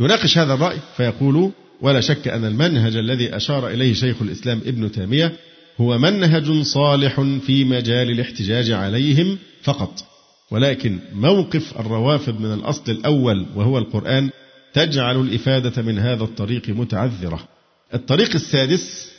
يناقش 0.00 0.38
هذا 0.38 0.54
الرأي 0.54 0.78
فيقول 0.96 1.50
ولا 1.80 2.00
شك 2.00 2.28
أن 2.28 2.44
المنهج 2.44 2.96
الذي 2.96 3.36
أشار 3.36 3.68
إليه 3.68 3.92
شيخ 3.92 4.22
الإسلام 4.22 4.60
ابن 4.66 4.92
تيمية 4.92 5.32
هو 5.80 5.98
منهج 5.98 6.62
صالح 6.62 7.20
في 7.46 7.64
مجال 7.64 8.10
الاحتجاج 8.10 8.70
عليهم 8.70 9.38
فقط. 9.62 10.04
ولكن 10.50 10.98
موقف 11.14 11.80
الروافض 11.80 12.40
من 12.40 12.52
الأصل 12.52 12.92
الأول 12.92 13.46
وهو 13.56 13.78
القرآن 13.78 14.30
تجعل 14.74 15.20
الإفادة 15.20 15.82
من 15.82 15.98
هذا 15.98 16.24
الطريق 16.24 16.68
متعذرة. 16.68 17.48
الطريق 17.94 18.34
السادس 18.34 19.10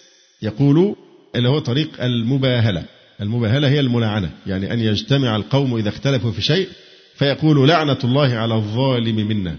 يقول 0.41 0.95
اللي 1.35 1.49
هو 1.49 1.59
طريق 1.59 2.03
المباهلة. 2.03 2.83
المباهلة 3.21 3.67
هي 3.67 3.79
الملاعنة. 3.79 4.29
يعني 4.47 4.73
أن 4.73 4.79
يجتمع 4.79 5.35
القوم 5.35 5.75
إذا 5.75 5.89
اختلفوا 5.89 6.31
في 6.31 6.41
شيء 6.41 6.67
فيقول 7.15 7.67
لعنة 7.67 7.97
الله 8.03 8.33
على 8.33 8.55
الظالم 8.55 9.27
منا. 9.27 9.55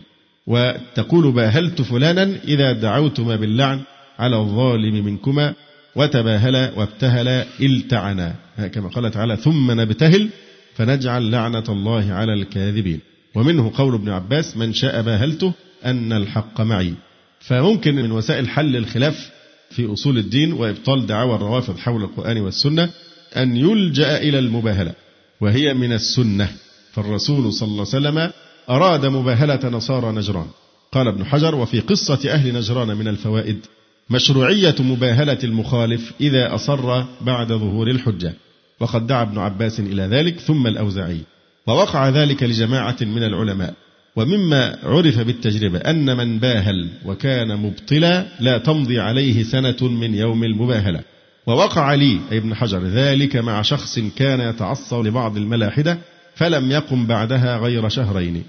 وتقول 0.46 1.32
باهلت 1.32 1.82
فلانا 1.82 2.36
إذا 2.44 2.72
دعوتما 2.72 3.36
باللعن 3.36 3.80
على 4.18 4.36
الظالم 4.36 5.04
منكما. 5.04 5.54
وتباهلا 5.94 6.72
وابتهلا 6.76 7.46
إلتعنا. 7.60 8.34
كما 8.72 8.88
قال 8.88 9.10
تعالى 9.10 9.36
ثم 9.36 9.80
نبتهل 9.80 10.28
فنجعل 10.74 11.30
لعنة 11.30 11.64
الله 11.68 12.12
على 12.12 12.32
الكاذبين. 12.32 13.00
ومنه 13.34 13.72
قول 13.74 13.94
ابن 13.94 14.08
عباس 14.08 14.56
من 14.56 14.72
شاء 14.72 15.02
باهلته 15.02 15.52
أن 15.86 16.12
الحق 16.12 16.60
معي. 16.60 16.94
فممكن 17.40 17.94
من 17.94 18.12
وسائل 18.12 18.48
حل 18.48 18.76
الخلاف 18.76 19.30
في 19.70 19.92
أصول 19.92 20.18
الدين 20.18 20.52
وإبطال 20.52 21.06
دعاوى 21.06 21.34
الروافض 21.34 21.78
حول 21.78 22.02
القرآن 22.02 22.38
والسنة 22.38 22.90
أن 23.36 23.56
يلجأ 23.56 24.18
إلى 24.18 24.38
المباهلة 24.38 24.92
وهي 25.40 25.74
من 25.74 25.92
السنة. 25.92 26.48
فالرسول 26.92 27.52
صلى 27.52 27.68
الله 27.68 27.86
عليه 27.94 28.08
وسلم 28.08 28.30
أراد 28.70 29.06
مباهلة 29.06 29.68
نصارى 29.68 30.12
نجران. 30.12 30.46
قال 30.92 31.08
ابن 31.08 31.24
حجر 31.24 31.54
وفي 31.54 31.80
قصة 31.80 32.30
أهل 32.30 32.54
نجران 32.54 32.96
من 32.96 33.08
الفوائد 33.08 33.66
مشروعية 34.10 34.74
مباهلة 34.80 35.38
المخالف 35.44 36.12
إذا 36.20 36.54
أصر 36.54 37.04
بعد 37.20 37.48
ظهور 37.48 37.90
الحجة. 37.90 38.34
وقد 38.80 39.06
دعا 39.06 39.22
ابن 39.22 39.38
عباس 39.38 39.80
إلى 39.80 40.02
ذلك 40.02 40.38
ثم 40.38 40.66
الأوزاعي. 40.66 41.20
ووقع 41.66 42.08
ذلك 42.08 42.42
لجماعة 42.42 42.96
من 43.00 43.22
العلماء. 43.22 43.74
ومما 44.16 44.78
عرف 44.82 45.18
بالتجربة 45.18 45.78
أن 45.78 46.16
من 46.16 46.38
باهل 46.38 46.88
وكان 47.04 47.56
مبطلا 47.56 48.26
لا 48.40 48.58
تمضي 48.58 49.00
عليه 49.00 49.42
سنة 49.42 49.76
من 49.82 50.14
يوم 50.14 50.44
المباهلة. 50.44 51.00
ووقع 51.46 51.94
لي 51.94 52.20
أي 52.32 52.38
ابن 52.38 52.54
حجر 52.54 52.84
ذلك 52.84 53.36
مع 53.36 53.62
شخص 53.62 53.98
كان 54.16 54.40
يتعصى 54.40 54.96
لبعض 54.96 55.36
الملاحدة 55.36 55.98
فلم 56.34 56.70
يقم 56.70 57.06
بعدها 57.06 57.58
غير 57.58 57.88
شهرين. 57.88 58.42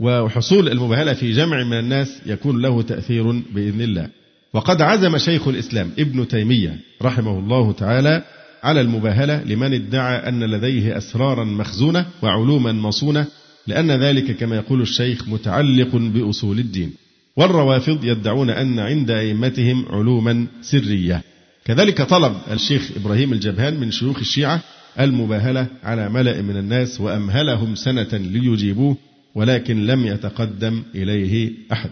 وحصول 0.00 0.68
المباهلة 0.68 1.12
في 1.12 1.32
جمع 1.32 1.64
من 1.64 1.78
الناس 1.78 2.20
يكون 2.26 2.62
له 2.62 2.82
تأثير 2.82 3.30
بإذن 3.32 3.80
الله. 3.80 4.08
وقد 4.54 4.82
عزم 4.82 5.18
شيخ 5.18 5.48
الإسلام 5.48 5.90
ابن 5.98 6.28
تيمية 6.28 6.78
رحمه 7.02 7.38
الله 7.38 7.72
تعالى 7.72 8.22
على 8.62 8.80
المباهلة 8.80 9.42
لمن 9.42 9.74
ادعى 9.74 10.28
أن 10.28 10.44
لديه 10.44 10.96
أسرارا 10.96 11.44
مخزونة 11.44 12.06
وعلوما 12.22 12.72
مصونة 12.72 13.26
لأن 13.66 13.90
ذلك 13.90 14.36
كما 14.36 14.56
يقول 14.56 14.82
الشيخ 14.82 15.28
متعلق 15.28 15.96
بأصول 15.96 16.58
الدين. 16.58 16.92
والروافض 17.36 18.04
يدعون 18.04 18.50
أن 18.50 18.78
عند 18.78 19.10
أئمتهم 19.10 19.86
علوما 19.88 20.46
سرية. 20.62 21.22
كذلك 21.64 22.02
طلب 22.02 22.36
الشيخ 22.50 22.90
إبراهيم 22.96 23.32
الجبهان 23.32 23.80
من 23.80 23.90
شيوخ 23.90 24.18
الشيعة 24.18 24.60
المباهلة 25.00 25.66
على 25.82 26.08
ملأ 26.08 26.42
من 26.42 26.56
الناس 26.56 27.00
وأمهلهم 27.00 27.74
سنة 27.74 28.08
ليجيبوه 28.12 28.96
ولكن 29.34 29.86
لم 29.86 30.06
يتقدم 30.06 30.82
إليه 30.94 31.52
أحد. 31.72 31.90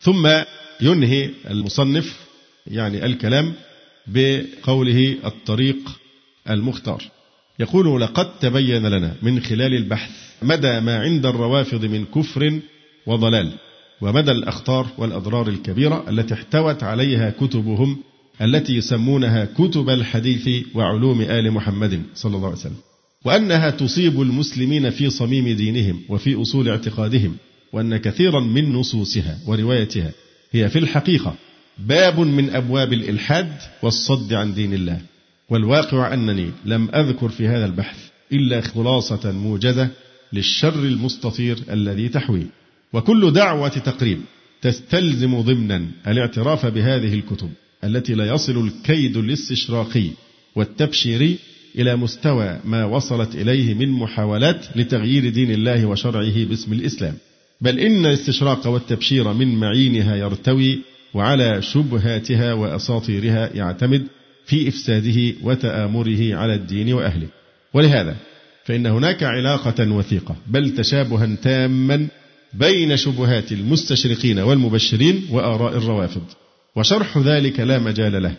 ثم 0.00 0.28
ينهي 0.80 1.30
المصنف 1.50 2.16
يعني 2.66 3.06
الكلام 3.06 3.52
بقوله 4.06 5.16
الطريق 5.24 5.76
المختار. 6.50 7.02
يقول 7.58 8.00
لقد 8.00 8.38
تبين 8.38 8.86
لنا 8.86 9.14
من 9.22 9.40
خلال 9.40 9.74
البحث 9.74 10.23
مدى 10.44 10.80
ما 10.80 11.00
عند 11.00 11.26
الروافض 11.26 11.84
من 11.84 12.04
كفر 12.04 12.60
وضلال 13.06 13.52
ومدى 14.00 14.30
الأخطار 14.30 14.86
والأضرار 14.98 15.48
الكبيرة 15.48 16.04
التي 16.08 16.34
احتوت 16.34 16.82
عليها 16.82 17.30
كتبهم 17.30 17.96
التي 18.42 18.76
يسمونها 18.76 19.44
كتب 19.44 19.88
الحديث 19.88 20.66
وعلوم 20.74 21.20
آل 21.20 21.50
محمد 21.50 22.02
صلى 22.14 22.36
الله 22.36 22.46
عليه 22.46 22.58
وسلم. 22.58 22.76
وأنها 23.24 23.70
تصيب 23.70 24.22
المسلمين 24.22 24.90
في 24.90 25.10
صميم 25.10 25.48
دينهم 25.48 26.02
وفي 26.08 26.42
أصول 26.42 26.68
اعتقادهم 26.68 27.36
وأن 27.72 27.96
كثيرا 27.96 28.40
من 28.40 28.72
نصوصها 28.72 29.38
وروايتها 29.46 30.10
هي 30.52 30.68
في 30.68 30.78
الحقيقة 30.78 31.34
باب 31.78 32.20
من 32.20 32.50
أبواب 32.50 32.92
الإلحاد 32.92 33.52
والصد 33.82 34.32
عن 34.32 34.54
دين 34.54 34.74
الله. 34.74 35.00
والواقع 35.50 36.14
أنني 36.14 36.50
لم 36.64 36.88
أذكر 36.94 37.28
في 37.28 37.48
هذا 37.48 37.66
البحث 37.66 37.96
إلا 38.32 38.60
خلاصة 38.60 39.32
موجزة 39.32 39.88
للشر 40.34 40.78
المستطير 40.78 41.58
الذي 41.70 42.08
تحويه 42.08 42.46
وكل 42.92 43.30
دعوة 43.30 43.68
تقريب 43.68 44.20
تستلزم 44.62 45.40
ضمنا 45.40 45.86
الاعتراف 46.06 46.66
بهذه 46.66 47.14
الكتب 47.14 47.50
التي 47.84 48.14
لا 48.14 48.34
يصل 48.34 48.66
الكيد 48.66 49.16
الاستشراقي 49.16 50.10
والتبشيري 50.56 51.38
إلى 51.78 51.96
مستوى 51.96 52.60
ما 52.64 52.84
وصلت 52.84 53.34
إليه 53.34 53.74
من 53.74 53.88
محاولات 53.88 54.66
لتغيير 54.76 55.28
دين 55.28 55.50
الله 55.50 55.86
وشرعه 55.86 56.44
باسم 56.44 56.72
الإسلام. 56.72 57.14
بل 57.60 57.78
إن 57.78 58.06
الاستشراق 58.06 58.66
والتبشير 58.66 59.32
من 59.32 59.54
معينها 59.54 60.16
يرتوي 60.16 60.78
وعلى 61.14 61.62
شبهاتها 61.62 62.52
وأساطيرها 62.52 63.50
يعتمد 63.54 64.06
في 64.46 64.68
إفساده 64.68 65.34
وتآمره 65.42 66.34
على 66.34 66.54
الدين 66.54 66.92
وأهله. 66.92 67.28
ولهذا 67.74 68.16
فإن 68.64 68.86
هناك 68.86 69.22
علاقة 69.22 69.92
وثيقة 69.92 70.36
بل 70.46 70.70
تشابها 70.70 71.36
تاما 71.42 72.06
بين 72.52 72.96
شبهات 72.96 73.52
المستشرقين 73.52 74.38
والمبشرين 74.38 75.26
وآراء 75.30 75.76
الروافض 75.76 76.22
وشرح 76.76 77.18
ذلك 77.18 77.60
لا 77.60 77.78
مجال 77.78 78.22
له. 78.22 78.34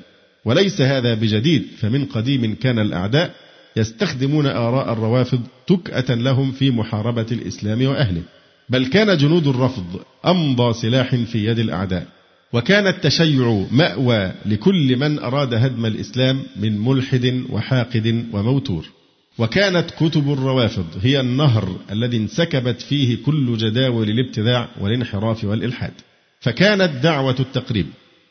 وليس 0.46 0.82
هذا 0.82 1.14
بجديد 1.14 1.66
فمن 1.78 2.06
قديم 2.06 2.56
كان 2.56 2.80
الأعداء 2.80 3.36
يستخدمون 3.78 4.46
آراء 4.46 4.94
الروافض 4.94 5.42
تكأة 5.68 6.16
لهم 6.16 6.52
في 6.52 6.72
محاربة 6.72 7.26
الإسلام 7.32 7.86
وأهله. 7.86 8.22
بل 8.70 8.86
كان 8.86 9.18
جنود 9.18 9.48
الرفض 9.48 10.02
أمضى 10.26 10.74
سلاح 10.74 11.16
في 11.16 11.46
يد 11.46 11.60
الأعداء. 11.60 12.08
وكان 12.54 12.88
التشيع 12.88 13.66
مأوى 13.72 14.32
لكل 14.46 14.98
من 14.98 15.20
أراد 15.20 15.54
هدم 15.54 15.86
الإسلام 15.86 16.44
من 16.56 16.80
ملحد 16.80 17.44
وحاقد 17.50 18.26
وموتور. 18.34 18.95
وكانت 19.38 19.92
كتب 19.92 20.34
الروافض 20.34 20.86
هي 21.02 21.20
النهر 21.20 21.76
الذي 21.92 22.18
انسكبت 22.18 22.82
فيه 22.82 23.18
كل 23.26 23.58
جداول 23.58 24.10
الابتداع 24.10 24.70
والانحراف 24.82 25.44
والإلحاد. 25.44 25.94
فكانت 26.40 27.04
دعوة 27.04 27.36
التقريب 27.40 27.88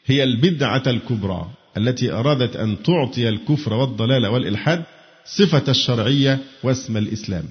هي 0.06 0.24
البدعة 0.24 0.82
الكبرى 0.86 1.46
التي 1.76 2.12
أرادت 2.12 2.56
أن 2.56 2.82
تعطي 2.82 3.28
الكفر 3.28 3.72
والضلال 3.72 4.26
والإلحاد 4.26 4.82
صفة 5.24 5.62
الشرعية 5.68 6.38
واسم 6.62 6.96
الإسلام. 6.96 7.44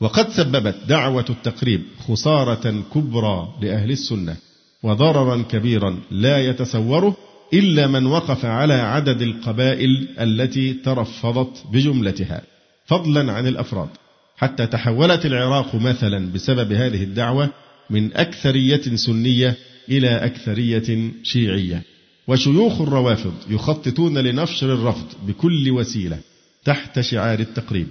وقد 0.00 0.30
سببت 0.30 0.76
دعوة 0.88 1.24
التقريب 1.30 1.82
خسارة 2.08 2.82
كبرى 2.94 3.48
لأهل 3.62 3.90
السنة 3.90 4.36
وضررا 4.82 5.42
كبيرا 5.42 5.98
لا 6.10 6.48
يتصوره 6.48 7.16
إلا 7.54 7.86
من 7.86 8.06
وقف 8.06 8.44
على 8.44 8.74
عدد 8.74 9.22
القبائل 9.22 10.08
التي 10.20 10.74
ترفضت 10.74 11.64
بجملتها. 11.72 12.42
فضلا 12.90 13.32
عن 13.32 13.46
الأفراد 13.46 13.88
حتى 14.36 14.66
تحولت 14.66 15.26
العراق 15.26 15.74
مثلا 15.74 16.32
بسبب 16.32 16.72
هذه 16.72 17.02
الدعوة 17.02 17.50
من 17.90 18.16
أكثرية 18.16 18.96
سنية 18.96 19.56
إلى 19.88 20.24
أكثرية 20.24 21.10
شيعية. 21.22 21.82
وشيوخ 22.26 22.80
الروافض 22.80 23.34
يخططون 23.50 24.18
لنشر 24.18 24.72
الرفض 24.72 25.06
بكل 25.26 25.70
وسيلة 25.70 26.18
تحت 26.64 27.00
شعار 27.00 27.38
التقريب. 27.38 27.86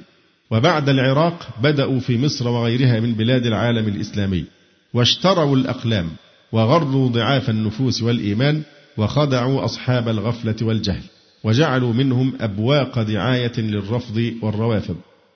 وبعد 0.52 0.90
العراق 0.90 1.50
بدأوا 1.64 2.00
في 2.00 2.18
مصر 2.18 2.48
وغيرها 2.48 3.00
من 3.00 3.14
بلاد 3.14 3.46
العالم 3.46 3.88
الإسلامي 3.88 4.46
واشتروا 4.94 5.56
الأقلام 5.56 6.10
وغروا 6.52 7.10
ضعاف 7.10 7.50
النفوس 7.50 8.02
والإيمان 8.02 8.62
وخدعوا 8.98 9.66
أصحاب 9.66 10.10
الغفلة 10.10 10.56
والجهل. 10.62 11.04
وجعلوا 11.44 11.94
منهم 11.94 12.34
أبواق 12.42 13.02
دعاية 13.02 13.52
للرفض 13.58 14.34
والروافض. 14.42 14.96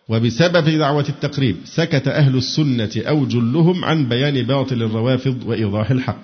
وبسبب 0.10 0.70
دعوة 0.70 1.06
التقريب 1.10 1.56
سكت 1.66 2.08
أهل 2.08 2.38
السنة 2.38 2.92
أو 2.98 3.26
جلهم 3.26 3.86
عن 3.86 4.10
بيان 4.10 4.44
باطل 4.44 4.84
الروافض 4.84 5.44
وإيضاح 5.46 5.92
الحق. 5.92 6.24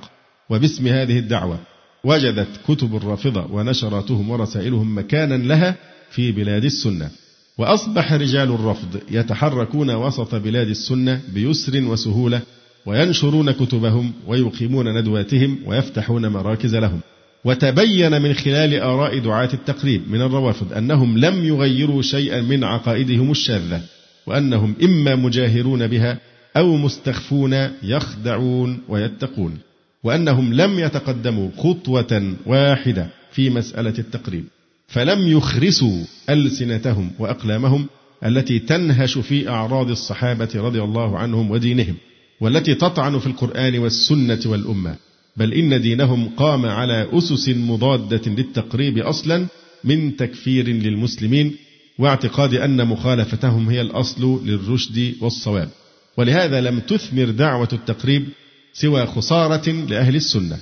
وباسم 0.49 0.87
هذه 0.87 1.19
الدعوة 1.19 1.59
وجدت 2.03 2.47
كتب 2.67 2.95
الرافضة 2.95 3.45
ونشراتهم 3.51 4.29
ورسائلهم 4.29 4.97
مكانا 4.97 5.35
لها 5.35 5.75
في 6.11 6.31
بلاد 6.31 6.65
السنة. 6.65 7.09
وأصبح 7.57 8.13
رجال 8.13 8.51
الرفض 8.51 8.99
يتحركون 9.11 9.91
وسط 9.91 10.35
بلاد 10.35 10.67
السنة 10.67 11.21
بيسر 11.33 11.83
وسهولة 11.83 12.41
وينشرون 12.85 13.51
كتبهم 13.51 14.11
ويقيمون 14.27 14.97
ندواتهم 14.97 15.57
ويفتحون 15.65 16.27
مراكز 16.27 16.75
لهم. 16.75 16.99
وتبين 17.45 18.21
من 18.21 18.33
خلال 18.33 18.79
آراء 18.79 19.19
دعاة 19.19 19.49
التقريب 19.53 20.11
من 20.11 20.21
الروافض 20.21 20.73
أنهم 20.73 21.17
لم 21.17 21.45
يغيروا 21.45 22.01
شيئا 22.01 22.41
من 22.41 22.63
عقائدهم 22.63 23.31
الشاذة 23.31 23.81
وأنهم 24.27 24.75
إما 24.83 25.15
مجاهرون 25.15 25.87
بها 25.87 26.17
أو 26.57 26.77
مستخفون 26.77 27.69
يخدعون 27.83 28.79
ويتقون 28.87 29.57
وأنهم 30.03 30.53
لم 30.53 30.79
يتقدموا 30.79 31.49
خطوة 31.57 32.33
واحدة 32.45 33.07
في 33.31 33.49
مسألة 33.49 33.93
التقريب 33.99 34.45
فلم 34.87 35.27
يخرسوا 35.27 36.03
ألسنتهم 36.29 37.11
وأقلامهم 37.19 37.87
التي 38.25 38.59
تنهش 38.59 39.17
في 39.17 39.49
أعراض 39.49 39.89
الصحابة 39.89 40.49
رضي 40.55 40.81
الله 40.81 41.17
عنهم 41.17 41.51
ودينهم 41.51 41.95
والتي 42.41 42.75
تطعن 42.75 43.19
في 43.19 43.27
القرآن 43.27 43.79
والسنة 43.79 44.39
والأمة. 44.45 44.95
بل 45.39 45.53
إن 45.53 45.81
دينهم 45.81 46.29
قام 46.37 46.65
على 46.65 47.07
أسس 47.13 47.49
مضادة 47.49 48.31
للتقريب 48.31 48.97
أصلا 48.97 49.47
من 49.83 50.15
تكفير 50.15 50.67
للمسلمين 50.67 51.55
واعتقاد 51.99 52.53
أن 52.53 52.87
مخالفتهم 52.87 53.69
هي 53.69 53.81
الأصل 53.81 54.41
للرشد 54.45 55.15
والصواب. 55.21 55.69
ولهذا 56.17 56.61
لم 56.61 56.79
تثمر 56.79 57.29
دعوة 57.29 57.67
التقريب 57.73 58.27
سوى 58.73 59.05
خسارة 59.05 59.69
لأهل 59.69 60.15
السنة 60.15 60.57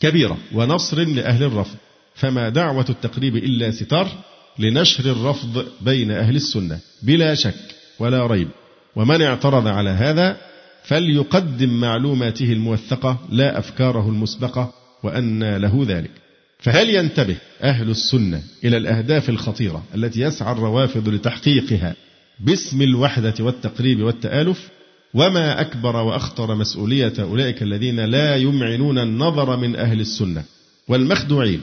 كبيرة 0.00 0.38
ونصر 0.54 0.98
لأهل 1.04 1.42
الرفض. 1.42 1.76
فما 2.14 2.48
دعوة 2.48 2.86
التقريب 2.90 3.36
إلا 3.36 3.70
ستار 3.70 4.08
لنشر 4.58 5.04
الرفض 5.12 5.66
بين 5.80 6.10
أهل 6.10 6.36
السنة 6.36 6.78
بلا 7.02 7.34
شك 7.34 7.54
ولا 7.98 8.26
ريب. 8.26 8.48
ومن 8.96 9.22
اعترض 9.22 9.66
على 9.66 9.90
هذا 9.90 10.36
فليقدم 10.84 11.80
معلوماته 11.80 12.52
الموثقة 12.52 13.18
لا 13.30 13.58
أفكاره 13.58 14.08
المسبقة 14.08 14.72
وأن 15.02 15.56
له 15.56 15.84
ذلك. 15.88 16.10
فهل 16.58 16.90
ينتبه 16.90 17.36
أهل 17.62 17.90
السنة 17.90 18.42
إلى 18.64 18.76
الأهداف 18.76 19.28
الخطيرة 19.28 19.84
التي 19.94 20.20
يسعى 20.20 20.52
الروافض 20.52 21.08
لتحقيقها 21.08 21.94
باسم 22.40 22.82
الوحدة 22.82 23.34
والتقريب 23.40 24.02
والتآلف؟ 24.02 24.68
وما 25.14 25.60
أكبر 25.60 25.96
وأخطر 25.96 26.54
مسؤولية 26.54 27.12
أولئك 27.18 27.62
الذين 27.62 28.00
لا 28.00 28.36
يمعنون 28.36 28.98
النظر 28.98 29.56
من 29.56 29.76
أهل 29.76 30.00
السنة 30.00 30.44
والمخدوعين 30.88 31.60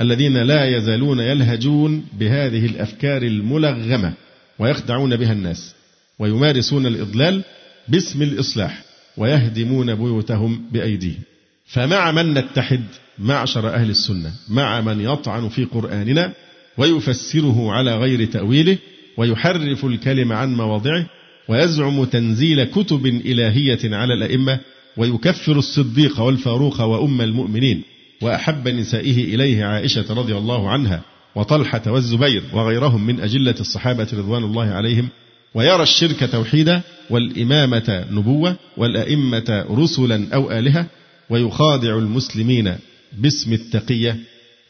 الذين 0.00 0.36
لا 0.36 0.76
يزالون 0.76 1.20
يلهجون 1.20 2.04
بهذه 2.18 2.66
الأفكار 2.66 3.22
الملغمة 3.22 4.12
ويخدعون 4.58 5.16
بها 5.16 5.32
الناس 5.32 5.74
ويمارسون 6.18 6.86
الإضلال 6.86 7.42
باسم 7.88 8.22
الإصلاح 8.22 8.82
ويهدمون 9.16 9.94
بيوتهم 9.94 10.62
بأيديهم. 10.72 11.20
فمع 11.66 12.10
من 12.10 12.34
نتحد؟ 12.34 12.84
معشر 13.18 13.68
أهل 13.74 13.90
السنة 13.90 14.32
مع 14.48 14.80
من 14.80 15.00
يطعن 15.00 15.48
في 15.48 15.64
قرآننا 15.64 16.32
ويفسره 16.78 17.72
على 17.72 17.96
غير 17.96 18.24
تأويله 18.24 18.78
ويحرف 19.16 19.84
الكلم 19.84 20.32
عن 20.32 20.54
مواضعه 20.54 21.06
ويزعم 21.48 22.04
تنزيل 22.04 22.64
كتب 22.64 23.06
إلهية 23.06 23.78
على 23.96 24.14
الأئمة 24.14 24.58
ويكفر 24.96 25.58
الصديق 25.58 26.20
والفاروق 26.20 26.80
وأم 26.80 27.20
المؤمنين 27.20 27.82
وأحب 28.22 28.68
نسائه 28.68 29.34
إليه 29.34 29.64
عائشة 29.64 30.14
رضي 30.14 30.36
الله 30.36 30.70
عنها 30.70 31.02
وطلحة 31.34 31.82
والزبير 31.86 32.42
وغيرهم 32.52 33.06
من 33.06 33.20
أجلة 33.20 33.54
الصحابة 33.60 34.08
رضوان 34.12 34.44
الله 34.44 34.64
عليهم 34.64 35.08
ويرى 35.54 35.82
الشرك 35.82 36.30
توحيدا 36.32 36.82
والإمامة 37.10 38.04
نبوة 38.10 38.56
والأئمة 38.76 39.64
رسلا 39.70 40.34
أو 40.34 40.50
آلهة 40.50 40.86
ويخادع 41.30 41.98
المسلمين 41.98 42.74
باسم 43.18 43.52
التقية. 43.52 44.16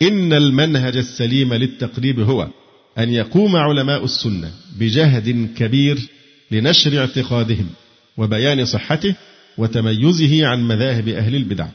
إن 0.02 0.32
المنهج 0.32 0.96
السليم 0.96 1.54
للتقريب 1.54 2.20
هو 2.20 2.48
أن 2.98 3.10
يقوم 3.10 3.56
علماء 3.56 4.04
السنة 4.04 4.50
بجهد 4.78 5.48
كبير 5.56 5.98
لنشر 6.50 6.98
اعتقادهم 6.98 7.66
وبيان 8.16 8.64
صحته 8.64 9.14
وتميزه 9.58 10.46
عن 10.46 10.68
مذاهب 10.68 11.08
أهل 11.08 11.34
البدع 11.34 11.66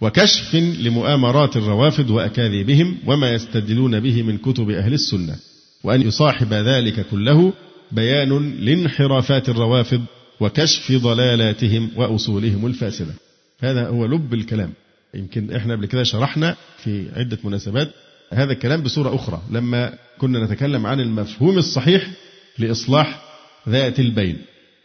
وكشف 0.00 0.54
لمؤامرات 0.54 1.56
الروافض 1.56 2.10
وأكاذيبهم 2.10 2.96
وما 3.06 3.34
يستدلون 3.34 4.00
به 4.00 4.22
من 4.22 4.38
كتب 4.38 4.70
أهل 4.70 4.92
السنة 4.94 5.36
وأن 5.84 6.02
يصاحب 6.02 6.52
ذلك 6.52 7.06
كله 7.10 7.52
بيان 7.92 8.56
لانحرافات 8.60 9.48
الروافض 9.48 10.04
وكشف 10.40 10.92
ضلالاتهم 10.92 11.90
وأصولهم 11.96 12.66
الفاسدة. 12.66 13.14
هذا 13.60 13.88
هو 13.88 14.06
لب 14.06 14.34
الكلام. 14.34 14.72
يمكن 15.14 15.52
إحنا 15.52 15.74
قبل 15.74 15.86
كده 15.86 16.02
شرحنا 16.02 16.56
في 16.78 17.08
عدة 17.16 17.38
مناسبات 17.44 17.90
هذا 18.32 18.52
الكلام 18.52 18.82
بصورة 18.82 19.14
أخرى. 19.14 19.42
لما 19.50 19.94
كنا 20.18 20.44
نتكلم 20.44 20.86
عن 20.86 21.00
المفهوم 21.00 21.58
الصحيح 21.58 22.10
لإصلاح 22.58 23.22
ذات 23.68 24.00
البين. 24.00 24.38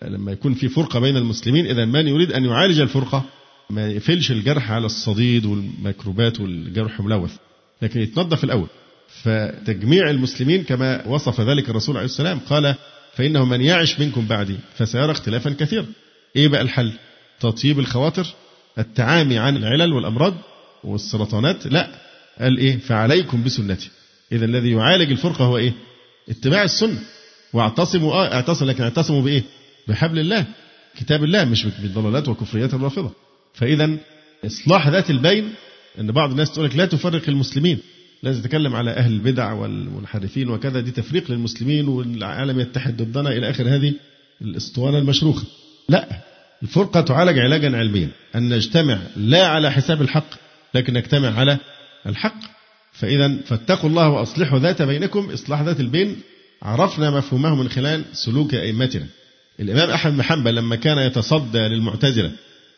لما 0.04 0.32
يكون 0.32 0.54
في 0.54 0.70
فرقة 0.70 1.00
بين 1.00 1.18
المسلمين 1.18 1.66
إذا 1.66 1.86
من 1.86 2.08
يريد 2.08 2.32
أن 2.32 2.46
يعالج 2.46 2.80
الفرقة؟ 2.80 3.24
ما 3.70 3.88
يقفلش 3.88 4.32
الجرح 4.32 4.72
على 4.72 4.86
الصديد 4.86 5.46
والميكروبات 5.46 6.40
والجرح 6.40 7.02
ملوث. 7.02 7.36
لكن 7.82 8.02
يتنظف 8.02 8.44
الأول. 8.44 8.68
فتجميع 9.24 10.10
المسلمين 10.10 10.64
كما 10.64 11.08
وصف 11.08 11.42
ذلك 11.42 11.70
الرسول 11.70 11.98
عليه 11.98 12.06
السلام 12.06 12.40
قال 12.40 12.76
فإنه 13.16 13.46
من 13.46 13.62
يعش 13.62 14.00
منكم 14.00 14.28
بعدي 14.28 14.56
فسيرى 14.78 15.12
اختلافا 15.12 15.50
كثيرا. 15.60 15.86
إيه 16.36 16.48
بقى 16.48 16.62
الحل؟ 16.62 16.92
تطيب 17.40 17.80
الخواطر؟ 17.80 18.28
التعامي 18.80 19.38
عن 19.38 19.58
العلل 19.58 19.94
والأمراض 19.94 20.34
والسرطانات؟ 20.84 21.68
لا. 21.68 21.88
قال 22.40 22.58
إيه؟ 22.58 22.78
فعليكم 22.78 23.44
بسنتي. 23.44 23.90
إذا 24.32 24.46
الذي 24.46 24.72
يعالج 24.72 25.12
الفرقة 25.12 25.46
هو 25.46 25.58
إيه؟ 25.58 25.74
اتباع 26.30 26.64
السنة. 26.64 27.00
واعتصموا 27.54 28.14
آه 28.14 28.34
اعتصموا 28.34 28.72
لكن 28.72 28.84
اعتصموا 28.84 29.22
بإيه؟ 29.22 29.44
بحبل 29.88 30.20
الله 30.20 30.46
كتاب 31.00 31.24
الله 31.24 31.46
مش 31.46 31.66
بالضلالات 31.66 32.28
وكفريات 32.28 32.74
الرافضة. 32.74 33.12
فاذا 33.54 33.98
إصلاح 34.46 34.88
ذات 34.88 35.10
البين 35.10 35.54
إن 36.00 36.12
بعض 36.12 36.32
الناس 36.32 36.52
تقول 36.52 36.66
لك 36.66 36.76
لا 36.76 36.86
تفرق 36.86 37.22
المسلمين. 37.28 37.80
لازم 38.24 38.42
تتكلم 38.42 38.76
على 38.76 38.92
أهل 38.92 39.14
البدع 39.14 39.54
والمنحرفين 39.54 40.50
وكذا. 40.50 40.80
دي 40.80 40.92
تفريق 40.92 41.32
للمسلمين 41.32 41.88
والعالم 41.88 42.60
يتحد 42.60 43.02
ضدنا 43.02 43.30
إلى 43.30 43.50
آخر 43.50 43.76
هذه 43.76 43.94
الأسطوانة 44.42 44.98
المشروخة. 44.98 45.44
لا 45.90 46.08
الفرقة 46.64 47.02
تعالج 47.02 47.40
علاجا 47.40 47.78
علميا. 47.78 48.10
أن 48.36 48.50
نجتمع 48.50 49.00
لا 49.16 49.48
على 49.48 49.72
حساب 49.72 50.02
الحق 50.02 50.30
لكن 50.76 50.94
نجتمع 50.94 51.40
على 51.40 51.58
الحق. 52.08 52.40
فاذا 52.94 53.38
فاتقوا 53.46 53.90
الله 53.90 54.10
وأصلحوا 54.10 54.60
ذات 54.60 54.82
بينكم 54.82 55.30
إصلاح 55.30 55.62
ذات 55.62 55.80
البين. 55.80 56.18
عرفنا 56.62 57.12
مفهومه 57.12 57.56
من 57.56 57.70
خلال 57.70 58.04
سلوك 58.14 58.56
أئمتنا. 58.56 59.06
الإمام 59.60 59.90
أحمد 59.90 60.14
بن 60.14 60.22
حنبل 60.22 60.56
لما 60.56 60.76
كان 60.76 60.98
يتصدى 60.98 61.60
للمعتزلة 61.60 62.32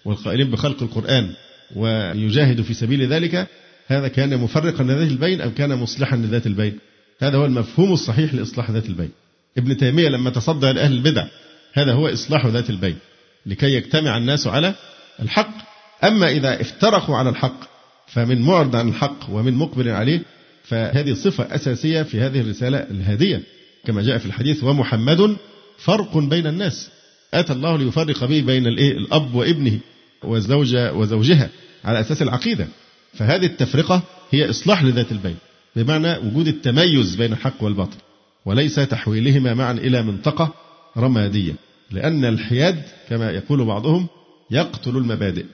والقائلين 0.06 0.52
بخلق 0.52 0.84
القرآن 0.84 1.34
ويجاهد 1.76 2.62
في 2.62 2.74
سبيل 2.74 3.08
ذلك 3.08 3.48
هذا 3.88 4.08
كان 4.08 4.38
مفرقا 4.38 4.84
لذات 4.84 5.12
البين 5.12 5.42
أم 5.42 5.50
كان 5.50 5.76
مصلحا 5.76 6.18
لذات 6.18 6.48
البين؟ 6.48 6.80
هذا 7.20 7.38
هو 7.38 7.46
المفهوم 7.46 7.94
الصحيح 7.94 8.34
لإصلاح 8.34 8.72
ذات 8.72 8.86
البين. 8.86 9.10
ابن 9.58 9.78
تيمية 9.78 10.10
لما 10.10 10.30
تصدى 10.30 10.72
لأهل 10.72 10.92
البدع 10.92 11.26
هذا 11.74 11.94
هو 11.94 12.08
إصلاح 12.08 12.46
ذات 12.46 12.70
البين. 12.70 12.98
لكي 13.46 13.74
يجتمع 13.74 14.18
الناس 14.18 14.48
على 14.48 14.74
الحق. 15.20 15.58
أما 16.04 16.32
إذا 16.32 16.62
افترقوا 16.62 17.18
على 17.18 17.30
الحق 17.30 17.60
فمن 18.08 18.42
معرض 18.42 18.76
عن 18.76 18.90
الحق 18.90 19.30
ومن 19.30 19.54
مقبل 19.54 19.90
عليه 19.90 20.22
فهذه 20.64 21.14
صفة 21.14 21.56
أساسية 21.56 22.04
في 22.04 22.22
هذه 22.22 22.42
الرسالة 22.42 22.78
الهادية. 22.78 23.44
كما 23.86 24.02
جاء 24.02 24.18
في 24.18 24.26
الحديث 24.26 24.64
ومحمد 24.64 25.38
فرق 25.78 26.18
بين 26.18 26.48
الناس. 26.48 26.90
أتى 27.34 27.54
الله 27.54 27.78
ليفرق 27.78 28.26
به 28.26 28.42
بين 28.42 28.68
الإيه؟ 28.68 28.92
الأب 28.92 29.36
وابنه 29.36 29.80
والزوجة 30.24 30.94
وزوجها 30.94 31.50
على 31.84 32.00
أساس 32.00 32.22
العقيدة. 32.22 32.68
فهذه 33.14 33.46
التفرقة 33.46 34.04
هي 34.32 34.50
إصلاح 34.50 34.84
لذات 34.84 35.12
البين 35.12 35.36
بمعنى 35.76 36.18
وجود 36.18 36.48
التميز 36.48 37.16
بين 37.16 37.34
الحق 37.34 37.64
والباطل 37.64 37.98
وليس 38.46 38.76
تحويلهما 38.76 39.54
معا 39.54 39.72
إلى 39.72 40.04
منطقة 40.04 40.54
رمادية 40.98 41.54
لأن 41.92 42.26
الحياد 42.26 42.84
كما 43.10 43.32
يقول 43.32 43.66
بعضهم 43.66 44.08
يقتل 44.52 44.98
المبادئ 44.98 45.46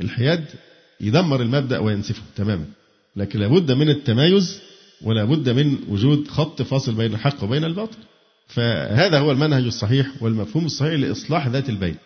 الحياد 0.00 0.44
يدمر 1.00 1.42
المبدأ 1.42 1.78
وينسفه 1.78 2.22
تماما 2.36 2.64
لكن 3.16 3.38
لابد 3.38 3.72
من 3.72 3.88
التمايز 3.88 4.60
ولا 5.02 5.24
بد 5.24 5.48
من 5.48 5.78
وجود 5.88 6.28
خط 6.28 6.62
فاصل 6.62 6.94
بين 6.94 7.14
الحق 7.14 7.44
وبين 7.44 7.64
الباطل. 7.64 7.96
فهذا 8.48 9.18
هو 9.18 9.32
المنهج 9.32 9.64
الصحيح 9.64 10.06
والمفهوم 10.20 10.66
الصحيح 10.66 10.92
لإصلاح 10.92 11.46
ذات 11.46 11.68
البين 11.68 11.96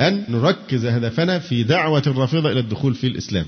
أن 0.00 0.24
نركز 0.28 0.86
هدفنا 0.86 1.38
في 1.38 1.62
دعوة 1.62 2.02
الرافضة 2.06 2.52
إلى 2.52 2.60
الدخول 2.60 2.94
في 2.94 3.06
الإسلام 3.06 3.46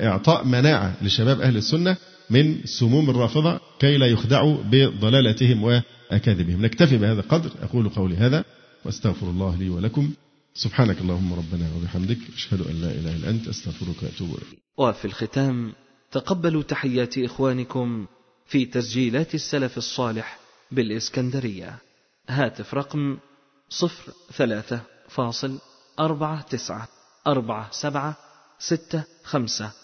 وإعطاء 0.00 0.44
مناعة 0.44 0.96
لشباب 1.02 1.40
أهل 1.40 1.56
السنة 1.56 1.96
من 2.30 2.64
سموم 2.64 3.10
الرافضة 3.10 3.60
كي 3.78 3.96
لا 3.96 4.06
يخدعوا 4.06 4.56
بضلالتهم 4.62 5.62
وأكاذيبهم. 5.62 6.64
نكتفي 6.64 6.98
بهذا 6.98 7.20
القدر. 7.20 7.50
أقول 7.62 7.88
قولي 7.88 8.16
هذا 8.16 8.44
وأستغفر 8.84 9.26
الله 9.26 9.56
لي 9.56 9.68
ولكم. 9.68 10.12
سبحانك 10.54 10.98
اللهم 11.00 11.34
ربنا 11.34 11.68
وبحمدك. 11.76 12.18
أشهد 12.36 12.60
أن 12.60 12.80
لا 12.80 12.90
إله 12.90 13.16
إلا 13.16 13.30
أنت. 13.30 13.48
أستغفرك 13.48 14.02
وأتوب 14.02 14.28
إليك. 14.28 14.58
وفي 14.78 15.04
الختام 15.04 15.72
تقبلوا 16.12 16.62
تحيات 16.62 17.18
إخوانكم 17.18 18.06
في 18.46 18.66
تسجيلات 18.66 19.34
السلف 19.34 19.78
الصالح 19.78 20.38
بالإسكندرية. 20.72 21.78
هاتف 22.28 22.74
رقم 22.74 23.18
صفر 23.68 24.12
ثلاثة 24.32 24.80
فاصل 25.08 25.58
أربعة 26.00 26.42
تسعة 26.42 26.88
أربعة 27.26 27.68
سبعة 27.72 28.16
ستة 28.58 29.04
خمسة. 29.24 29.83